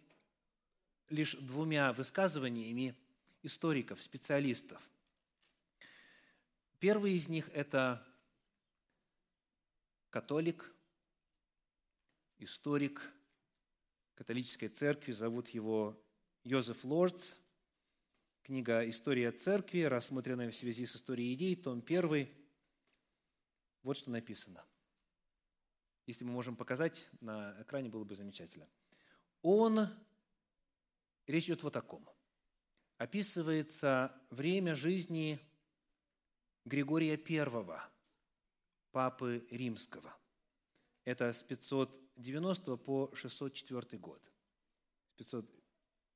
лишь 1.08 1.34
двумя 1.36 1.94
высказываниями 1.94 2.94
историков, 3.44 4.00
специалистов. 4.00 4.90
Первый 6.78 7.14
из 7.14 7.28
них– 7.28 7.48
это 7.54 8.04
католик, 10.10 10.74
историк 12.38 13.12
католической 14.14 14.68
церкви, 14.68 15.12
зовут 15.12 15.50
его 15.50 16.02
Йозеф 16.42 16.84
Лордс. 16.84 17.34
Книга 18.42 18.86
«История 18.86 19.32
церкви», 19.32 19.80
рассмотренная 19.82 20.50
в 20.50 20.54
связи 20.54 20.84
с 20.84 20.96
историей 20.96 21.32
идей, 21.32 21.56
том 21.56 21.82
1. 21.86 22.28
Вот 23.82 23.96
что 23.96 24.10
написано. 24.10 24.62
Если 26.06 26.26
мы 26.26 26.32
можем 26.32 26.54
показать 26.54 27.08
на 27.20 27.56
экране, 27.62 27.88
было 27.88 28.04
бы 28.04 28.14
замечательно. 28.14 28.68
Он, 29.40 29.88
речь 31.26 31.46
идет 31.46 31.62
вот 31.62 31.76
о 31.76 31.80
ком 31.80 32.13
описывается 32.98 34.14
время 34.30 34.74
жизни 34.74 35.38
Григория 36.64 37.14
I, 37.14 37.80
папы 38.90 39.46
римского. 39.50 40.16
Это 41.04 41.32
с 41.32 41.42
590 41.42 42.76
по 42.76 43.10
604 43.14 43.98
год. 43.98 44.22
С 45.18 45.30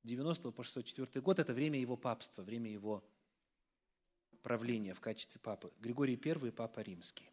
590 0.03 0.51
по 0.51 0.63
604 0.63 1.21
год– 1.21 1.39
это 1.39 1.53
время 1.53 1.79
его 1.79 1.97
папства, 1.97 2.41
время 2.41 2.71
его 2.71 3.07
правления 4.41 4.93
в 4.93 5.01
качестве 5.01 5.39
папы. 5.39 5.71
Григорий 5.79 6.19
I– 6.23 6.51
папа 6.53 6.79
римский. 6.79 7.29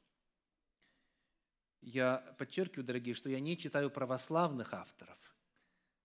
Я 1.81 2.19
подчеркиваю, 2.39 2.85
дорогие, 2.85 3.15
что 3.15 3.31
я 3.31 3.39
не 3.39 3.57
читаю 3.57 3.91
православных 3.91 4.75
авторов, 4.75 5.19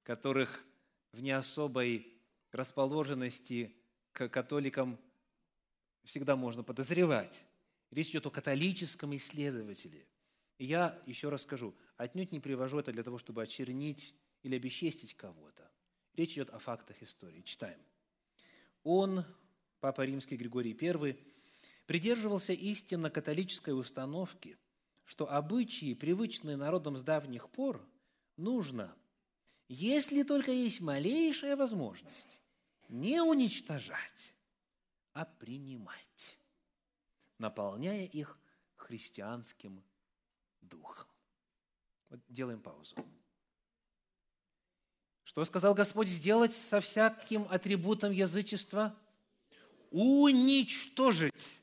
которых 0.03 0.63
в 1.11 1.21
не 1.21 1.31
особой 1.31 2.20
расположенности 2.51 3.75
к 4.11 4.29
католикам 4.29 4.99
всегда 6.03 6.35
можно 6.35 6.63
подозревать. 6.63 7.45
Речь 7.91 8.09
идет 8.09 8.25
о 8.25 8.31
католическом 8.31 9.15
исследователе. 9.15 10.07
И 10.57 10.65
я 10.65 11.01
еще 11.05 11.29
раз 11.29 11.41
скажу, 11.43 11.75
отнюдь 11.97 12.31
не 12.31 12.39
привожу 12.39 12.79
это 12.79 12.91
для 12.91 13.03
того, 13.03 13.17
чтобы 13.17 13.41
очернить 13.43 14.15
или 14.43 14.55
обесчестить 14.55 15.15
кого-то. 15.15 15.71
Речь 16.15 16.33
идет 16.33 16.51
о 16.51 16.59
фактах 16.59 17.01
истории. 17.01 17.41
Читаем. 17.41 17.79
Он, 18.83 19.25
Папа 19.79 20.03
Римский 20.05 20.37
Григорий 20.37 20.77
I, 20.79 21.17
придерживался 21.85 22.53
истинно 22.53 23.09
католической 23.09 23.71
установки, 23.71 24.57
что 25.03 25.31
обычаи, 25.31 25.93
привычные 25.93 26.55
народам 26.57 26.97
с 26.97 27.03
давних 27.03 27.49
пор, 27.49 27.85
нужно, 28.37 28.95
если 29.67 30.23
только 30.23 30.51
есть 30.51 30.81
малейшая 30.81 31.55
возможность, 31.55 32.40
не 32.91 33.21
уничтожать, 33.21 34.33
а 35.13 35.25
принимать, 35.25 36.37
наполняя 37.37 38.05
их 38.05 38.37
христианским 38.75 39.83
духом. 40.61 41.07
Вот 42.09 42.19
делаем 42.27 42.61
паузу. 42.61 42.95
Что 45.23 45.45
сказал 45.45 45.73
Господь 45.73 46.09
сделать 46.09 46.51
со 46.53 46.81
всяким 46.81 47.47
атрибутом 47.49 48.11
язычества? 48.11 48.93
Уничтожить. 49.91 51.59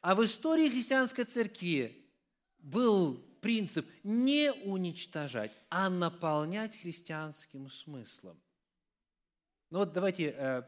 А 0.00 0.14
в 0.14 0.24
истории 0.24 0.68
христианской 0.68 1.24
церкви 1.24 2.06
был 2.58 3.16
принцип 3.40 3.90
не 4.04 4.52
уничтожать, 4.52 5.58
а 5.68 5.90
наполнять 5.90 6.76
христианским 6.76 7.68
смыслом. 7.68 8.40
Ну 9.74 9.80
вот 9.80 9.92
давайте 9.92 10.30
э, 10.30 10.62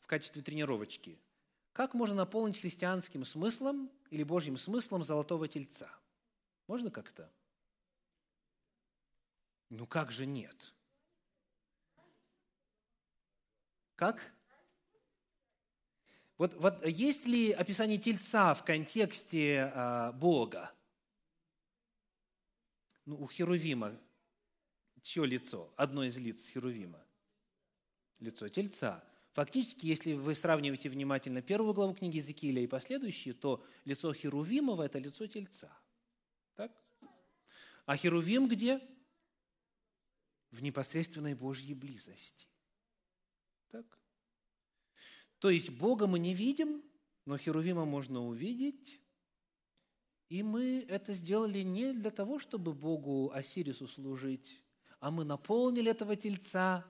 в 0.00 0.06
качестве 0.06 0.42
тренировочки. 0.42 1.18
Как 1.72 1.94
можно 1.94 2.14
наполнить 2.16 2.60
христианским 2.60 3.24
смыслом 3.24 3.90
или 4.10 4.24
Божьим 4.24 4.58
смыслом 4.58 5.02
золотого 5.02 5.48
тельца? 5.48 5.90
Можно 6.66 6.90
как-то? 6.90 7.32
Ну 9.70 9.86
как 9.86 10.10
же 10.10 10.26
нет? 10.26 10.74
Как? 13.94 14.34
Вот, 16.36 16.52
вот 16.56 16.86
есть 16.86 17.24
ли 17.24 17.52
описание 17.52 17.96
тельца 17.96 18.52
в 18.52 18.62
контексте 18.66 19.72
э, 19.74 20.12
Бога? 20.12 20.70
Ну, 23.06 23.16
у 23.16 23.26
Херувима 23.26 23.98
чье 25.00 25.24
лицо? 25.24 25.72
Одно 25.78 26.04
из 26.04 26.18
лиц 26.18 26.50
Херувима 26.50 27.02
лицо 28.20 28.48
тельца. 28.48 29.02
Фактически, 29.32 29.86
если 29.86 30.12
вы 30.14 30.34
сравниваете 30.34 30.88
внимательно 30.88 31.40
первую 31.40 31.72
главу 31.72 31.94
книги 31.94 32.16
Иезекииля 32.16 32.62
и 32.62 32.66
последующие, 32.66 33.34
то 33.34 33.64
лицо 33.84 34.12
Херувимова– 34.12 34.82
это 34.84 34.98
лицо 34.98 35.26
тельца. 35.26 35.72
Так? 36.54 36.72
А 37.86 37.96
Херувим 37.96 38.48
где? 38.48 38.80
В 40.50 40.62
непосредственной 40.62 41.34
Божьей 41.34 41.74
близости. 41.74 42.48
Так? 43.70 43.86
То 45.38 45.48
есть 45.50 45.70
Бога 45.70 46.06
мы 46.06 46.18
не 46.18 46.34
видим, 46.34 46.82
но 47.24 47.38
Херувима 47.38 47.84
можно 47.84 48.26
увидеть, 48.26 49.00
и 50.28 50.42
мы 50.42 50.84
это 50.88 51.14
сделали 51.14 51.60
не 51.60 51.92
для 51.92 52.10
того, 52.10 52.40
чтобы 52.40 52.72
Богу 52.72 53.30
Осирису 53.32 53.86
служить, 53.86 54.60
а 54.98 55.12
мы 55.12 55.24
наполнили 55.24 55.90
этого 55.90 56.16
тельца 56.16 56.84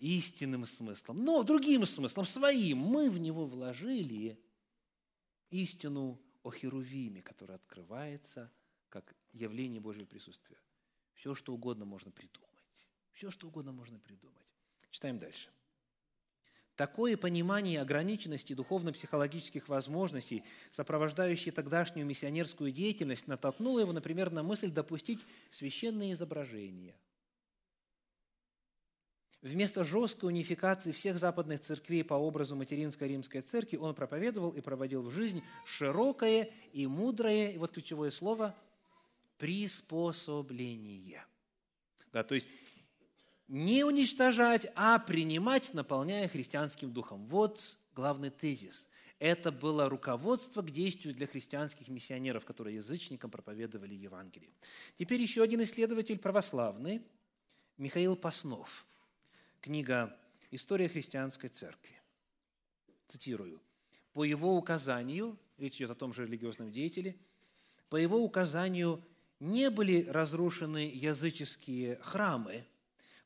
истинным 0.00 0.66
смыслом, 0.66 1.22
но 1.22 1.42
другим 1.42 1.86
смыслом, 1.86 2.26
своим. 2.26 2.78
Мы 2.78 3.08
в 3.08 3.18
него 3.18 3.46
вложили 3.46 4.38
истину 5.50 6.20
о 6.42 6.50
Херувиме, 6.50 7.22
которая 7.22 7.56
открывается 7.56 8.50
как 8.88 9.14
явление 9.32 9.80
Божьего 9.80 10.06
присутствия. 10.06 10.58
Все, 11.14 11.34
что 11.34 11.52
угодно 11.52 11.84
можно 11.84 12.10
придумать. 12.10 12.48
Все, 13.12 13.30
что 13.30 13.46
угодно 13.46 13.72
можно 13.72 13.98
придумать. 13.98 14.36
Читаем 14.90 15.18
дальше. 15.18 15.50
Такое 16.76 17.18
понимание 17.18 17.82
ограниченности 17.82 18.54
духовно-психологических 18.54 19.68
возможностей, 19.68 20.42
сопровождающее 20.70 21.52
тогдашнюю 21.52 22.06
миссионерскую 22.06 22.72
деятельность, 22.72 23.26
натолкнуло 23.26 23.80
его, 23.80 23.92
например, 23.92 24.30
на 24.30 24.42
мысль 24.42 24.70
допустить 24.70 25.26
священные 25.50 26.14
изображения. 26.14 26.96
Вместо 29.42 29.84
жесткой 29.84 30.28
унификации 30.28 30.92
всех 30.92 31.18
западных 31.18 31.60
церквей 31.60 32.04
по 32.04 32.14
образу 32.14 32.56
материнской 32.56 33.08
римской 33.08 33.40
церкви 33.40 33.78
он 33.78 33.94
проповедовал 33.94 34.50
и 34.50 34.60
проводил 34.60 35.02
в 35.02 35.10
жизнь 35.12 35.42
широкое 35.64 36.50
и 36.72 36.86
мудрое, 36.86 37.52
и 37.52 37.56
вот 37.56 37.70
ключевое 37.70 38.10
слово– 38.10 38.54
приспособление. 39.38 41.24
Да, 42.12 42.22
то 42.22 42.34
есть 42.34 42.48
не 43.48 43.82
уничтожать, 43.82 44.66
а 44.74 44.98
принимать, 44.98 45.72
наполняя 45.72 46.28
христианским 46.28 46.92
духом. 46.92 47.26
Вот 47.26 47.78
главный 47.94 48.30
тезис. 48.30 48.88
Это 49.18 49.50
было 49.50 49.88
руководство 49.88 50.60
к 50.62 50.70
действию 50.70 51.14
для 51.14 51.26
христианских 51.26 51.88
миссионеров, 51.88 52.44
которые 52.44 52.76
язычникам 52.76 53.30
проповедовали 53.30 53.94
Евангелие. 53.94 54.50
Теперь 54.96 55.20
еще 55.20 55.42
один 55.42 55.62
исследователь 55.62 56.18
православный, 56.18 57.02
Михаил 57.78 58.16
Паснов. 58.16 58.86
Книга 59.60 60.16
«История 60.50 60.88
христианской 60.88 61.48
церкви». 61.48 62.00
Цитирую. 63.06 63.60
По 64.12 64.24
его 64.24 64.56
указанию, 64.56 65.38
речь 65.58 65.76
идет 65.76 65.90
о 65.90 65.94
том 65.94 66.12
же 66.12 66.26
религиозном 66.26 66.70
деятеле, 66.70 67.16
по 67.88 67.96
его 67.96 68.18
указанию 68.18 69.04
не 69.38 69.70
были 69.70 70.04
разрушены 70.06 70.90
языческие 70.92 71.96
храмы– 72.02 72.66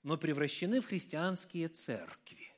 но 0.05 0.19
превращены 0.19 0.81
в 0.81 0.87
христианские 0.87 1.67
церкви. 1.69 2.53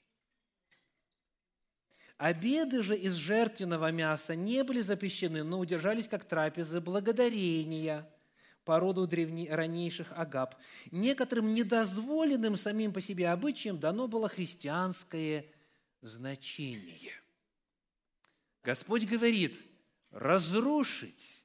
Обеды 2.19 2.83
же 2.83 2.97
из 2.97 3.15
жертвенного 3.15 3.93
мяса 3.93 4.35
не 4.35 4.65
были 4.65 4.81
запрещены, 4.81 5.45
но 5.45 5.61
удержались 5.61 6.09
как 6.09 6.25
трапезы 6.25 6.81
благодарения 6.81 8.11
по 8.67 8.79
роду 8.79 9.07
древне, 9.07 9.49
раннейших 9.49 10.13
агап. 10.13 10.57
Некоторым 10.91 11.55
недозволенным 11.55 12.57
самим 12.57 12.93
по 12.93 13.01
себе 13.01 13.31
обычаям 13.31 13.79
дано 13.79 14.09
было 14.09 14.29
христианское 14.29 15.47
значение. 16.03 17.13
Господь 18.63 19.07
говорит, 19.07 19.57
разрушить 20.11 21.45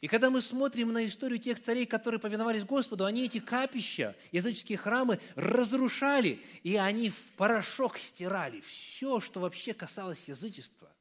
и 0.00 0.08
когда 0.08 0.28
мы 0.30 0.40
смотрим 0.40 0.92
на 0.92 1.06
историю 1.06 1.38
тех 1.38 1.58
царей, 1.58 1.86
которые 1.86 2.20
повиновались 2.20 2.64
Господу, 2.64 3.06
они 3.06 3.24
эти 3.24 3.40
капища, 3.40 4.14
языческие 4.30 4.76
храмы 4.76 5.18
разрушали, 5.36 6.40
и 6.62 6.76
они 6.76 7.08
в 7.08 7.32
порошок 7.32 7.96
стирали 7.96 8.60
все, 8.60 9.20
что 9.20 9.40
вообще 9.40 9.72
касалось 9.72 10.28
язычества. 10.28 10.94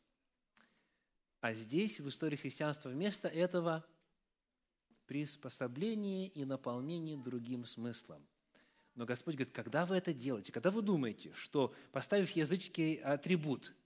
А 1.41 1.54
здесь, 1.54 2.00
в 2.00 2.08
истории 2.08 2.38
христианства, 2.38 2.89
вместо 2.89 3.28
этого 3.28 3.86
приспособление 5.08 6.28
и 6.28 6.45
наполнение 6.45 7.18
другим 7.18 7.66
смыслом. 7.66 8.26
Но 8.95 9.06
Господь 9.06 9.36
говорит, 9.36 9.53
когда 9.53 9.86
вы 9.86 9.97
это 9.97 10.14
делаете, 10.14 10.51
когда 10.51 10.72
вы 10.72 10.82
думаете, 10.82 11.32
что 11.34 11.74
поставив 11.91 12.32
языческий 12.32 12.95
атрибут– 12.95 13.74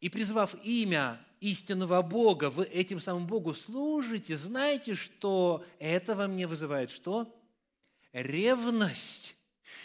и 0.00 0.08
призвав 0.08 0.54
имя 0.64 1.20
истинного 1.40 2.02
Бога, 2.02 2.50
вы 2.50 2.64
этим 2.64 3.00
самым 3.00 3.26
Богу 3.26 3.54
служите, 3.54 4.36
знаете, 4.36 4.94
что 4.94 5.64
это 5.78 6.14
во 6.14 6.28
мне 6.28 6.46
вызывает 6.46 6.90
что? 6.90 7.34
Ревность. 8.12 9.34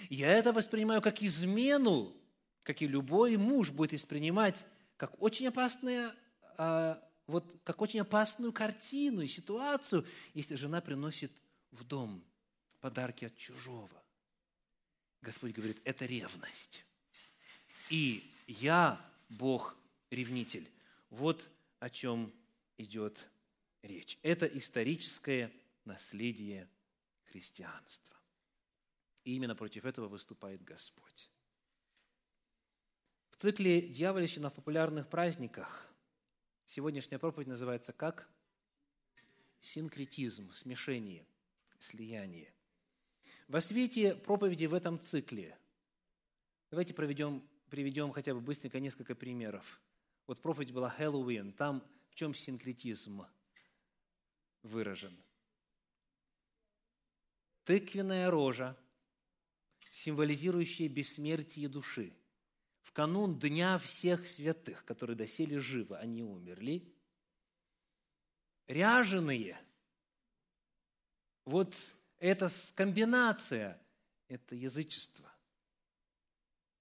Я 0.09 0.31
это 0.31 0.53
воспринимаю 0.53 1.01
как 1.01 1.21
измену, 1.23 2.13
как 2.61 2.81
и 2.81 2.87
любой 2.87 3.37
муж 3.37 3.71
будет 3.71 3.93
воспринимать 3.93 4.65
как 4.97 5.19
очень 5.21 5.47
опасное, 5.47 6.13
а, 6.57 7.01
вот, 7.27 7.61
как 7.63 7.81
очень 7.81 8.01
опасную 8.01 8.51
картину 8.51 9.21
и 9.21 9.27
ситуацию, 9.27 10.05
если 10.33 10.55
жена 10.55 10.81
приносит 10.81 11.31
в 11.71 11.83
дом 11.83 12.23
подарки 12.79 13.25
от 13.25 13.37
чужого. 13.37 14.03
Господь 15.21 15.53
говорит, 15.53 15.79
это 15.85 16.05
ревность. 16.05 16.85
И 17.89 18.29
я, 18.47 18.99
Бог, 19.29 19.77
ревнитель. 20.09 20.69
Вот 21.09 21.49
о 21.79 21.89
чем 21.89 22.33
идет 22.77 23.25
речь. 23.81 24.19
Это 24.21 24.45
историческое 24.45 25.51
наследие 25.85 26.69
христианства. 27.25 28.17
И 29.23 29.35
именно 29.35 29.55
против 29.55 29.85
этого 29.85 30.09
выступает 30.09 30.63
Господь. 30.63 31.29
В 33.31 33.37
цикле 33.37 33.81
«Дьявольщина 33.81 34.49
в 34.49 34.53
популярных 34.53 35.07
праздниках» 35.07 35.92
сегодняшняя 36.65 37.19
проповедь 37.19 37.47
называется 37.47 37.93
как? 37.93 38.29
Синкретизм, 39.59 40.51
смешение, 40.51 41.25
слияние. 41.79 42.53
Во 43.47 43.61
свете 43.61 44.15
проповеди 44.15 44.65
в 44.65 44.73
этом 44.73 44.99
цикле 44.99 45.57
давайте 46.69 46.93
проведем, 46.93 47.47
приведем 47.69 48.11
хотя 48.11 48.33
бы 48.33 48.41
быстренько 48.41 48.79
несколько 48.79 49.15
примеров– 49.15 49.81
вот 50.27 50.41
проповедь 50.41 50.71
была 50.71 50.89
Хэллоуин, 50.89 51.51
там 51.51 51.83
в 52.09 52.15
чем 52.15 52.33
синкретизм 52.33 53.25
выражен? 54.61 55.17
Тыквенная 57.65 58.29
рожа, 58.29 58.77
символизирующая 59.89 60.87
бессмертие 60.87 61.67
души. 61.67 62.13
В 62.83 62.91
канун 62.91 63.39
Дня 63.39 63.77
всех 63.77 64.27
святых, 64.27 64.85
которые 64.85 65.15
доселе 65.15 65.59
живы, 65.59 65.97
они 65.97 66.21
умерли. 66.21 66.93
Ряженые. 68.67 69.57
Вот 71.45 71.75
эта 72.19 72.49
комбинация– 72.75 73.81
это 74.27 74.55
язычество. 74.55 75.33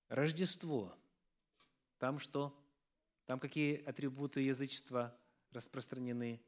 Рождество. 0.09 0.95
Там 1.99 2.19
что? 2.19 2.57
Там 3.27 3.39
какие 3.39 3.83
атрибуты 3.85 4.41
язычества 4.41 5.17
распространены? 5.53 6.41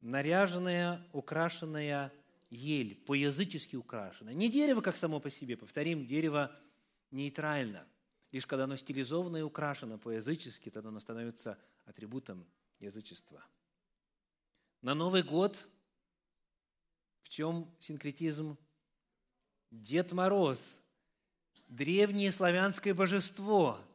Наряженная, 0.00 1.06
украшенная 1.12 2.12
ель, 2.50 2.94
по-язычески 2.94 3.74
украшенная. 3.74 4.34
Не 4.34 4.50
дерево 4.50 4.82
как 4.82 4.96
само 4.96 5.18
по 5.18 5.30
себе, 5.30 5.56
повторим, 5.56 6.04
дерево 6.04 6.54
нейтрально. 7.10 7.86
Лишь 8.34 8.46
когда 8.46 8.64
оно 8.64 8.74
стилизовано 8.74 9.36
и 9.36 9.42
украшено 9.42 9.96
по-язычески, 9.96 10.68
тогда 10.68 10.88
оно 10.88 10.98
становится 10.98 11.56
атрибутом 11.84 12.44
язычества. 12.80 13.46
На 14.82 14.96
Новый 14.96 15.22
год 15.22 15.56
в 17.22 17.28
чем 17.28 17.72
синкретизм? 17.78 18.58
Дед 19.70 20.10
Мороз, 20.10 20.76
древнее 21.68 22.32
славянское 22.32 22.92
божество– 22.92 23.78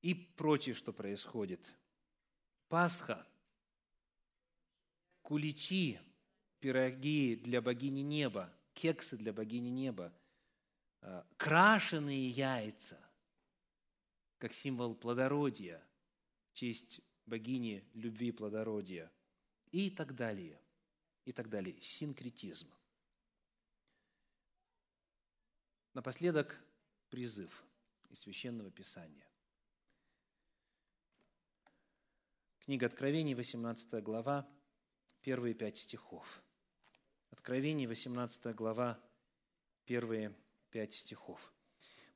и 0.00 0.14
прочее, 0.14 0.74
что 0.74 0.94
происходит. 0.94 1.74
Пасха, 2.68 3.26
куличи, 5.20 5.98
пироги 6.58 7.36
для 7.36 7.60
богини 7.60 8.00
неба, 8.00 8.50
кексы 8.72 9.18
для 9.18 9.34
богини 9.34 9.68
неба, 9.68 10.10
крашеные 11.36 12.28
яйца, 12.28 12.98
как 14.38 14.52
символ 14.52 14.94
плодородия, 14.94 15.82
честь 16.52 17.00
богини 17.26 17.84
любви 17.94 18.28
и 18.28 18.32
плодородия, 18.32 19.10
и 19.70 19.90
так 19.90 20.14
далее, 20.14 20.60
и 21.24 21.32
так 21.32 21.48
далее. 21.48 21.80
Синкретизм. 21.80 22.70
Напоследок 25.94 26.62
призыв 27.08 27.64
из 28.08 28.20
Священного 28.20 28.70
Писания. 28.70 29.26
Книга 32.60 32.86
Откровений, 32.86 33.34
18 33.34 34.02
глава, 34.02 34.48
первые 35.22 35.54
пять 35.54 35.78
стихов. 35.78 36.42
Откровений, 37.30 37.86
18 37.86 38.54
глава, 38.54 39.02
первые 39.84 40.36
пять 40.70 40.94
стихов. 40.94 41.52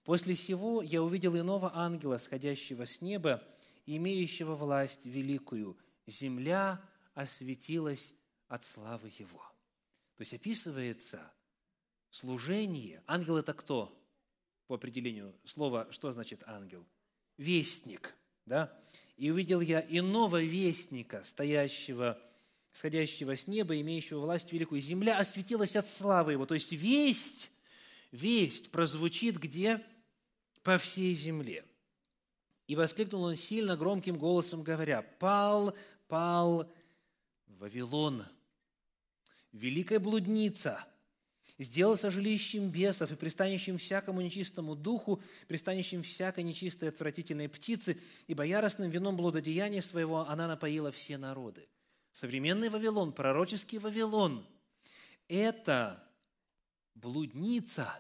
«После 0.05 0.35
сего 0.35 0.83
я 0.83 1.03
увидел 1.03 1.37
иного 1.37 1.75
ангела, 1.75 2.19
сходящего 2.19 2.87
с 2.87 3.01
неба, 3.01 3.43
имеющего 3.87 4.55
власть 4.55 5.07
великую. 5.07 5.79
Земля 6.07 6.83
осветилась 7.15 8.15
от 8.49 8.65
славы 8.65 9.13
его». 9.19 9.43
То 10.17 10.23
есть 10.23 10.35
описывается 10.35 11.33
служение. 12.11 13.03
Ангел– 13.07 13.37
это 13.39 13.53
кто? 13.53 14.01
По 14.67 14.77
определению 14.77 15.35
слова, 15.45 15.89
что 15.91 16.13
значит 16.13 16.43
ангел? 16.47 16.87
Вестник, 17.37 18.15
да? 18.47 18.77
И 19.17 19.31
увидел 19.31 19.61
я 19.61 19.81
иного 19.81 20.43
вестника, 20.43 21.23
стоящего, 21.23 22.21
сходящего 22.73 23.37
с 23.37 23.47
неба, 23.47 23.81
имеющего 23.81 24.21
власть 24.21 24.53
великую. 24.53 24.81
Земля 24.81 25.19
осветилась 25.19 25.77
от 25.77 25.87
славы 25.87 26.33
его. 26.33 26.47
То 26.47 26.55
есть 26.55 26.73
весть, 26.73 27.51
весть 28.15 28.71
прозвучит 28.71 29.39
где? 29.39 29.85
по 30.63 30.79
всей 30.79 31.13
земле. 31.13 31.63
И 32.67 32.75
воскликнул 32.75 33.25
он 33.25 33.37
сильно 33.37 33.77
громким 33.77 34.17
голосом, 34.17 34.63
говоря, 34.63 35.03
«Пал, 35.03 35.77
пал 36.09 36.73
Вавилон, 37.47 38.25
великая 39.53 39.99
блудница, 39.99 40.83
сделался 41.59 42.11
жилищем 42.11 42.71
бесов 42.71 43.13
и 43.13 43.17
пристанищем 43.17 43.77
всякому 43.77 44.23
нечистому 44.23 44.75
духу, 44.75 45.23
пристанищем 45.47 46.03
всякой 46.03 46.45
нечистой 46.45 46.89
отвратительной 46.89 47.51
птицы, 47.51 48.01
ибо 48.27 48.45
яростным 48.45 48.91
вином 48.91 49.19
блудодеяния 49.19 49.83
своего 49.83 50.21
она 50.21 50.49
напоила 50.49 50.91
все 50.91 51.19
народы». 51.19 51.69
Современный 52.13 52.71
Вавилон, 52.71 53.13
пророческий 53.13 53.77
Вавилон– 53.77 54.47
это 55.29 56.03
блудница, 56.95 57.93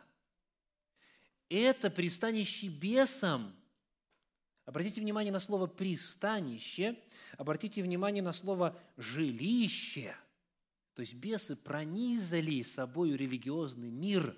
это 1.55 1.90
пристанище 1.90 2.68
бесам. 2.68 3.55
Обратите 4.64 5.00
внимание 5.00 5.32
на 5.32 5.40
слово 5.40 5.66
«пристанище», 5.66 6.98
обратите 7.36 7.82
внимание 7.82 8.22
на 8.22 8.32
слово 8.32 8.78
«жилище». 8.96 10.16
То 10.94 11.00
есть 11.00 11.14
бесы 11.14 11.57
пронизали 11.57 12.62
собою 12.62 13.16
религиозный 13.18 13.90
мир. 13.90 14.34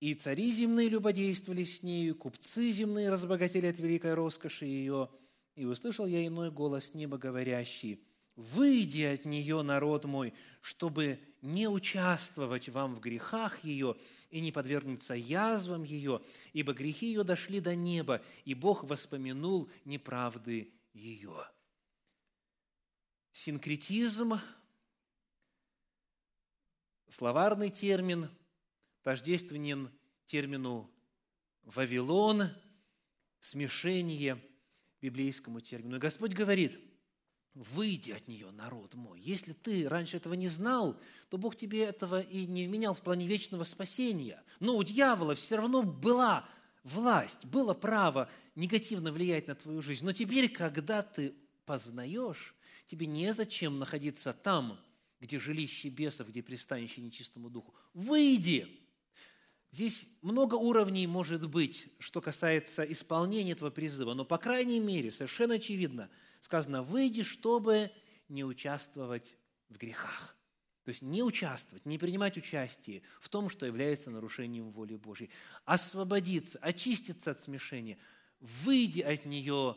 И 0.00 0.14
цари 0.14 0.50
земные 0.50 0.88
любодействовали 0.88 1.64
с 1.64 1.82
нею, 1.82 2.14
купцы 2.14 2.70
земные 2.70 3.10
разбогатели 3.10 3.66
от 3.66 3.78
великой 3.78 4.14
роскоши 4.14 4.66
ее. 4.66 5.10
И 5.54 5.64
услышал 5.64 6.06
я 6.06 6.24
иной 6.26 6.50
голос 6.50 6.94
неба 6.94 7.16
говорящий, 7.18 8.04
«Выйди 8.38 9.02
от 9.02 9.24
нее, 9.24 9.62
народ 9.62 10.04
мой, 10.04 10.32
чтобы 10.60 11.18
не 11.42 11.66
участвовать 11.66 12.68
вам 12.68 12.94
в 12.94 13.00
грехах 13.00 13.64
ее 13.64 13.96
и 14.30 14.40
не 14.40 14.52
подвергнуться 14.52 15.14
язвам 15.14 15.82
ее, 15.82 16.22
ибо 16.52 16.72
грехи 16.72 17.06
ее 17.06 17.24
дошли 17.24 17.58
до 17.58 17.74
неба, 17.74 18.22
и 18.44 18.54
Бог 18.54 18.84
воспомянул 18.84 19.68
неправды 19.84 20.72
ее». 20.92 21.34
Синкретизм, 23.32 24.34
словарный 27.08 27.70
термин, 27.70 28.30
тождественен 29.02 29.90
термину 30.26 30.88
«Вавилон», 31.64 32.44
смешение 33.40 34.40
библейскому 35.00 35.60
термину. 35.60 35.96
И 35.96 35.98
Господь 35.98 36.34
говорит– 36.34 36.78
выйди 37.58 38.12
от 38.12 38.28
нее, 38.28 38.50
народ 38.52 38.94
мой. 38.94 39.20
Если 39.20 39.52
ты 39.52 39.88
раньше 39.88 40.16
этого 40.16 40.34
не 40.34 40.46
знал, 40.46 40.96
то 41.28 41.38
Бог 41.38 41.56
тебе 41.56 41.82
этого 41.82 42.20
и 42.20 42.46
не 42.46 42.66
вменял 42.66 42.94
в 42.94 43.02
плане 43.02 43.26
вечного 43.26 43.64
спасения. 43.64 44.42
Но 44.60 44.76
у 44.76 44.82
дьявола 44.84 45.34
все 45.34 45.56
равно 45.56 45.82
была 45.82 46.48
власть, 46.84 47.44
было 47.44 47.74
право 47.74 48.30
негативно 48.54 49.12
влиять 49.12 49.48
на 49.48 49.54
твою 49.54 49.82
жизнь. 49.82 50.04
Но 50.04 50.12
теперь, 50.12 50.48
когда 50.48 51.02
ты 51.02 51.34
познаешь, 51.66 52.54
тебе 52.86 53.06
незачем 53.06 53.78
находиться 53.78 54.32
там, 54.32 54.78
где 55.20 55.38
жилище 55.40 55.88
бесов, 55.88 56.28
где 56.28 56.42
пристанище 56.42 57.00
нечистому 57.00 57.50
духу. 57.50 57.74
Выйди! 57.92 58.68
Здесь 59.70 60.08
много 60.22 60.54
уровней 60.54 61.06
может 61.06 61.46
быть, 61.46 61.88
что 61.98 62.22
касается 62.22 62.84
исполнения 62.84 63.52
этого 63.52 63.68
призыва, 63.68 64.14
но, 64.14 64.24
по 64.24 64.38
крайней 64.38 64.80
мере, 64.80 65.10
совершенно 65.10 65.54
очевидно– 65.54 66.08
сказано, 66.48 66.82
выйди, 66.82 67.24
чтобы 67.24 67.92
не 68.30 68.42
участвовать 68.42 69.36
в 69.68 69.76
грехах. 69.76 70.34
То 70.84 70.88
есть 70.88 71.02
не 71.02 71.22
участвовать, 71.22 71.84
не 71.84 71.98
принимать 71.98 72.38
участие 72.38 73.02
в 73.20 73.28
том, 73.28 73.50
что 73.50 73.66
является 73.66 74.10
нарушением 74.10 74.70
воли 74.70 74.96
Божьей. 74.96 75.28
Освободиться, 75.66 76.58
очиститься 76.60 77.32
от 77.32 77.40
смешения. 77.40 77.98
Выйди 78.40 79.02
от 79.02 79.26
нее, 79.26 79.76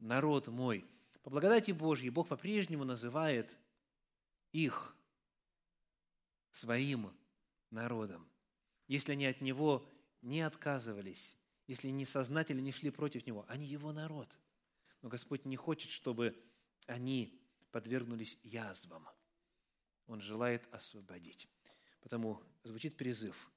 народ 0.00 0.48
мой. 0.48 0.84
По 1.22 1.30
благодати 1.30 1.70
Божьей 1.70 2.10
Бог 2.10 2.28
по-прежнему 2.28 2.84
называет 2.84 3.56
их 4.52 4.94
своим 6.50 7.10
народом. 7.70 8.28
Если 8.86 9.12
они 9.12 9.24
от 9.24 9.40
Него 9.40 9.88
не 10.20 10.42
отказывались, 10.42 11.38
если 11.66 11.88
не 11.88 12.04
сознательно 12.04 12.60
не 12.60 12.72
шли 12.72 12.90
против 12.90 13.26
Него, 13.26 13.46
они 13.48 13.64
Его 13.64 13.92
народ– 13.92 14.38
но 15.02 15.08
Господь 15.08 15.44
не 15.44 15.56
хочет, 15.56 15.90
чтобы 15.90 16.40
они 16.86 17.38
подвергнулись 17.70 18.38
язвам. 18.42 19.08
Он 20.06 20.20
желает 20.20 20.72
освободить. 20.72 21.48
Потому 22.00 22.42
звучит 22.62 22.96
призыв 22.96 23.50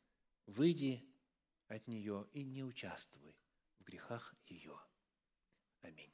«Выйди 0.45 1.03
от 1.67 1.87
нее 1.87 2.27
и 2.33 2.43
не 2.43 2.63
участвуй 2.63 3.35
в 3.79 3.83
грехах 3.83 4.35
ее». 4.45 4.77
Аминь. 5.81 6.13